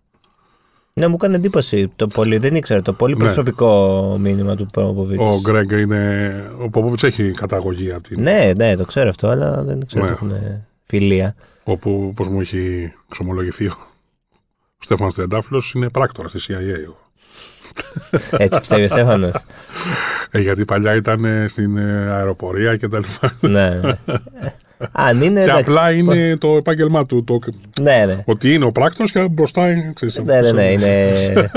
Ναι, 0.93 1.07
μου 1.07 1.15
έκανε 1.19 1.35
εντύπωση 1.35 1.91
το 1.95 2.07
πολύ, 2.07 2.37
δεν 2.37 2.55
ήξερα, 2.55 2.81
το 2.81 2.93
πολύ 2.93 3.13
Ναι. 3.17 3.23
προσωπικό 3.23 4.17
μήνυμα 4.19 4.55
του 4.55 4.65
Πόποβιτ. 4.73 5.19
Ο 5.19 5.39
Γκρέκ 5.41 5.71
είναι. 5.71 6.51
Ο 6.61 6.69
Πόποβιτ 6.69 7.03
έχει 7.03 7.31
καταγωγή 7.31 7.91
από 7.91 8.03
την. 8.07 8.21
Ναι, 8.21 8.51
ναι, 8.55 8.75
το 8.75 8.85
ξέρω 8.85 9.09
αυτό, 9.09 9.27
αλλά 9.27 9.63
δεν 9.63 9.85
ξέρω 9.85 10.05
Ναι. 10.05 10.11
ότι 10.11 10.19
έχουν 10.23 10.33
φιλία. 10.85 11.35
Όπου, 11.63 12.05
όπως 12.11 12.27
μου 12.27 12.39
έχει 12.39 12.93
εξομολογηθεί 13.09 13.67
ο 13.67 13.73
Στέφανος 14.79 15.13
Τριαντάφυλλος, 15.13 15.73
είναι 15.75 15.89
πράκτορα 15.89 16.27
στη 16.27 16.39
CIA. 16.47 16.93
Έτσι 18.31 18.59
πιστεύει 18.59 18.83
ο 18.83 18.87
Στέφανος. 18.87 19.31
Ε, 20.31 20.39
γιατί 20.39 20.65
παλιά 20.65 20.95
ήταν 20.95 21.25
ε, 21.25 21.47
στην 21.47 21.77
ε, 21.77 22.11
αεροπορία 22.11 22.75
και 22.75 22.87
τα 22.87 22.99
λοιπά. 22.99 23.33
ναι, 23.39 23.69
ναι. 23.69 23.95
Αν 24.91 25.21
είναι. 25.21 25.43
και 25.43 25.49
εντάξει. 25.49 25.69
απλά 25.69 25.91
είναι 25.91 26.37
το 26.37 26.55
επάγγελμά 26.55 27.05
του. 27.05 27.23
Το, 27.23 27.39
Ναι, 27.81 28.05
ναι. 28.05 28.23
ότι 28.25 28.53
είναι 28.53 28.65
ο 28.65 28.71
πράκτορας 28.71 29.11
και 29.11 29.27
μπροστά 29.31 29.71
είναι. 29.71 29.91
Ξέρεις, 29.95 30.21
Ναι, 30.25 30.41
ναι, 30.41 30.51
ναι, 30.51 30.63
είναι. 30.63 31.51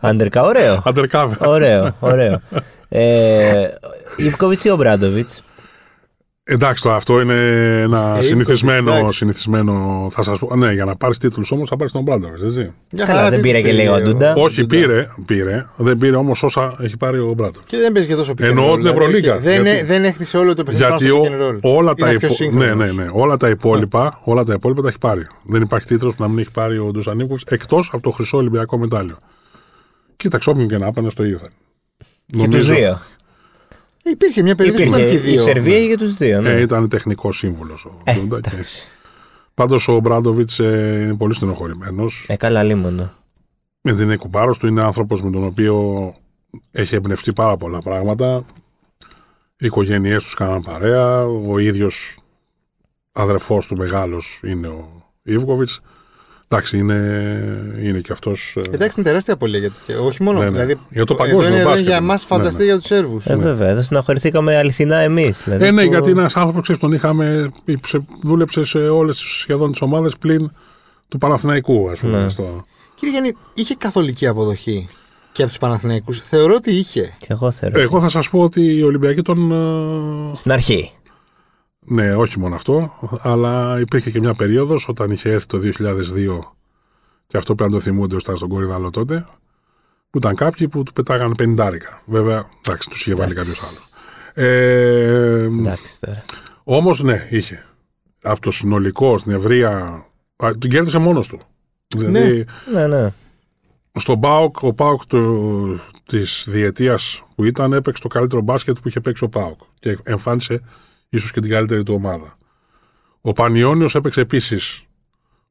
Undercover. 0.10 0.44
Ωραίο. 0.44 0.82
Undercover. 0.84 1.36
Ωραίο, 1.38 1.96
ωραίο. 2.00 2.40
Ε, 2.88 3.68
Ιβκοβιτς 4.16 4.64
ή 4.64 4.70
ο 4.70 4.76
Μπράντοβιτς. 4.76 5.42
Εντάξει, 6.52 6.82
το, 6.82 6.92
αυτό 6.92 7.20
είναι 7.20 7.34
ένα 7.82 8.16
Ε, 8.18 8.22
συνηθισμένο, 8.22 8.92
εντάξει. 8.92 9.16
συνηθισμένο. 9.16 10.06
Θα 10.10 10.22
σας 10.22 10.38
πω. 10.38 10.56
Ναι, 10.56 10.72
για 10.72 10.84
να 10.84 10.96
πάρεις 10.96 11.18
τίτλους 11.18 11.50
όμως 11.50 11.68
θα 11.68 11.76
πάρεις 11.76 11.92
τον 11.92 12.02
Μπράντοβιτ, 12.02 12.42
έτσι. 12.42 12.72
Μια 12.90 13.04
Καλά, 13.04 13.20
δεν 13.22 13.30
τέτοιο 13.30 13.42
πήρε 13.42 13.60
και 13.62 13.72
λίγο 13.72 13.94
ο- 13.94 14.00
Ντούντα. 14.00 14.34
Όχι, 14.36 14.66
πήρε, 14.66 15.08
πήρε. 15.26 15.66
Δεν 15.76 15.98
πήρε 15.98 16.16
όμως 16.16 16.42
όσα 16.42 16.76
έχει 16.80 16.96
πάρει 16.96 17.18
ο 17.18 17.32
Μπράντοβιτ. 17.36 17.66
Και 17.68 17.76
δεν 17.76 17.92
παίζει 17.92 18.08
και 18.08 18.14
τόσο 18.14 18.32
pick 18.38 18.40
and 18.42 18.48
Εννοώ 18.48 18.64
roll, 18.64 18.70
την 18.72 18.80
δηλαδή, 18.80 18.98
Ευρωλίγκα, 18.98 19.32
και 19.34 19.38
Δεν, 19.40 19.62
γιατί- 19.64 19.84
δεν 19.86 20.04
έχτισε 20.04 20.36
όλο 20.38 20.54
το 20.54 20.62
παιχνίδι 20.62 20.86
Γιατί 20.88 21.04
πάνω 21.08 21.20
ο- 21.20 21.24
στο 21.24 21.34
pick 21.34 21.40
and 21.40 21.50
roll. 21.50 21.76
όλα, 21.78 21.94
τα 21.94 22.08
Είναι 22.08 22.18
πιο 22.18 22.28
υπο... 22.28 22.44
ναι, 22.44 22.50
σύγχρονος. 22.64 22.94
ναι, 22.94 23.02
ναι. 23.02 23.10
όλα 23.12 23.36
τα 23.36 23.48
υπόλοιπα, 23.48 24.20
όλα 24.24 24.44
τα 24.44 24.52
υπόλοιπα 24.56 24.82
τα 24.82 24.88
έχει 24.88 24.98
πάρει. 24.98 25.26
Δεν 25.44 25.62
υπάρχει 25.62 25.86
τίτλος 25.86 26.14
που 26.16 26.22
να 26.22 26.28
μην 26.28 26.38
έχει 26.38 26.50
πάρει 26.50 26.78
ο 26.78 26.90
Ντουσανίκοβιτ 26.92 27.52
εκτός 27.52 27.90
από 27.92 28.02
το 28.02 28.10
χρυσό 28.10 28.36
Ολυμπιακό 28.38 28.78
μετάλλιο. 28.78 29.16
Κοίταξε, 30.16 30.50
όποιον 30.50 30.68
και 30.68 30.78
να 30.78 30.92
πάνε 30.92 31.10
στο 31.10 31.24
ίδιο 31.24 31.38
θα 31.38 31.48
είναι. 32.34 32.44
Και 32.46 32.50
τους 32.56 32.68
δύο. 32.70 32.98
Ε, 34.10 34.12
Υπήρχε 34.12 34.42
μια 34.42 34.54
περίπτωση 34.54 34.84
που 34.84 34.90
Υπήρχε 34.92 35.10
ήταν 35.10 35.22
και 35.22 35.28
η 35.28 35.32
δύο. 35.32 35.42
Σερβία 35.42 35.76
είχε 35.78 35.96
τους 35.96 36.14
δύο. 36.16 36.40
ναι. 36.40 36.50
Ε, 36.50 36.60
ήταν 36.60 36.88
τεχνικός 36.88 37.36
σύμβουλος 37.36 37.84
ο 37.84 38.00
Ε, 38.04 38.14
Ντούντα. 38.14 38.40
και- 38.40 38.48
εντάξει. 38.50 38.88
Πάντως 39.54 39.88
ο 39.88 39.98
Μπράντοβιτς 40.00 40.58
ε, 40.58 41.00
είναι 41.04 41.14
πολύ 41.16 41.34
στενοχωρημένος. 41.34 42.24
Ε, 42.28 42.36
καλά 42.36 42.62
λίμωνο. 42.62 43.12
Δεν 43.80 43.98
είναι 44.00 44.16
κουμπάρος 44.16 44.58
του, 44.58 44.66
είναι 44.66 44.82
άνθρωπος 44.82 45.22
με 45.22 45.30
τον 45.30 45.44
οποίο 45.44 46.14
έχει 46.70 46.94
εμπνευστεί 46.94 47.32
πάρα 47.32 47.56
πολλά 47.56 47.78
πράγματα. 47.78 48.44
Οι 49.58 49.66
οικογένειές 49.66 50.22
τους 50.22 50.34
κάναν 50.34 50.62
παρέα. 50.62 51.24
Ο 51.26 51.58
ίδιος 51.58 52.18
αδερφός 53.12 53.66
του 53.66 53.76
μεγάλος 53.76 54.40
είναι 54.44 54.66
ο 54.66 54.88
Ιβκοβιτς. 55.22 55.80
Εντάξει, 56.52 56.78
είναι, 56.78 56.94
είναι 57.82 57.98
και 58.00 58.12
αυτός. 58.12 58.56
Εντάξει, 58.72 58.94
είναι 59.00 59.06
τεράστια 59.08 59.34
απώλεια. 59.34 59.58
Γιατί, 59.58 59.74
και 59.86 59.94
όχι 59.96 60.22
μόνο. 60.22 60.38
Ναι, 60.38 60.44
ναι. 60.44 60.50
Δηλαδή, 60.50 60.72
Για 60.90 61.04
το 61.04 61.14
εδώ 61.14 61.24
παγκόσμιο 61.24 61.46
είναι, 61.46 61.56
εδώ 61.56 61.58
είναι 61.58 61.64
μπάσκετ. 61.68 61.86
για 61.86 61.96
εμά 61.96 62.12
Ναι, 62.12 62.18
φανταστεί 62.26 62.58
ναι. 62.58 62.64
για 62.64 62.76
τους 62.76 62.86
Σέρβους. 62.86 63.26
Ε, 63.26 63.34
βέβαια, 63.36 63.68
εδώ 63.68 63.82
στεναχωρηθήκαμε 63.82 64.56
αληθινά 64.56 64.96
εμείς. 64.96 65.40
Δηλαδή, 65.44 65.64
Ε, 65.64 65.70
ναι, 65.70 65.82
που- 65.82 65.88
γιατί 65.90 66.10
είναι 66.10 66.20
ένας 66.20 66.36
άνθρωπος 66.36 66.66
που 66.68 66.78
τον 66.78 66.92
είχαμε. 66.92 67.52
σε- 67.86 68.04
Δούλεψε 68.22 68.64
σε 68.64 68.78
όλες 68.78 69.16
σχεδόν 69.16 69.70
τις 69.70 69.80
ομάδες 69.80 70.16
πλην 70.16 70.50
του 71.08 71.18
Παναθηναϊκού, 71.18 71.90
ας 71.90 71.98
πούμε. 71.98 72.22
Ναι. 72.22 72.28
Στο... 72.28 72.62
Κύριε 72.94 73.10
Γιάννη, 73.14 73.36
είχε 73.54 73.74
καθολική 73.78 74.26
αποδοχή 74.26 74.88
και 75.32 75.42
από 75.42 75.50
τους 75.50 75.60
Παναθηναϊκούς; 75.60 76.20
Θεωρώ 76.20 76.54
ότι 76.54 76.70
είχε. 76.74 77.14
Και 77.18 77.26
εγώ 77.28 77.50
θέλω. 77.50 77.80
Εγώ 77.80 78.00
θα 78.00 78.08
σας 78.08 78.30
πω 78.30 78.40
ότι 78.40 78.76
οι 78.76 78.82
Ολυμπιακοί 78.82 79.22
τον. 79.22 79.52
ε, 80.32 80.36
Στην 80.36 80.52
αρχή. 80.52 80.92
Ναι, 81.92 82.14
όχι 82.14 82.38
μόνο 82.38 82.54
αυτό, 82.54 82.92
αλλά 83.22 83.80
υπήρχε 83.80 84.10
και 84.10 84.20
μια 84.20 84.34
περίοδος 84.34 84.88
όταν 84.88 85.10
είχε 85.10 85.28
έρθει 85.30 85.46
το 85.46 85.58
2002 85.62 86.38
και 87.26 87.36
αυτό 87.36 87.54
πρέπει 87.54 87.70
να 87.70 87.76
το 87.76 87.82
θυμούνται 87.82 88.14
ώστε 88.14 88.36
στον 88.36 88.48
Κορυδαλό 88.48 88.90
τότε, 88.90 89.26
που 90.10 90.18
ήταν 90.18 90.34
κάποιοι 90.34 90.68
που 90.68 90.82
του 90.82 90.92
πετάγανε 90.92 91.34
πενιντάρικα. 91.34 92.02
Βέβαια, 92.06 92.48
εντάξει, 92.66 92.88
τους 92.88 93.00
είχε 93.00 93.14
βάλει 93.14 93.34
κάποιος 93.34 93.58
Εντάξει. 93.58 93.76
άλλος. 93.76 93.90
Ε, 94.34 95.42
Εντάξει 95.44 96.00
τώρα. 96.00 96.24
Όμως, 96.64 97.02
ναι, 97.02 97.26
είχε. 97.30 97.64
Από 98.22 98.40
το 98.40 98.50
συνολικό, 98.50 99.18
στην 99.18 99.32
ευρεία. 99.32 100.04
α, 100.36 100.50
Την 100.58 100.70
κέρδισε 100.70 100.98
μόνος 100.98 101.28
του. 101.28 101.40
Δηλαδή, 101.96 102.44
Ναι, 102.72 102.86
ναι. 102.86 103.12
στον 103.98 104.20
Πάοκ, 104.20 104.56
ο 104.62 104.72
Πάοκ 104.72 105.02
της 106.04 106.44
διετίας 106.48 107.22
που 107.34 107.44
ήταν 107.44 107.72
έπαιξε 107.72 108.02
το 108.02 108.08
καλύτερο 108.08 108.40
μπάσκετ 108.42 108.76
που 108.82 108.88
είχε 108.88 109.00
παίξει 109.00 109.24
ο 109.24 109.28
Πάοκ 109.28 109.60
και 109.78 109.98
εμφάνισε 110.02 110.62
ίσως 111.10 111.30
και 111.32 111.40
την 111.40 111.50
καλύτερη 111.50 111.82
του 111.82 111.94
ομάδα. 111.94 112.36
Ο 113.20 113.32
Πανιόνιος 113.32 113.94
έπαιξε 113.94 114.20
επίσης 114.20 114.82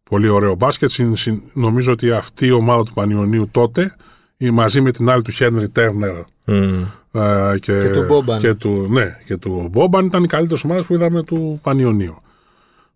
πολύ 0.04 0.28
ωραίο 0.28 0.56
μπάσκετ. 0.56 0.90
Συν- 0.90 1.18
συν- 1.18 1.42
νομίζω 1.54 1.92
ότι 1.92 2.12
αυτή 2.12 2.46
η 2.46 2.52
ομάδα 2.52 2.84
του 2.84 2.94
Πανιωνίου 2.94 3.48
τότε 3.52 3.96
ή 4.38 4.50
μαζί 4.50 4.82
με 4.82 4.92
την 4.92 5.10
άλλη 5.10 5.22
του 5.22 5.32
Χένρι 5.32 5.70
Τέρνερ 5.70 6.16
Μμ. 6.46 6.82
ε, 7.12 7.54
και, 7.60 7.80
Και 7.82 7.90
του 7.90 8.04
Μπόμπαν. 8.08 8.40
Και 8.40 8.54
του, 8.54 8.88
ναι, 8.90 9.18
και 9.26 9.38
του 9.38 9.68
Μπόμπαν 9.72 10.06
ήταν 10.06 10.24
οι 10.24 10.28
καλύτερε 10.28 10.62
ομάδε 10.66 10.82
που 10.82 10.94
είδαμε 10.94 11.24
του 11.24 11.60
Πανιωνίου. 11.64 12.22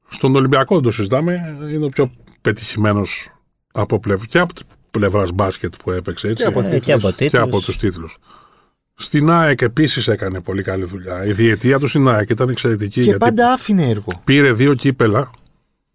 Στον 0.08 0.36
Ολυμπιακό 0.36 0.74
δεν 0.76 0.84
το 0.84 0.92
συζητάμε, 0.92 1.58
είναι 1.72 1.86
ο 1.86 1.90
πιο 1.90 2.12
πετυχημένος 2.42 3.30
από 3.72 4.00
πλευρά 4.00 4.26
και 4.26 4.40
από 4.40 4.54
πλευράς 4.92 5.32
μπάσκετ 5.32 5.74
που 5.84 5.92
έπαιξε 5.92 6.28
έτσι. 6.28 6.44
Και 6.44 6.50
από 6.50 6.60
Ε, 6.62 6.80
και 6.80 6.92
από 6.94 7.08
και 7.10 7.16
τίτλους. 7.16 7.42
από 7.42 7.62
τους 7.62 7.78
τίτλους. 7.78 8.18
Στην 8.96 9.32
ΑΕΚ 9.32 9.62
επίσης 9.62 10.08
έκανε 10.08 10.40
πολύ 10.40 10.64
καλή 10.64 10.84
δουλειά. 10.86 11.26
Η 11.26 11.32
διετία 11.32 11.80
του 11.80 11.88
στην 11.88 12.08
ΑΕΚ 12.10 12.30
ήταν 12.30 12.50
εξαιρετική 12.50 12.94
Και 12.94 13.02
γιατί 13.02 13.18
πάντα 13.18 13.52
άφηνε 13.52 13.88
έργο. 13.88 14.06
πήρε 14.24 14.52
δύο 14.52 14.74
κύπελα 14.74 15.32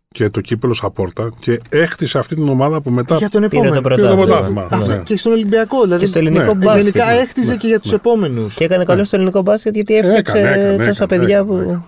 και 0.09 0.29
το 0.31 0.41
κύπελο 0.41 0.75
Σαπόρτα 0.75 1.31
και 1.41 1.61
έχτισε 1.69 2.19
αυτή 2.19 2.35
την 2.35 2.49
ομάδα 2.49 2.81
που 2.81 2.91
μετά 2.91 3.17
Για 3.17 3.29
τον 3.29 3.49
Πήρε 3.49 3.63
το 3.63 3.67
επόμενο. 3.67 3.81
πήρε 3.89 3.95
το 3.95 4.17
πρωτάθλημα. 4.17 4.27
πρωτάθλημα. 4.27 4.67
Αυτό 4.71 4.87
Ναι. 4.97 5.03
Και 5.03 5.17
στον 5.17 5.33
Ολυμπιακό. 5.33 5.83
Δηλαδή, 5.83 6.01
Και 6.01 6.07
στο 6.07 6.19
ελληνικό 6.19 6.43
Ναι. 6.43 6.55
μπάσκετ. 6.55 6.83
Γενικά 6.83 7.07
ναι, 7.07 7.17
έχτιζε 7.21 7.51
ναι, 7.51 7.57
και 7.57 7.67
για 7.67 7.81
τους 7.81 7.91
ναι. 7.91 7.97
επόμενους. 7.97 8.55
Και 8.55 8.65
έκανε 8.65 8.85
καλό 8.85 9.05
στο 9.05 9.17
ελληνικό 9.17 9.43
μπάσκετ 9.43 9.75
γιατί 9.75 9.95
έφτιαξε 9.97 10.33
Έκανε, 10.39 10.49
έκανε, 10.51 10.77
τόσα 10.77 11.05
έκανε, 11.05 11.07
παιδιά 11.21 11.39
έκανε, 11.39 11.63
που. 11.65 11.85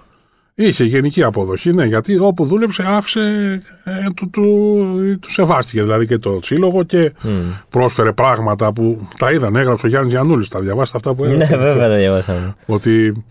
Έκανε. 0.61 0.69
Είχε 0.69 0.85
γενική 0.85 1.23
αποδοχή, 1.23 1.73
ναι, 1.73 1.85
γιατί 1.85 2.19
όπου 2.19 2.45
δούλεψε 2.45 2.83
άφησε, 2.87 3.21
ε, 3.85 3.93
του, 4.17 4.31
του, 4.31 5.19
του 5.21 5.31
σεβάστηκε 5.31 5.83
δηλαδή 5.83 6.07
και 6.07 6.19
το 6.19 6.39
σύλλογο 6.43 6.83
και 6.83 7.13
Μμ. 7.23 7.31
πρόσφερε 7.69 8.13
πράγματα 8.13 8.73
που 8.73 9.09
τα 9.19 9.33
είδαν, 9.33 9.57
έγραψε 9.57 9.87
ο 9.87 9.89
Γιάννης 9.89 10.13
Γιαννούλης, 10.13 10.49
τα 10.49 10.61
διαβάσετε 10.61 10.97
αυτά 10.99 11.15
που 11.15 11.25
Ναι, 11.25 11.31
έγραψε. 11.33 11.57
βέβαια 11.57 11.89
τα 11.89 11.97
διαβάσαμε. 11.97 12.55
Ότι 12.67 13.25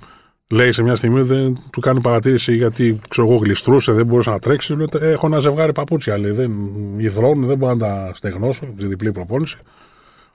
Λέει 0.52 0.72
σε 0.72 0.84
μια 0.84 0.96
στιγμή 0.96 1.22
δεν 1.22 1.58
του 1.72 1.80
κάνει 1.80 2.02
παρατήρηση 2.02 2.56
γιατί 2.56 3.00
ξέρω 3.10 3.28
εγώ 3.28 3.38
γλιστρούσε, 3.38 3.92
δεν 3.92 4.06
μπορούσε 4.06 4.30
να 4.30 4.40
τρέξει. 4.40 4.76
Λέει, 4.76 4.88
έχω 5.00 5.26
ένα 5.28 5.40
ζευγάρι 5.40 5.72
παπούτσια. 5.72 6.18
Λέει, 6.18 6.32
δεν 6.32 6.52
υδρώνουν, 6.98 7.46
δεν 7.48 7.58
μπορώ 7.58 7.74
να 7.74 7.80
τα 7.80 8.12
στεγνώσω. 8.14 8.66
Τη 8.78 8.88
διπλή 8.88 9.12
προπόνηση. 9.12 9.58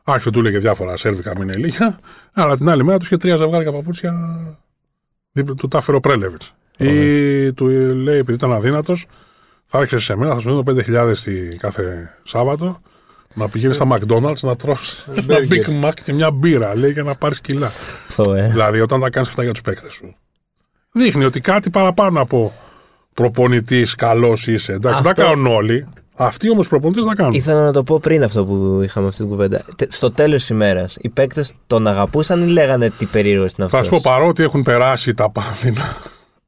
Άρχισε 0.04 0.30
του 0.30 0.42
λέγε 0.42 0.58
διάφορα 0.58 0.96
σέρβικα 0.96 1.38
μην 1.38 1.48
ηλίθια. 1.48 1.98
Αλλά 2.32 2.56
την 2.56 2.68
άλλη 2.68 2.84
μέρα 2.84 2.98
τους 2.98 3.06
είχε 3.06 3.16
τρία 3.16 3.36
ζευγάρια 3.36 3.72
παπούτσια. 3.72 4.12
δίπλα- 5.32 5.54
Του 5.54 5.68
τα 5.68 5.78
έφερε 5.78 5.96
ο 5.96 6.00
Πρέλεβιτς. 6.00 6.54
Ή 6.78 7.52
του 7.52 7.66
λέει 7.94 8.18
επειδή 8.18 8.32
ήταν 8.36 8.52
αδύνατος, 8.52 9.06
θα 9.66 9.78
έρχεσαι 9.78 10.04
σε 10.04 10.16
μένα, 10.16 10.34
θα 10.34 10.40
σου 10.40 10.48
δίνω 10.48 10.62
5.000 11.10 11.16
τη 11.24 11.32
κάθε 11.48 12.14
Σάββατο 12.22 12.80
να 13.34 13.48
πηγαίνεις 13.48 13.76
στα 13.76 13.86
McDonald's 13.90 14.40
να 14.40 14.56
τρως 14.56 15.06
ένα 15.14 15.22
Burger. 15.28 15.52
Big 15.52 15.84
Mac 15.84 15.92
και 16.04 16.12
μια 16.12 16.30
μπύρα, 16.30 16.76
λέει, 16.76 16.90
για 16.90 17.02
να 17.02 17.14
πάρεις 17.14 17.40
κιλά. 17.40 17.68
Φοβερά. 18.08 18.48
Δηλαδή, 18.48 18.80
όταν 18.80 19.00
τα 19.00 19.10
κάνεις 19.10 19.28
αυτά 19.28 19.42
για 19.42 19.52
τους 19.52 19.60
παίκτες 19.62 19.92
σου, 19.92 20.14
δείχνει 20.92 21.24
ότι 21.24 21.40
κάτι 21.40 21.70
παραπάνω 21.70 22.20
από 22.20 22.52
προπονητής 23.14 23.94
καλός 23.94 24.46
είσαι. 24.46 24.72
Εντάξει, 24.72 24.98
Αυτό- 25.06 25.12
τα 25.22 25.22
κάνουν 25.28 25.46
όλοι. 25.46 25.86
Αυτοί 26.16 26.50
όμως 26.50 26.68
προπονητές 26.68 27.04
τα 27.04 27.14
κάνουν. 27.14 27.32
Ήθελα 27.32 27.64
να 27.64 27.72
το 27.72 27.82
πω 27.84 28.00
πριν 28.00 28.22
αυτό 28.22 28.44
που 28.44 28.80
είχαμε 28.84 29.06
αυτή 29.06 29.20
την 29.20 29.28
κουβέντα. 29.30 29.62
Τε- 29.76 29.92
Στο 29.92 30.10
τέλος 30.10 30.40
της 30.40 30.48
ημέρας, 30.48 30.96
οι 31.00 31.08
παίκτες 31.08 31.52
τον 31.66 31.86
αγαπούσαν 31.86 32.42
ή 32.42 32.46
λέγανε 32.50 32.90
τι 32.90 33.04
περίεργο 33.06 33.42
είναι 33.42 33.64
αυτό. 33.64 33.76
Θα 33.76 33.82
σου 33.82 33.90
πω 33.90 34.00
παρότι 34.02 34.42
έχουν 34.42 34.62
περάσει 34.62 35.14
τα 35.14 35.30
πάνθυνα. 35.30 35.96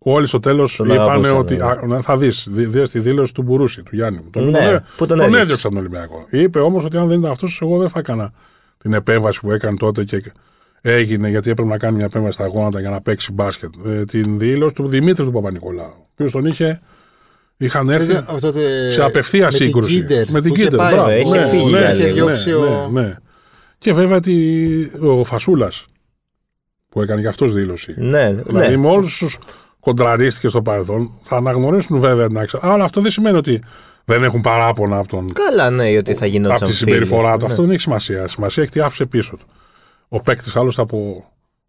Όλοι 0.08 0.26
στο 0.26 0.40
τέλος 0.40 0.76
Τον 0.76 0.86
είπαν 0.90 1.00
αγαπούσαν, 1.08 1.36
ότι. 1.36 1.56
ναι. 1.56 1.64
α, 1.64 1.80
ναι, 1.86 2.00
θα 2.02 2.16
δεις, 2.16 2.46
δεις 2.50 2.90
τη 2.90 2.98
δήλωση 2.98 3.34
του 3.34 3.42
Μπουρούση, 3.42 3.82
του 3.82 3.90
Γιάννη. 3.96 4.18
μου. 4.24 4.30
Τον, 4.30 4.50
Ναι, 4.50 4.70
τον, 4.70 4.82
που 4.96 5.06
τον 5.06 5.08
τον 5.08 5.18
έδιωξε. 5.20 5.40
έδιωξε 5.42 5.66
από 5.66 5.76
τον 5.76 5.84
Ολυμπιακό. 5.84 6.26
Είπε 6.30 6.58
όμως 6.60 6.84
ότι 6.84 6.96
αν 6.96 7.08
δεν 7.08 7.18
ήταν 7.18 7.30
αυτός, 7.30 7.58
εγώ 7.62 7.78
δεν 7.78 7.88
θα 7.88 7.98
έκανα 7.98 8.32
την 8.78 8.92
επέμβαση 8.92 9.40
που 9.40 9.52
έκανε 9.52 9.76
τότε 9.76 10.04
και 10.04 10.32
έγινε 10.80 11.28
γιατί 11.28 11.50
έπρεπε 11.50 11.68
να 11.68 11.78
κάνει 11.78 11.96
μια 11.96 12.04
επέμβαση 12.04 12.32
στα 12.38 12.46
γόνατα 12.46 12.80
για 12.80 12.90
να 12.90 13.00
παίξει 13.00 13.32
μπάσκετ. 13.32 13.72
Ε, 13.86 14.04
την 14.04 14.38
δήλωση 14.38 14.74
του 14.74 14.88
Δημήτρη 14.88 15.24
του 15.24 15.32
Παπα-Νικολάου. 15.32 15.94
Ο 15.98 16.06
οποίος 16.12 16.30
τον 16.32 16.46
είχε. 16.46 16.80
Είχαν 17.56 17.88
έρθει 17.88 18.06
Δηλαδή, 18.06 18.26
αυτό 18.28 18.52
το- 18.52 18.58
σε 18.92 19.02
απευθεία 19.02 19.44
με 19.44 19.48
την 19.48 19.58
σύγκρουση. 19.66 19.94
Κίντερ 19.94 20.30
με 20.30 20.40
την 20.40 20.50
που 20.50 20.54
είχε 20.56 20.62
Κίντερ. 20.68 20.78
πάει. 20.78 20.92
μπράβο. 20.94 21.10
Είχε 21.10 21.38
ναι, 21.38 21.46
φύγει 21.48 21.70
ναι, 21.70 21.78
για 21.78 21.88
ναι, 21.88 21.94
λίγο. 21.94 22.06
Είχε 22.06 22.12
διώξει 22.12 22.50
ναι, 22.50 22.56
ο- 22.56 22.88
ναι. 22.92 23.14
Και 23.78 23.92
βέβαια 23.92 24.20
τη, 24.20 24.34
ο 25.00 25.24
Φασούλας 25.24 25.86
που 26.88 27.02
έκανε 27.02 27.20
και 27.20 27.28
αυτός 27.28 27.52
δήλωση. 27.52 27.94
Ναι, 27.96 28.32
Δηλαδή 28.46 28.70
ναι. 28.70 28.76
με 28.76 28.88
όλους 28.88 29.18
τους 29.18 29.38
κοντραρίστηκε 29.86 30.48
στο 30.48 30.62
παρελθόν 30.62 31.10
θα 31.22 31.36
αναγνωρίσουν 31.36 31.98
βέβαια 32.00 32.26
την 32.26 32.38
άξια. 32.38 32.58
Αλλά 32.62 32.84
αυτό 32.84 33.00
δεν 33.00 33.10
σημαίνει 33.10 33.36
ότι 33.36 33.62
δεν 34.04 34.22
έχουν 34.24 34.40
παράπονα 34.40 34.98
από, 34.98 35.08
τον, 35.08 35.32
Καλά, 35.32 35.70
ναι, 35.70 35.96
ότι 35.96 36.14
θα 36.14 36.26
γινόταν. 36.26 36.56
από 36.56 36.64
τη 36.66 36.72
συμπεριφορά 36.74 37.32
του. 37.32 37.36
φίλος. 37.38 37.50
Αυτό 37.50 37.62
δεν 37.62 37.70
έχει 37.70 37.80
σημασία. 37.80 38.26
Σημασία 38.26 38.62
έχει 38.62 38.72
τι 38.72 38.80
άφησε 38.80 39.04
πίσω 39.06 39.36
του. 39.36 39.46
Ο 40.08 40.20
παίκτης 40.20 40.56
άλλωστε 40.56 40.82
από 40.82 41.24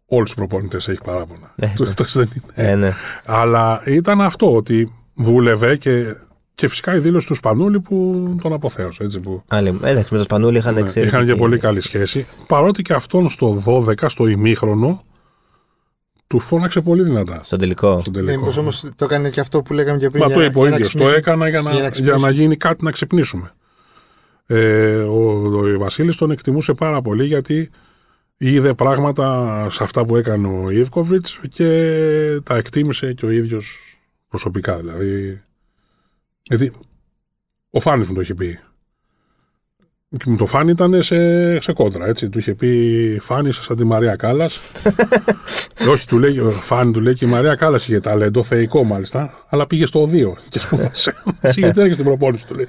όλους 0.06 0.26
τους 0.26 0.34
προπονητές 0.34 0.88
έχει 0.88 1.00
παράπονα. 1.04 1.52
Ναι, 1.54 1.72
Του- 1.76 1.82
αυτός 1.84 2.12
δεν 2.16 2.28
είναι. 2.56 2.70
Ε, 2.70 2.74
ναι. 2.74 2.92
Αλλά 3.24 3.82
ήταν 3.84 4.20
αυτό 4.20 4.54
ότι 4.56 4.92
δούλευε 5.14 5.76
και, 5.76 6.14
και 6.54 6.68
φυσικά 6.68 6.94
η 6.94 6.98
δήλωση 6.98 7.26
του 7.26 7.34
Σπανούλη 7.34 7.80
που 7.80 8.28
τον 8.42 8.52
αποθέωσε. 8.52 9.02
Έτσι, 9.04 9.20
που, 9.20 9.42
Άλλη, 9.48 9.68
εντάξει, 9.82 10.08
με 10.12 10.18
το 10.18 10.24
Σπανούλη 10.24 10.58
είχαν 10.58 10.74
ναι, 10.74 10.80
εξαιρετική. 10.80 11.16
είχαν 11.16 11.26
και 11.26 11.34
πολύ 11.34 11.58
καλή 11.58 11.80
σχέση. 11.80 12.26
Παρότι 12.46 12.82
και 12.82 12.92
αυτόν 12.92 13.28
στο 13.28 13.62
12, 13.66 13.92
στο 14.06 14.26
ημίχρονο, 14.26 15.02
του 16.28 16.38
φώναξε 16.40 16.80
πολύ 16.80 17.02
δυνατά. 17.02 17.40
Στον 17.44 17.58
τελικό. 17.58 18.00
Στον 18.00 18.12
Ναι, 18.12 18.18
τελικό. 18.20 18.38
μήπως 18.40 18.56
όμως 18.56 18.86
το 18.96 19.04
έκανε 19.04 19.30
και 19.30 19.40
αυτό 19.40 19.62
που 19.62 19.72
λέγαμε 19.72 19.98
και 19.98 20.10
πριν. 20.10 20.20
Μα 20.22 20.26
για 20.26 20.34
το 20.34 20.40
να- 20.40 20.46
είπε 20.46 20.58
ο 20.58 20.60
για 20.60 20.70
να 20.70 20.76
ίδιος. 20.76 20.90
Το 20.92 20.98
ξυπνήσουμε. 20.98 21.18
έκανα 21.18 21.48
για 21.48 21.60
να, 21.60 21.70
Για 21.70 21.72
να 21.72 21.80
για 21.80 21.90
ξυπνήσουμε. 21.90 22.26
να 22.26 22.32
γίνει 22.32 22.56
κάτι 22.56 22.84
να 22.84 22.90
ξυπνήσουμε. 22.90 23.52
Ε, 24.46 24.96
ο, 24.96 25.30
ο 25.74 25.78
Βασίλης 25.78 26.16
τον 26.16 26.30
εκτιμούσε 26.30 26.72
πάρα 26.74 27.02
πολύ 27.02 27.24
γιατί 27.26 27.70
είδε 28.36 28.74
πράγματα 28.74 29.66
σε 29.70 29.82
αυτά 29.82 30.04
που 30.04 30.16
έκανε 30.16 30.48
ο 30.48 30.70
Ιβκοβιτς 30.70 31.40
και 31.48 32.40
τα 32.42 32.56
εκτίμησε 32.56 33.12
και 33.12 33.26
ο 33.26 33.30
ίδιος 33.30 33.78
προσωπικά. 34.28 34.76
Δηλαδή. 34.76 35.42
Γιατί 36.42 36.72
ο 37.70 37.80
Φάνης 37.80 38.06
μου 38.06 38.14
το 38.14 38.20
είχε 38.20 38.34
πει. 38.34 38.58
Και 40.16 40.24
μου 40.30 40.36
το 40.36 40.46
Φάνη 40.46 40.70
ήταν 40.70 41.02
σε, 41.02 41.60
σε 41.60 41.72
κόντρα, 41.72 42.06
έτσι. 42.06 42.28
Του 42.28 42.38
είχε 42.38 42.54
πει 42.54 43.18
Φάνη 43.20 43.52
σαν 43.52 43.76
τη 43.76 43.84
Μαρία 43.84 44.16
Κάλλας. 44.16 44.60
Όχι, 45.90 46.06
του 46.06 46.18
λέει, 46.18 46.38
ο 46.38 46.50
Φάνη 46.50 46.92
του 46.92 47.00
λέει 47.00 47.14
και 47.14 47.24
η 47.24 47.28
Μαρία 47.28 47.54
Κάλλας 47.54 47.88
είχε 47.88 48.00
ταλέντο, 48.00 48.42
θεϊκό 48.42 48.84
μάλιστα, 48.84 49.44
αλλά 49.48 49.66
πήγε 49.66 49.86
στο 49.86 50.02
2 50.02 50.08
και 50.50 50.58
σπούδασε. 50.58 51.14
Εσύ 51.40 51.60
γιατί 51.60 51.78
έρχεσαι 51.80 51.92
στην 52.00 52.04
προπόνηση, 52.04 52.46
του 52.46 52.54
λέει. 52.54 52.66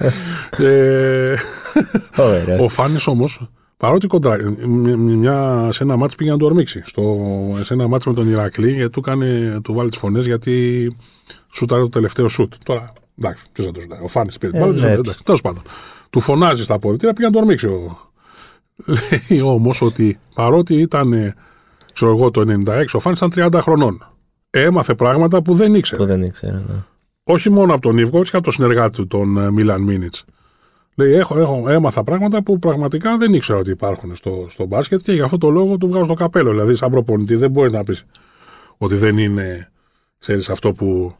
Ε, 0.68 1.36
Ωραία. 2.18 2.60
ο 2.60 2.70
Φάνης 2.70 3.08
όμως, 3.08 3.50
παρότι 3.78 4.08
κοντρά, 4.08 4.38
μια, 4.68 4.98
μια- 4.98 5.68
σε 5.72 5.84
ένα 5.84 5.96
μάτσο 5.96 6.16
πήγε 6.18 6.32
να 6.32 6.38
το 6.38 6.46
ορμήξει. 6.46 6.82
Στο, 6.86 7.18
σε 7.64 7.74
ένα 7.74 7.88
μάτσο 7.88 8.10
με 8.10 8.16
τον 8.16 8.30
Ηρακλή, 8.32 8.72
γιατί 8.72 8.90
του, 8.92 9.02
κάνε, 9.02 9.60
του 9.64 9.74
βάλει 9.74 9.90
τις 9.90 10.00
φωνές 10.00 10.26
γιατί 10.26 10.96
σούταρε 11.54 11.82
το 11.82 11.90
τελευταίο 11.90 12.28
σουτ. 12.28 12.54
Τώρα, 12.64 12.94
εντάξει, 13.20 13.44
ποιος 13.52 13.66
θα 13.66 13.72
το 13.72 13.82
σουτάρει. 13.82 14.02
Ο 14.04 14.08
Φάνης 14.08 14.38
πήρε 14.38 14.52
την 14.52 14.62
Ε, 14.62 14.64
μπάλα, 14.64 14.74
δεν 14.74 14.82
ναι. 14.82 14.88
σουτάρει, 14.88 15.08
εντάξει, 15.08 15.24
τέλος 15.26 15.42
πάντων. 15.42 15.64
Του 16.10 16.20
φωνάζει 16.20 16.64
στα 16.64 16.74
αποδητήρια, 16.74 17.14
πήγε 17.14 17.28
να 17.28 17.34
το 17.34 17.39
ορμήξει. 17.39 17.68
Ο... 17.68 17.97
Λέει 19.30 19.41
όμως 19.41 19.82
ότι 19.82 20.20
παρότι 20.34 20.76
ήταν, 20.76 21.14
ε, 21.14 21.36
ξέρω 21.93 22.12
εγώ, 22.12 22.32
το 22.32 22.64
96, 22.68 22.86
ο 22.93 22.99
Φάνης 22.99 23.22
ήταν 23.22 23.51
30 23.53 23.60
χρονών. 23.62 24.07
Έμαθε 24.49 24.93
πράγματα 24.93 25.41
που 25.41 25.53
δεν 25.53 25.76
ήξερε. 25.76 26.01
Που 26.01 26.07
δεν 26.07 26.22
ήξερα. 26.22 26.64
Ναι. 26.68 26.76
Όχι 27.24 27.49
μόνο 27.49 27.74
από 27.74 27.82
τον 27.82 27.97
Ιβκοβιτ 27.97 28.28
και 28.30 28.36
από 28.36 28.43
τον 28.43 28.53
συνεργάτη 28.53 28.97
του, 28.97 29.07
τον 29.07 29.53
Μίλαν 29.53 29.82
Μίνιτς. 29.82 30.26
Λέει: 30.95 31.14
έχω, 31.14 31.39
έχω, 31.39 31.70
έμαθα 31.70 32.03
πράγματα 32.03 32.43
που 32.43 32.60
πραγματικά 32.60 33.18
δεν 33.18 33.34
ήξερα 33.34 33.60
ότι 33.60 33.72
υπάρχουν 33.72 34.16
στο, 34.16 34.47
στο 34.49 34.66
μπάσκετ 34.66 34.99
και 35.03 35.12
γι' 35.12 35.22
αυτό 35.22 35.38
το 35.38 35.49
λόγο 35.49 35.78
του 35.78 35.88
βγάζω 35.88 36.05
το 36.05 36.14
καπέλο. 36.14 36.49
Δηλαδή, 36.49 36.76
σαν 36.76 36.91
προπονητή, 36.91 37.36
δεν 37.36 37.51
μπορείς 37.51 37.74
να 37.74 37.84
πεις 37.84 38.05
ότι 38.78 38.95
δεν 38.95 39.18
είναι 39.18 39.72
ξέρεις, 40.20 40.49
αυτό 40.49 40.72
που, 40.72 41.16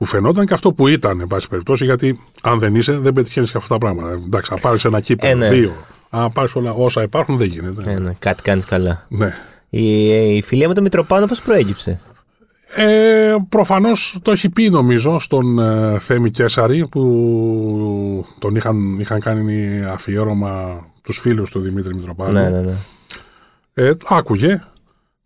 που 0.00 0.06
φαινόταν 0.06 0.46
και 0.46 0.54
αυτό 0.54 0.72
που 0.72 0.88
ήταν, 0.88 1.20
εν 1.20 1.26
πάση 1.26 1.48
περιπτώσει, 1.48 1.84
γιατί 1.84 2.20
αν 2.42 2.58
δεν 2.58 2.74
είσαι, 2.74 2.92
δεν 2.98 3.12
πετυχαίνεις 3.12 3.50
και 3.50 3.56
αυτά 3.56 3.68
τα 3.74 3.78
πράγματα. 3.78 4.10
Εντάξει, 4.10 4.50
θα 4.54 4.60
πάρεις 4.60 4.84
ένα 4.84 5.00
κύπελο, 5.00 5.32
Ε, 5.32 5.34
ναι. 5.34 5.48
δύο. 5.48 5.72
Αν 6.10 6.32
πάρεις 6.32 6.54
όλα 6.54 6.72
όσα 6.72 7.02
υπάρχουν, 7.02 7.36
δεν 7.36 7.46
γίνεται. 7.46 7.90
Ε, 7.90 7.98
ναι, 7.98 8.12
κάτι 8.18 8.42
κάνεις 8.42 8.64
καλά. 8.64 9.06
Ναι. 9.08 9.34
Η, 9.70 10.36
η 10.36 10.42
φιλία 10.42 10.68
με 10.68 10.74
τον 10.74 10.82
Μητροπάνο 10.82 11.26
πώς 11.26 11.40
προέκυψε; 11.42 12.00
Ε, 12.74 13.34
προφανώς 13.48 14.18
το 14.22 14.30
έχει 14.30 14.48
πει 14.48 14.70
νομίζω 14.70 15.18
στον 15.18 15.58
ε, 15.58 15.98
Θέμη 15.98 16.30
Κέσαρη 16.30 16.86
που 16.88 18.26
τον 18.38 18.56
είχαν, 18.56 18.98
είχαν 19.00 19.20
κάνει 19.20 19.82
αφιέρωμα 19.84 20.84
τους 21.02 21.18
φίλους 21.18 21.50
του 21.50 21.60
Δημήτρη 21.60 21.94
Μητροπάνου. 21.94 22.32
Ναι, 22.32 22.48
ναι, 22.48 22.60
ναι. 22.60 22.74
Ε, 23.74 23.92
άκουγε, 24.08 24.62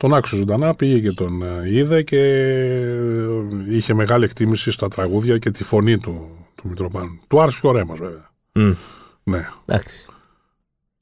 τον 0.09 0.15
άκουσε 0.15 0.37
ζωντανά, 0.37 0.75
πήγε 0.75 1.01
και 1.01 1.13
τον 1.13 1.43
ε, 1.43 1.71
είδε 1.71 2.03
και 2.03 2.19
ε, 2.19 3.27
είχε 3.69 3.95
μεγάλη 3.95 4.25
εκτίμηση 4.25 4.71
στα 4.71 4.89
τραγούδια 4.89 5.39
και 5.39 5.51
τη 5.51 5.65
φωνή 5.65 5.99
του, 5.99 6.29
του 6.55 6.69
Μητροπάνου. 6.69 7.21
Του 7.29 7.41
άρεσε 7.41 7.59
και 7.61 7.67
ο 7.67 7.73
Ρέμος 7.73 7.99
βέβαια. 7.99 8.31
Μμ, 8.53 8.73
Ναι. 9.25 9.47
Εντάξει. 9.65 10.07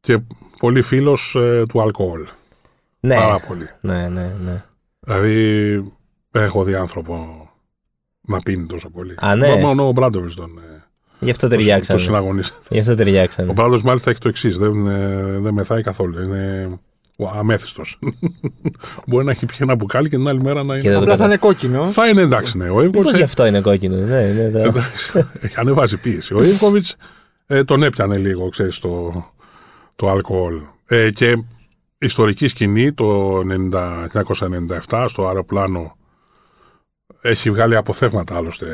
Και 0.00 0.18
πολύ 0.58 0.82
φίλος 0.82 1.34
ε, 1.34 1.62
του 1.68 1.80
αλκοόλ. 1.82 2.26
Ναι. 3.00 3.14
Πάρα 3.14 3.40
πολύ. 3.40 3.68
ναι, 3.80 4.08
ναι, 4.08 4.34
ναι. 4.44 4.64
Δηλαδή 5.00 5.92
έχω 6.32 6.64
δει 6.64 6.74
άνθρωπο 6.74 7.46
να 8.20 8.38
πίνει 8.40 8.66
τόσο 8.66 8.90
πολύ. 8.90 9.14
Α, 9.16 9.36
ναι. 9.36 9.56
Μόνο 9.56 9.88
ο 9.88 9.92
Μπράντοβιτς 9.92 10.34
τον, 10.34 10.58
ε, 10.58 10.84
Γι' 11.20 11.30
αυτό 11.30 11.48
τον 11.48 11.56
ταιριάξανε. 11.58 11.98
συναγωνίζεται. 11.98 12.56
Γι' 12.70 12.78
αυτό 12.78 12.92
Ο 12.92 12.94
ταιριάξανε. 12.94 13.52
Μπράντοβιτς 13.52 13.82
μάλιστα 13.82 14.10
έχει 14.10 14.20
το 14.20 14.28
εξής. 14.28 14.58
Δεν, 14.58 14.86
ε, 14.86 15.38
δεν 15.38 15.54
μεθάει 15.54 15.82
καθόλου. 15.82 16.22
Είναι 16.22 16.68
αμέθιστος. 17.16 17.98
Μπορεί 19.06 19.24
να 19.24 19.30
έχει 19.30 19.46
πιει 19.46 19.56
ένα 19.60 19.74
μπουκάλι 19.74 20.08
και 20.08 20.16
την 20.16 20.28
άλλη 20.28 20.40
μέρα 20.42 20.62
να 20.64 20.78
Και 20.78 20.88
είναι. 20.88 20.98
δεν 20.98 21.06
το 21.06 21.12
Απλά 21.12 21.12
θα 21.12 21.16
κατα- 21.16 21.24
είναι 21.24 21.36
κόκκινο. 21.36 21.86
Θα 21.90 22.08
είναι 22.08 22.20
εντάξει, 22.22 22.56
ναι. 22.56 22.68
Ο 22.68 22.74
Μήπως 22.76 22.84
Ιβκοβιτ 22.86 23.16
γι' 23.16 23.22
αυτό 23.22 23.46
είναι 23.46 23.60
κόκκινο. 23.60 23.96
Ναι, 23.96 24.32
ναι, 24.32 24.48
ναι. 24.48 24.70
έχει 25.40 25.54
ανεβάσει 25.58 25.96
πίεση. 25.96 26.34
Ο 26.34 26.42
Ιβκοβιτς 26.42 26.96
ε, 27.46 27.64
τον 27.64 27.82
έπιανε 27.82 28.16
λίγο, 28.18 28.48
ξέρεις, 28.48 28.78
το, 28.78 29.24
το 29.96 30.10
αλκοόλ. 30.10 30.60
Ε, 30.86 31.10
και 31.10 31.42
ιστορική 31.98 32.46
σκηνή 32.46 32.92
το 32.92 33.40
90 33.72 34.06
1997 34.88 35.04
στο 35.08 35.26
αεροπλάνο 35.26 35.96
έχει 37.20 37.50
βγάλει 37.50 37.76
αποθέματα 37.76 38.36
άλλωστε 38.36 38.66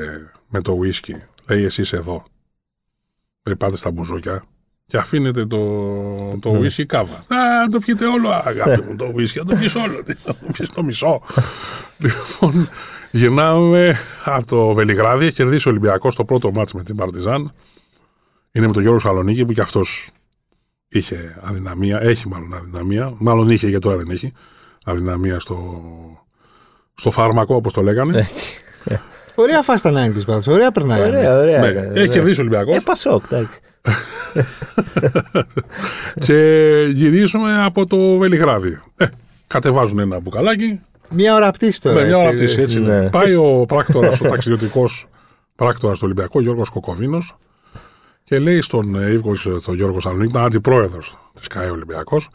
με 0.49 0.61
το 0.61 0.73
ουίσκι. 0.73 1.23
Λέει 1.49 1.65
εσείς 1.65 1.93
εδώ. 1.93 2.25
Λέει 3.43 3.57
πάτε 3.57 3.77
στα 3.77 3.91
μπουζούκια 3.91 4.45
και 4.89 4.97
αφήνετε 4.97 5.47
το, 5.47 5.59
το 6.41 6.51
Ναι. 6.51 6.59
ουίσκι 6.59 6.87
κάβα. 6.87 7.15
Α, 7.15 7.69
το 7.71 7.79
πιείτε 7.79 8.07
όλο 8.07 8.31
αγάπη 8.45 8.83
μου 8.89 8.97
το 8.97 9.11
ουίσκι, 9.15 9.39
θα 9.39 9.45
το 9.45 9.57
πιεις 9.57 9.75
όλο. 9.75 10.03
Τι, 10.03 10.15
Θα 10.15 10.35
το 10.35 10.47
πιεις 10.53 10.69
το 10.69 10.83
μισό. 10.83 11.21
λοιπόν, 11.99 12.69
γυρνάμε 13.11 13.97
από 14.25 14.47
το 14.47 14.73
Βελιγράδι, 14.73 15.25
έχει 15.25 15.35
κερδίσει 15.35 15.69
ο 15.69 15.71
Ολυμπιακός 15.71 16.15
το 16.15 16.25
πρώτο 16.25 16.53
μάτς 16.53 16.73
με 16.73 16.83
την 16.83 16.97
Παρτιζάν. 16.97 17.53
Είναι 18.53 18.67
με 18.67 18.73
τον 18.73 18.83
Γιώργο 18.83 19.01
Σαλονίκη 19.01 19.45
που 19.45 19.53
κι 19.53 19.61
αυτός 19.61 20.11
είχε 20.89 21.39
αδυναμία, 21.43 22.01
έχει 22.03 22.29
μάλλον 22.29 22.55
αδυναμία, 22.55 23.13
μάλλον 23.19 23.49
είχε 23.49 23.69
γιατί 23.69 23.85
τώρα 23.85 23.97
δεν 23.97 24.11
έχει, 24.11 24.33
αδυναμία 24.85 25.41
στο, 25.41 25.83
στο 26.95 27.11
φάρμακο 27.11 27.55
όπως 27.55 27.73
το 27.73 27.83
λέγανε. 27.83 28.27
Έτσι. 29.39 29.51
Ωραία 29.51 29.63
φάση 29.63 29.83
τα 29.83 29.91
90s 29.91 30.27
πάντως. 30.27 30.47
Ωραία 30.47 30.71
περνάγανε. 30.71 31.17
Ωραία, 31.17 31.39
ωραία. 31.39 31.61
Ναι, 31.61 31.67
έκανε, 31.67 31.87
έχει 31.87 32.07
ναι. 32.07 32.07
κερδίσει 32.07 32.41
ο 32.41 32.43
Ολυμπιακός 32.43 32.77
Ε, 32.77 32.81
Πασόκ, 32.85 33.25
εντάξει. 33.31 33.61
και 36.27 36.35
γυρίζουμε 36.93 37.65
από 37.65 37.87
το 37.87 38.17
Βελιγράδι. 38.17 38.81
Ε, 38.97 39.07
κατεβάζουν 39.47 39.99
ένα 39.99 40.21
μπουκαλάκι, 40.21 40.81
Μια 41.09 41.35
ώρα 41.35 41.51
πτήση 41.51 41.81
τώρα. 41.81 42.01
Ναι, 42.01 42.07
μια 42.07 42.17
ώρα 42.17 42.29
έτσι. 42.29 42.45
πτήση, 42.45 42.61
έτσι. 42.61 42.81
Ναι. 42.81 42.95
είναι. 42.95 43.11
Πάει 43.11 43.35
ο 43.35 43.65
πράκτορας, 43.69 44.21
ο 44.21 44.29
ταξιδιωτικός 44.29 45.07
πράκτορας 45.57 45.99
του 45.99 46.03
Ολυμπιακού, 46.05 46.41
Γιώργος 46.41 46.69
Κοκοβίνος, 46.69 47.37
και 48.25 48.39
λέει 48.39 48.61
στον 48.61 48.95
ε, 48.95 49.13
Ιβκοβιτ, 49.13 49.65
τον 49.65 49.75
Γιώργο 49.75 50.01
Σαλονίκη, 50.01 50.31
ήταν 50.31 50.45
αντιπρόεδρος 50.45 51.19
της 51.39 51.47
ΚΑΕ 51.47 51.71
Ολυμπιακός, 51.71 52.29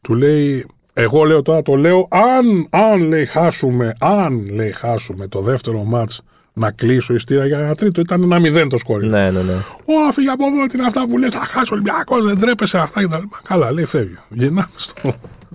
του 0.00 0.14
λέει, 0.14 0.66
εγώ 0.92 1.24
λέω 1.24 1.42
τώρα 1.42 1.62
το 1.62 1.74
λέω, 1.74 2.08
αν, 2.10 2.66
αν 2.70 3.00
λέει 3.00 3.24
χάσουμε, 3.24 3.94
αν 4.00 4.48
λέει 4.54 4.72
χάσουμε 4.72 5.28
το 5.28 5.40
δεύτερο 5.40 5.82
μάτς 5.82 6.22
να 6.56 6.70
κλείσω 6.70 7.14
ειστήρια 7.14 7.46
για 7.46 7.58
ένα 7.58 7.74
τρίτο, 7.74 8.00
ήταν 8.00 8.22
ένα 8.22 8.38
μηδέν 8.38 8.68
το 8.68 8.78
σκόρ. 8.78 9.04
Ναι, 9.04 9.30
ναι, 9.30 9.42
ναι. 9.42 9.52
Ω, 9.84 10.12
φύγε 10.12 10.28
από 10.30 10.44
εδώ, 10.46 10.66
τι 10.66 10.76
είναι 10.78 10.86
αυτά 10.86 11.06
που 11.08 11.18
λέει, 11.18 11.30
θα 11.30 11.44
χάσει 11.44 11.72
ο 11.72 11.74
Ολυμπιακός, 11.74 12.24
δεν 12.24 12.38
τρέπεσαι 12.38 12.78
αυτά 12.78 13.00
και 13.00 13.08
τα 13.08 13.18
λοιπά. 13.18 13.40
Καλά, 13.48 13.72
λέει, 13.72 13.84
φεύγει. 13.84 14.16
Γυρνάμε 14.28 14.68
στο. 14.76 15.14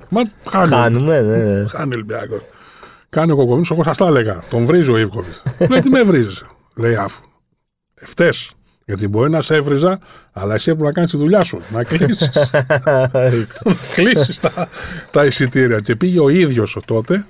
Μα 0.10 0.22
χάνει. 0.50 0.70
Χάνουμε, 0.74 1.22
ναι, 1.22 1.44
ναι. 1.54 1.68
Χάνει 1.68 1.94
ο 1.94 1.96
Ολυμπιακός. 1.96 2.42
Κάνει 3.10 3.32
ο 3.32 3.36
Κοκοβίνο, 3.36 3.66
εγώ 3.72 3.84
σα 3.84 3.92
τα 3.96 4.06
έλεγα. 4.06 4.40
Τον 4.50 4.66
βρίζει 4.66 4.92
ο 4.92 4.98
Ιβκοβιτς. 4.98 5.44
λέει, 5.70 5.80
τι 5.80 5.90
με 5.90 6.02
βρίζει. 6.04 6.42
Λέει, 6.76 6.96
αφού. 6.96 7.22
Ευτές. 7.96 8.52
Γιατί 8.86 9.08
μπορεί 9.08 9.30
να 9.30 9.42
σε 9.42 9.56
έβριζα, 9.56 10.00
αλλά 10.32 10.54
εσύ 10.54 10.70
έπρεπε 10.70 10.88
να 10.88 10.94
κάνεις 10.94 11.12
τη 11.12 11.18
δουλειά 11.18 11.44
σου. 11.44 11.60
Να 11.74 11.84
κλείσεις 11.84 12.30
Ορίστε. 13.12 13.60
κλείσεις 13.96 14.40
τα, 14.40 14.70
τα 15.12 15.26
εισιτήρια. 15.26 15.80
Και 15.80 15.96
πήγε 15.96 16.20
ο 16.20 16.30
ίδιος 16.30 16.78
τότε 16.86 17.26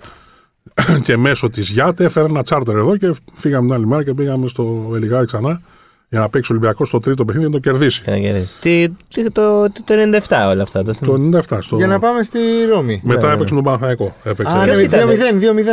και 1.06 1.18
μέσω 1.18 1.50
της 1.50 1.70
ΓΙΑΤ 1.70 2.00
έφερε 2.00 2.26
ένα 2.26 2.44
τσάρτερ 2.44 2.76
εδώ 2.76 2.98
και 2.98 3.16
φύγαμε 3.34 3.66
την 3.68 3.76
άλλη 3.76 3.88
μέρα 3.88 4.04
και 4.04 4.14
πήγαμε 4.14 4.48
στο 4.48 4.92
Ελιγάδι 4.96 5.26
ξανά 5.26 5.62
για 6.10 6.20
να 6.20 6.30
παίξει 6.30 6.52
ο 6.52 6.56
Ολυμπιακός 6.56 6.88
στο 6.88 7.00
τρίτο 7.00 7.26
παιχνίδι 7.26 7.50
και 7.50 7.56
να 7.56 7.62
το 7.62 7.70
κερδίσει. 7.70 8.02
Και 8.02 8.12
να 8.12 8.18
κερδίσει. 8.18 8.54
Τι, 8.60 8.88
τι, 9.14 9.32
το, 9.32 9.70
τι, 9.72 9.82
το 9.82 9.94
97 10.28 10.48
όλα 10.52 10.62
αυτά. 10.62 10.84
Το 10.84 10.94
θυμάμαι. 10.94 11.32
Το 11.32 11.40
97 11.50 11.58
στο. 11.62 11.76
Για 11.76 11.88
να 11.88 12.00
πάμε 12.00 12.24
στη 12.24 12.40
Ρώμη. 12.74 13.02
Μετά 13.04 13.28
Ναι, 13.28 13.34
έπαιξε 13.34 13.54
τον 13.54 13.64
Παναθαϊκό. 13.64 14.16
Έπαιξε. 14.24 14.54
Α, 14.54 14.64
Ποιος 14.64 14.78
ναι, 14.78 14.84
ήταν, 14.84 15.10
2-0, 15.10 15.14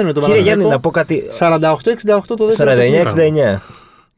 2-0 0.01 0.05
με 0.05 0.13
τον 0.13 0.23
Κύριε 0.25 0.41
Γιάννη, 0.41 0.65
να 0.65 0.81
Παναθηναϊκό. 0.81 0.81
πω 0.81 0.91
κάτι. 0.91 1.23
48-68 1.39 2.37
το 2.37 2.47
δεύτερο. 2.47 2.71
49-69. 3.57 3.61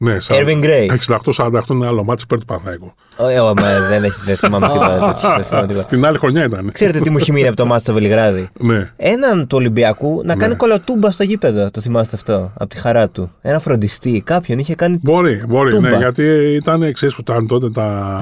Ναι, 0.01 0.17
Erving 0.27 0.63
Gray. 0.63 0.87
68-48 1.35 1.61
είναι 1.69 1.87
άλλο 1.87 2.03
μάτι 2.03 2.21
υπέρ 2.23 2.39
του 2.39 2.45
Παναθαϊκού. 2.45 2.93
Ε, 3.29 3.33
ε, 3.33 3.39
μα 3.39 3.53
δεν, 3.89 4.03
έχει, 4.03 4.21
δεν 4.25 4.37
θυμάμαι 4.37 4.67
τίποτα. 4.73 5.13
τέτοιο, 5.13 5.29
δεν 5.35 5.43
θυμάμαι 5.43 5.67
τίποτα. 5.67 5.85
Την 5.85 6.05
άλλη 6.05 6.17
χρονιά 6.17 6.43
ήταν. 6.43 6.69
Ξέρετε 6.71 6.99
τι 6.99 7.09
μου 7.09 7.17
έχει 7.17 7.31
μείνει 7.31 7.47
από 7.47 7.55
το 7.55 7.65
μάτι 7.65 7.81
στο 7.81 7.93
Βελιγράδι; 7.93 8.47
Ναι. 8.59 8.91
Έναν 8.97 9.47
του 9.47 9.57
Ολυμπιακού 9.57 10.21
να 10.25 10.35
κάνει 10.35 10.51
Ναι. 10.51 10.57
κολοτούμπα 10.57 11.11
στο 11.11 11.23
γήπεδο. 11.23 11.71
Το 11.71 11.81
θυμάστε 11.81 12.15
αυτό. 12.15 12.51
Από 12.57 12.69
τη 12.69 12.77
χαρά 12.77 13.09
του. 13.09 13.31
Ένα 13.41 13.59
φροντιστή. 13.59 14.21
Κάποιον 14.25 14.59
είχε 14.59 14.75
κάνει. 14.75 14.99
Μπορεί, 15.03 15.43
μπορεί, 15.47 15.69
Τούμπα. 15.71 15.89
ναι, 15.89 15.97
γιατί 15.97 16.23
ήταν, 16.55 16.93
ξέρεις 16.93 17.15
που 17.15 17.21
ήταν 17.21 17.47
τότε 17.47 17.69
τα, 17.69 18.19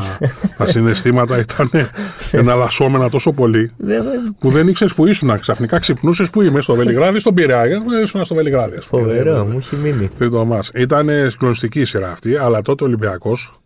τα 0.57 0.65
συναισθήματα 0.65 1.37
ήταν 1.39 1.69
εναλλασσόμενα 2.31 3.09
τόσο 3.09 3.31
πολύ 3.31 3.71
Δεν- 3.77 4.03
που 4.39 4.49
δεν 4.49 4.67
ήξερες 4.67 4.93
που 4.93 5.07
ήσουν. 5.07 5.39
Ξαφνικά 5.39 5.79
ξυπνούσες 5.79 6.29
που 6.29 6.41
είμαι, 6.41 6.61
στο 6.61 6.75
Βελιγράδι, 6.75 7.19
στον 7.19 7.33
Πειραιά. 7.33 7.61
Ε, 7.63 8.01
Ήσουν 8.03 8.25
στο 8.25 8.35
Βελιγράδι. 8.35 8.75
ας 8.77 8.85
πούμε. 8.85 9.01
Φοβερό, 9.03 9.45
μου 9.45 9.57
έχει 9.57 9.75
μείνει. 9.83 10.09
Τρίτο 10.17 10.45
μας. 10.45 10.71
Ήταν 11.67 11.79
συγκλονιστική 11.79 11.79
η 11.79 11.85
σειρά 11.85 12.11
αυτή, 12.11 12.37
αλλά 12.37 12.61
τότε 12.61 12.83
ο 12.83 12.87
Ολυμπιακός 12.87 13.59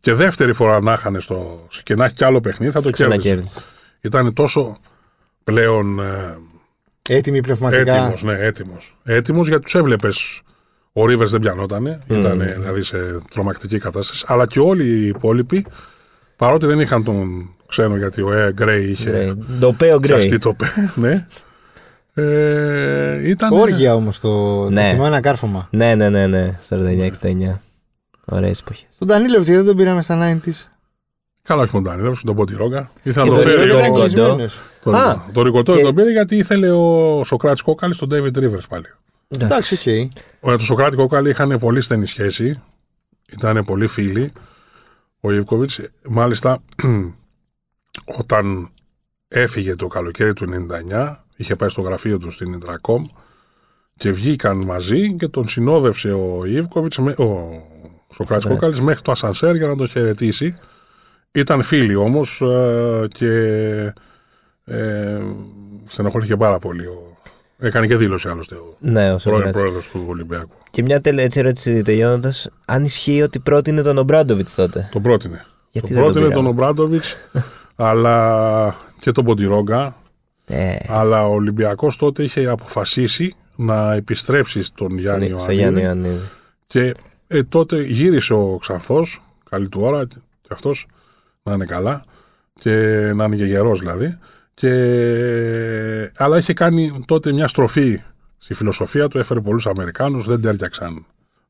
και 0.00 0.12
δεύτερη 0.12 0.52
φορά 0.52 0.80
να 0.80 0.92
είχανε 0.92 1.20
στο. 1.20 1.66
και 1.82 1.94
να 1.94 2.04
έχει 2.04 2.14
κι 2.14 2.24
άλλο 2.24 2.40
παιχνίδι 2.40 2.72
θα 2.72 2.82
το 2.82 2.90
κέρδισε. 2.90 3.18
Ξανακέρδισε. 3.18 3.60
Ήταν 4.00 4.32
τόσο 4.32 4.76
πλέον 5.44 6.00
ε, 6.00 6.36
Έτοιμοι 7.08 7.40
πνευματικά. 7.40 7.96
έτοιμος, 7.96 8.22
ναι, 8.22 8.32
έτοιμος. 8.38 8.96
Έτοιμος 9.04 9.48
γιατί 9.48 9.62
τους 9.62 9.74
έβλεπες. 9.74 10.40
Ο 10.92 11.06
Ρίβερ 11.06 11.28
δεν 11.28 11.40
πιανότανε, 11.40 12.00
ήταν 12.06 12.38
δηλαδή 12.38 12.82
σε 12.82 13.18
τρομακτική 13.30 13.78
κατάσταση. 13.78 14.24
Αλλά 14.28 14.46
και 14.46 14.60
όλοι 14.60 14.84
οι 14.86 15.06
υπόλοιποι, 15.06 15.66
παρότι 16.36 16.66
δεν 16.66 16.80
είχαν 16.80 17.04
τον 17.04 17.50
ξένο, 17.66 17.96
γιατί 17.96 18.22
ο 18.22 18.32
Ε 18.32 18.52
Γκρέι 18.52 18.90
είχε 18.90 19.10
Γκρέι. 19.10 19.38
Ντοπέο 19.58 20.00
πιαστεί 20.00 20.26
Γκρέι. 20.26 20.38
το 20.38 20.54
πέ, 20.54 20.66
ναι. 21.06 21.26
Ε, 22.22 23.28
ήταν. 23.28 23.52
Όργια 23.52 23.94
όμως 23.94 24.20
το. 24.20 24.62
Ναι. 24.70 24.82
Το 24.82 24.88
θυμάμαι 24.90 25.06
ένα 25.08 25.20
κάρφωμα. 25.20 25.68
Ναι, 25.70 25.94
ναι, 25.94 26.08
ναι, 26.08 26.26
ναι. 26.26 26.58
49-69. 26.68 27.60
Ωραίε 28.24 28.50
εποχές. 28.60 28.86
Τον 28.98 29.08
Ντανίλοβιτ 29.08 29.44
γιατί 29.46 29.52
δεν 29.56 29.64
τον 29.64 29.76
πήραμε 29.76 30.02
στα 30.02 30.40
90s. 30.44 30.66
Καλά, 31.42 31.62
όχι 31.62 31.72
τον 31.72 31.82
Ντάνιλ, 31.82 32.16
τον 32.24 32.34
Ποντιρόγκα. 32.36 32.90
Ήθελα 33.02 33.24
Και 33.24 33.30
να 33.30 33.36
το 33.36 33.42
τον 33.42 33.50
φέρει. 33.52 33.62
Ρικοτό. 33.64 33.78
ήταν 33.78 33.90
Ο, 33.92 34.04
Ρικοτό. 34.04 34.24
κλεισμένος. 34.24 34.60
το, 34.82 34.90
Α, 34.90 35.22
το 35.32 35.42
Ρικοτό 35.42 35.70
και- 35.70 35.76
δεν 35.76 35.86
τον 35.86 35.94
πήρε 35.94 36.10
γιατί 36.10 36.36
ήθελε 36.36 36.70
ο 36.70 37.22
Σοκράτης 37.24 37.62
Κόκαλης 37.62 37.96
τον 37.98 38.08
David 38.12 38.38
Rivers 38.38 38.68
πάλι. 38.68 38.84
Εντάξει, 39.38 39.74
οκ. 39.74 39.86
Με 40.42 40.56
τον 40.56 40.60
Σοκράτη 40.60 40.96
Κόκαλη 40.96 41.30
είχαν 41.30 41.58
πολύ 41.58 41.80
στενή 41.80 42.06
σχέση. 42.06 42.60
Ήταν 43.32 43.64
πολύ 43.64 43.86
φίλοι. 43.86 44.32
Ο 45.20 45.32
Ιβκοβιτς, 45.32 45.80
μάλιστα, 46.08 46.58
όταν 48.18 48.68
έφυγε 49.28 49.74
το 49.76 49.86
καλοκαίρι 49.86 50.32
του 50.32 50.66
99, 50.90 51.16
είχε 51.38 51.56
πάει 51.56 51.68
στο 51.68 51.80
γραφείο 51.80 52.18
του 52.18 52.30
στην 52.30 52.52
Ιντρακόμ 52.52 53.04
και 53.96 54.10
βγήκαν 54.10 54.56
μαζί 54.56 55.14
και 55.14 55.28
τον 55.28 55.48
συνόδευσε 55.48 56.12
ο 56.12 56.44
Ιβκοβιτς, 56.44 56.98
ο 56.98 57.04
Σοκράτης 57.04 58.14
Σοκράτης. 58.14 58.46
Κόκαλης, 58.46 58.80
μέχρι 58.80 59.02
το 59.02 59.10
ασανσέρ 59.10 59.56
για 59.56 59.66
να 59.66 59.76
τον 59.76 59.88
χαιρετήσει. 59.88 60.56
Ήταν 61.32 61.62
φίλοι 61.62 61.94
όμως 61.94 62.42
και 63.08 63.28
ε, 64.64 65.20
στενοχωρήθηκε 65.86 66.36
πάρα 66.36 66.58
πολύ. 66.58 66.86
Ο, 66.86 67.16
έκανε 67.58 67.86
και 67.86 67.96
δήλωση 67.96 68.28
άλλωστε 68.28 68.54
ο 68.54 68.76
Ναι, 68.78 69.12
ο 69.12 69.16
πρώην 69.16 69.18
Σοκράτης. 69.18 69.60
πρόεδρος 69.60 69.88
του 69.88 70.04
Ολυμπιακού. 70.08 70.56
Και 70.70 70.82
μια 70.82 71.00
τελε... 71.00 71.22
έτσι 71.22 71.38
ερώτηση 71.38 71.82
τελειώνοντας. 71.82 72.50
Αν 72.64 72.84
ισχύει 72.84 73.22
ότι 73.22 73.38
πρότεινε 73.38 73.82
τον 73.82 73.98
Ομπράντοβιτς 73.98 74.54
τότε; 74.54 74.88
Τον 74.92 75.02
πρότεινε. 75.02 75.44
Γιατί 75.70 75.94
τον 75.94 75.96
δεν 75.96 76.04
τον 76.04 76.12
πρότεινε 76.12 76.34
τον 76.34 76.44
πήραμε; 76.44 76.48
Ομπράντοβιτς, 76.48 77.16
αλλά 77.88 78.74
και 79.00 79.12
τον 79.12 79.24
Ποντιρόγκα. 79.24 79.96
Ε, 80.48 80.76
Αλλά 80.88 81.26
ο 81.26 81.32
Ολυμπιακός 81.32 81.96
τότε 81.96 82.22
είχε 82.22 82.46
αποφασίσει 82.46 83.34
να 83.56 83.94
επιστρέψει 83.94 84.62
στον 84.62 84.98
Γιάννη 84.98 85.34
στον 85.38 85.54
Γιάννη 85.54 85.80
Ιωαννίδη. 85.80 86.04
Ιωαννίδη. 86.08 86.28
Και 86.66 86.94
ε, 87.26 87.42
τότε 87.42 87.82
γύρισε 87.82 88.34
ο 88.34 88.56
Ξανθός, 88.60 89.22
καλή 89.50 89.68
του 89.68 89.80
ώρα, 89.82 90.06
και 90.06 90.48
αυτός 90.50 90.86
να 91.42 91.52
είναι 91.52 91.64
καλά, 91.64 92.04
και 92.60 92.72
να 93.14 93.24
είναι 93.24 93.36
και 93.36 93.44
γερό 93.44 93.74
δηλαδή. 93.74 94.18
Και, 94.54 94.72
αλλά 96.16 96.36
είχε 96.36 96.52
κάνει 96.52 97.04
τότε 97.06 97.32
μια 97.32 97.48
στροφή 97.48 98.02
στη 98.38 98.54
φιλοσοφία 98.54 99.08
του, 99.08 99.18
έφερε 99.18 99.40
πολλούς 99.40 99.66
Αμερικάνους, 99.66 100.26
δεν 100.26 100.40
τέριαξαν 100.40 101.04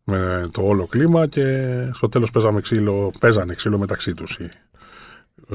με 0.05 0.49
το 0.53 0.63
όλο 0.63 0.87
κλίμα 0.87 1.27
και 1.27 1.67
στο 1.93 2.09
τέλος 2.09 2.31
παίζαμε 2.31 2.61
ξύλο, 2.61 3.13
παίζανε 3.21 3.55
ξύλο 3.55 3.79
μεταξύ 3.79 4.13
τους. 4.13 4.39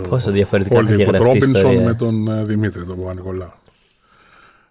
Πόσο 0.10 0.32
διαφορετικά 0.32 0.76
θα 0.76 0.82
Όλοι 0.82 0.94
είχε 0.94 1.06
με 1.12 1.18
τον 1.18 1.22
γραφτεί 1.22 1.38
η 1.38 1.40
Ρόμπινσον 1.40 1.72
ιστορία. 1.72 1.88
με 1.88 1.94
τον 1.94 2.28
ε, 2.28 2.44
Δημήτρη, 2.44 2.86
τον 2.86 2.98
Παπα-Νικολάου. 2.98 3.52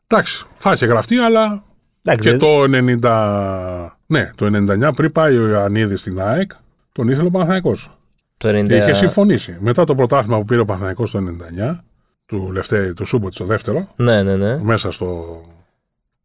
Εντάξει, 0.07 0.45
θα 0.59 0.73
είχε 0.73 0.87
γραφτεί, 0.87 1.17
αλλά 1.17 1.63
Εντάξει, 2.03 2.29
και 2.31 2.37
δεν- 2.37 2.39
το 2.39 2.63
90. 3.03 3.97
Ναι, 4.07 4.31
το 4.35 4.47
99 4.47 4.93
πριν 4.97 5.13
πάει 5.13 5.37
ο 5.37 5.49
Ιωαννίδης 5.49 6.01
στην 6.01 6.21
ΑΕΚ, 6.21 6.51
τον 6.93 7.09
ήθελε 7.09 7.27
ο 7.27 7.31
Παναθηναϊκός. 7.31 7.99
το 8.37 8.49
90... 8.49 8.71
Είχε 8.71 8.93
συμφωνήσει. 8.95 9.57
Μετά 9.61 9.85
το 9.85 9.95
πρωτάθλημα 9.95 10.39
που 10.39 10.45
πήρε 10.45 10.61
ο 10.61 10.65
Παναθηναϊκός 10.65 11.11
το 11.11 11.19
99, 11.69 11.79
του 12.27 12.51
Λευτέρη, 12.53 12.95
του 12.95 13.05
Σούμποτ 13.07 13.33
στο 13.33 13.45
δεύτερο, 13.45 13.89
Ναι, 13.97 14.23
ναι, 14.23 14.37
ναι. 14.37 14.59
μέσα 14.63 14.91
στο, 14.91 15.41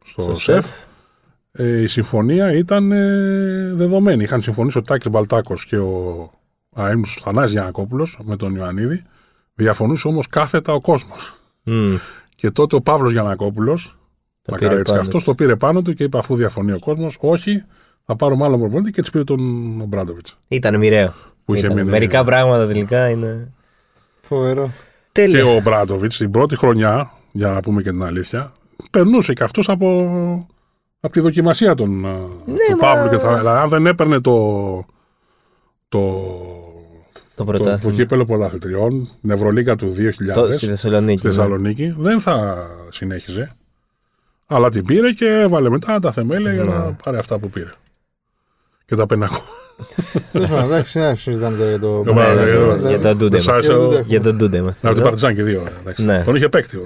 στο, 0.05 0.21
Στο 0.21 0.35
ΣΕΦ, 0.39 0.65
ΣΕΦ. 0.65 0.71
ε, 1.51 1.81
η 1.81 1.87
συμφωνία 1.87 2.51
ήταν 2.53 2.91
ε, 2.91 3.71
δεδομένη. 3.73 4.23
Είχαν 4.23 4.41
συμφωνήσει 4.41 4.77
ο 4.77 4.81
Τάκης 4.81 5.09
Μπαλτάκος 5.11 5.65
και 5.65 5.77
ο 5.77 6.31
αείμνηστος 6.83 7.23
Θανάσης 7.23 7.51
Γιανακόπουλος 7.51 8.19
με 8.23 8.35
τον 8.35 8.55
Ιωαννίδη. 8.55 9.03
Διαφωνούσε 9.55 10.07
όμως 10.07 10.27
κάθετα 10.27 10.73
ο 10.73 10.81
κόσμος. 10.81 11.33
Μμ. 11.63 11.95
Και 12.35 12.51
τότε 12.51 12.75
ο 12.75 12.81
Παύλος 12.81 13.11
Γιανακόπουλος, 13.11 13.97
Το 14.41 14.51
να 14.51 14.57
πήρε 14.57 14.67
κάνει 14.69 14.79
έτσι 14.79 14.91
και 14.91 14.97
πάνω 14.97 15.01
αυτός, 15.07 15.23
του. 15.23 15.29
το 15.29 15.35
πήρε 15.35 15.55
πάνω 15.55 15.81
του 15.81 15.93
και 15.93 16.03
είπε 16.03 16.17
αφού 16.17 16.35
διαφωνεί 16.35 16.71
ο 16.71 16.79
κόσμος, 16.79 17.17
όχι, 17.21 17.63
θα 18.05 18.15
πάρουμε 18.15 18.45
άλλο 18.45 18.57
προπονητή 18.57 18.91
και 18.91 18.99
έτσι 18.99 19.11
πήρε 19.11 19.23
τον 19.23 19.39
Μπράντοβιτς. 19.87 20.37
Ήταν 20.47 20.77
μοιραίο. 20.77 21.13
Που 21.45 21.53
είχε 21.53 21.63
Ήταν. 21.65 21.75
μείνει- 21.77 21.89
Μερικά 21.91 22.23
πράγματα 22.23 22.67
τελικά 22.67 23.09
είναι. 23.09 23.51
Φοβερό. 24.21 24.65
Και 25.11 25.21
Τέλεια. 25.21 25.45
ο 25.45 25.61
Μπράντοβιτς 25.61 26.17
την 26.17 26.31
πρώτη 26.31 26.55
χρονιά, 26.55 27.11
για 27.31 27.49
να 27.49 27.59
πούμε 27.59 27.81
και 27.81 27.89
την 27.89 28.03
αλήθεια, 28.03 28.51
περνούσε 28.91 29.33
και 29.33 29.43
αυτός 29.43 29.69
από, 29.69 30.47
από 30.99 31.13
τη 31.13 31.19
δοκιμασία 31.19 31.75
των, 31.75 31.99
ναι, 31.99 32.07
του 32.69 32.77
μα- 32.81 32.93
Παύλου. 32.93 33.09
Και 33.09 33.17
θα, 33.17 33.37
δηλαδή, 33.37 33.59
αν 33.59 33.69
δεν 33.69 33.85
έπαιρνε 33.85 34.19
το, 34.21 34.85
το, 35.89 35.99
Το 37.37 37.43
το, 37.43 37.51
το 37.51 37.57
πρωτάθλημα. 37.57 37.95
κύπελο 37.95 38.25
πρωταθλητριών, 38.25 39.07
την 39.21 39.29
Ευρωλίγκα 39.31 39.75
του 39.75 39.93
2000, 39.97 40.33
Το- 40.33 40.51
Στη 40.51 40.67
Θεσσαλονίκη. 40.67 41.17
στη 41.19 41.27
ναι. 41.27 41.33
Θεσσαλονίκη, 41.33 41.95
δεν 41.97 42.19
θα 42.19 42.67
συνέχιζε. 42.89 43.49
Αλλά 44.47 44.69
την 44.69 44.85
πήρε 44.85 45.11
και 45.11 45.25
έβαλε 45.25 45.69
μετά 45.69 45.99
τα 45.99 46.11
θεμέλια 46.11 46.53
για 46.53 46.63
να 46.63 46.85
Ναι. 46.85 46.95
πάρει 47.03 47.17
αυτά 47.17 47.37
που 47.39 47.49
πήρε. 47.49 47.71
Και 48.85 48.95
τα 48.95 49.05
πενακό. 49.05 49.41
Τέλος 50.31 50.49
πάντων, 50.49 50.63
εντάξει, 50.65 50.99
δεν 50.99 51.17
συζητάμε 51.17 51.57
τώρα 51.57 51.69
για 51.69 51.79
το. 51.79 52.03
Ναι, 52.03 52.11
Ναι, 52.13 52.33
ναι, 52.33 52.43
ναι, 52.45 52.65
ναι, 52.65 52.75
ναι. 52.75 52.89
Για 52.89 52.99
τον 52.99 53.17
Ντούντε 53.17 53.29
Δεν 53.29 53.41
σ' 53.41 53.47
άρεσε 53.49 53.71
είμαστε. 53.71 53.95
το- 53.95 54.03
Για 54.07 54.21
τον 54.21 54.35
Ντούντε 54.35 54.57
είμαστε. 54.57 54.87
Από 54.87 54.95
την 54.95 55.05
εδώ. 55.05 55.15
Παρτιζάν 55.15 55.35
και 55.35 55.43
δύο. 55.43 55.63
εντάξει. 55.81 56.03
Ναι. 56.03 56.21
Τον 56.25 56.35
είχε 56.35 56.49
παίκτη. 56.49 56.77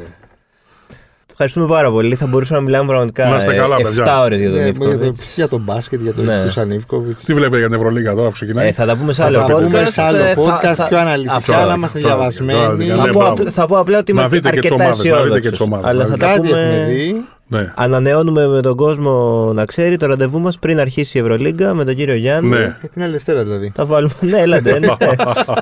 Ο- 1.42 1.44
Ευχαριστούμε 1.44 1.68
πάρα 1.68 1.92
πολύ. 1.92 2.16
Θα 2.16 2.26
μπορούσαμε 2.28 2.60
να 2.60 2.66
μιλάμε 2.66 2.88
πραγματικά 2.88 3.28
Να 3.30 3.38
είστε 3.38 3.54
καλά, 3.56 3.76
7 3.80 3.84
παιδιά. 3.84 4.22
ώρες 4.22 4.40
για 4.40 4.50
τον 4.50 4.58
Ναι, 4.58 4.64
για, 4.64 4.74
το, 4.74 4.86
Ιβκοβιτ. 4.86 5.16
για 5.36 5.48
τον 5.48 5.62
μπάσκετ, 5.66 6.02
για 6.02 6.14
τον 6.14 6.26
Ναι. 6.26 6.36
ναι. 6.68 6.74
Ιβκοβιτ. 6.74 7.18
Τι 7.26 7.34
βλέπετε 7.34 7.58
για 7.58 7.68
την 7.68 7.76
Ευρωλίγα 7.78 8.14
τώρα 8.14 8.28
που 8.28 8.34
ξεκινάει; 8.34 8.68
Ε, 8.68 8.72
θα 8.72 8.86
τα 8.86 8.96
πούμε 8.98 9.14
σε 9.14 9.22
Θα 9.22 9.28
άλλο 9.28 9.38
τα 9.38 9.44
πούμε 9.44 9.80
podcast. 9.82 9.88
σε 9.92 10.02
άλλο 10.02 10.18
Ε, 10.18 10.34
θα- 10.34 10.42
podcast, 10.42 10.74
θα- 10.76 10.88
πιο 10.88 10.98
αναλυτικά, 10.98 11.36
αυτό. 11.36 11.52
να 11.68 11.74
είμαστε 11.74 12.00
Τώρα, 12.00 12.14
διαβασμένοι. 12.16 12.60
τώρα, 12.60 12.96
Θα, 12.98 13.06
Ναι, 13.06 13.12
πω, 13.12 13.20
μπράβο. 13.20 13.32
απλά- 13.32 13.52
θα 13.52 13.66
πω 13.66 13.78
απλά 13.80 13.98
ότι 13.98 14.14
Να 14.14 14.22
είμαι 14.22 14.30
δείτε 14.30 14.50
και 14.50 14.60
τις 14.60 14.72
αρκετά 14.72 14.84
ομάδες, 14.86 15.06
να 15.12 15.24
δείτε 15.24 15.40
και 15.40 15.50
τις 15.50 15.60
αισιόδοξο. 15.60 15.64
ομάδες, 15.64 15.90
Αλλά 15.90 16.00
να 16.04 16.06
θα 16.10 16.14
δείτε. 16.14 16.26
τα 16.26 16.32
Κάτι 16.34 16.48
έχουμε 16.50 16.74
πούμε. 16.84 16.94
δει; 16.94 17.26
Ναι. 17.48 17.72
Ανανεώνουμε 17.76 18.48
με 18.48 18.62
τον 18.62 18.76
κόσμο 18.76 19.12
να 19.56 19.66
ξέρει 19.66 19.98
το 19.98 20.06
ραντεβού 20.06 20.40
μας 20.40 20.60
πριν 20.60 20.80
αρχίσει 20.80 21.18
η 21.18 21.22
Ευρωλίγκα 21.22 21.74
με 21.74 21.84
τον 21.86 21.96
κύριο 21.96 22.16
Γιάννη. 22.16 22.50
Ναι. 22.50 22.58
Για 22.80 22.90
την 22.94 23.04
άλλη 23.04 23.12
Δευτέρα 23.12 23.44
δηλαδή. 23.44 23.72
Θα 23.76 23.86
βάλουμε. 23.86 24.14
ναι, 24.20 24.38
έλατε. 24.38 24.80
Ναι. 24.80 24.88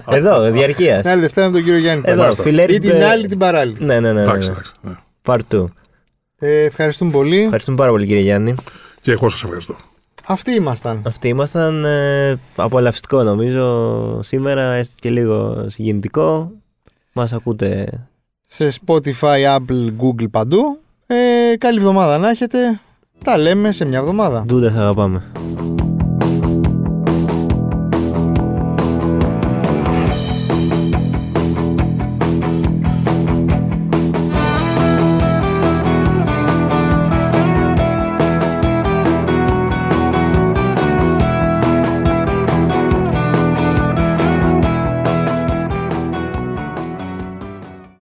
Εδώ, 0.18 0.44
Την 0.44 0.54
διαρκεία. 0.54 1.02
άλλη 1.06 1.22
Δευτέρα 1.22 1.48
με 1.48 1.54
τον 1.54 1.64
κύριο 1.64 1.80
Γιάννη. 1.80 2.04
Εδώ, 2.06 2.22
Μάλιστα. 2.22 2.44
φιλέρι. 2.44 2.74
Ή 2.76 2.80
την 2.80 3.04
άλλη 3.04 3.28
την 3.28 3.38
παράλληλη. 3.38 3.78
Ναι, 3.80 4.00
ναι, 4.00 4.12
ναι. 4.12 4.22
Εντάξει, 4.22 4.48
ναι. 4.48 4.54
εντάξει. 4.54 4.72
ναι. 4.82 4.92
Part 5.30 5.56
2. 5.56 5.64
Ε, 6.40 6.64
ευχαριστούμε 6.64 7.12
πολύ. 7.12 7.42
Ευχαριστούμε 7.44 7.78
πάρα 7.78 7.92
πολύ, 7.92 8.06
κύριε 8.06 8.22
Γιάννη. 8.22 8.56
Και 9.02 9.12
εγώ 9.12 9.30
σας 9.30 9.44
ευχαριστώ. 9.44 9.76
Αυτοί 10.26 10.52
ήμασταν. 10.52 11.02
Αυτοί 11.06 11.28
ήμασταν 11.28 11.86
ε, 11.86 12.40
απολαυστικό 12.56 13.24
νομίζω 13.24 14.20
σήμερα, 14.24 14.74
έστω 14.74 14.94
και 15.00 15.10
λίγο 15.10 15.66
συγκινητικό. 15.70 16.52
Μας 17.14 17.34
ακούτε 17.34 17.88
Σε 18.46 18.72
Spotify, 18.86 19.58
Apple, 19.58 19.88
Google 20.02 20.30
παντού. 20.32 20.80
Ε, 21.08 21.58
καλή 21.58 21.78
εβδομάδα 21.78 22.18
να 22.18 22.30
έχετε. 22.30 22.80
Τα 23.24 23.38
λέμε 23.38 23.72
σε 23.72 23.86
μια 23.86 23.98
εβδομάδα. 23.98 24.44
ντούντες 24.48 24.74
αγαπάμε. 24.74 25.32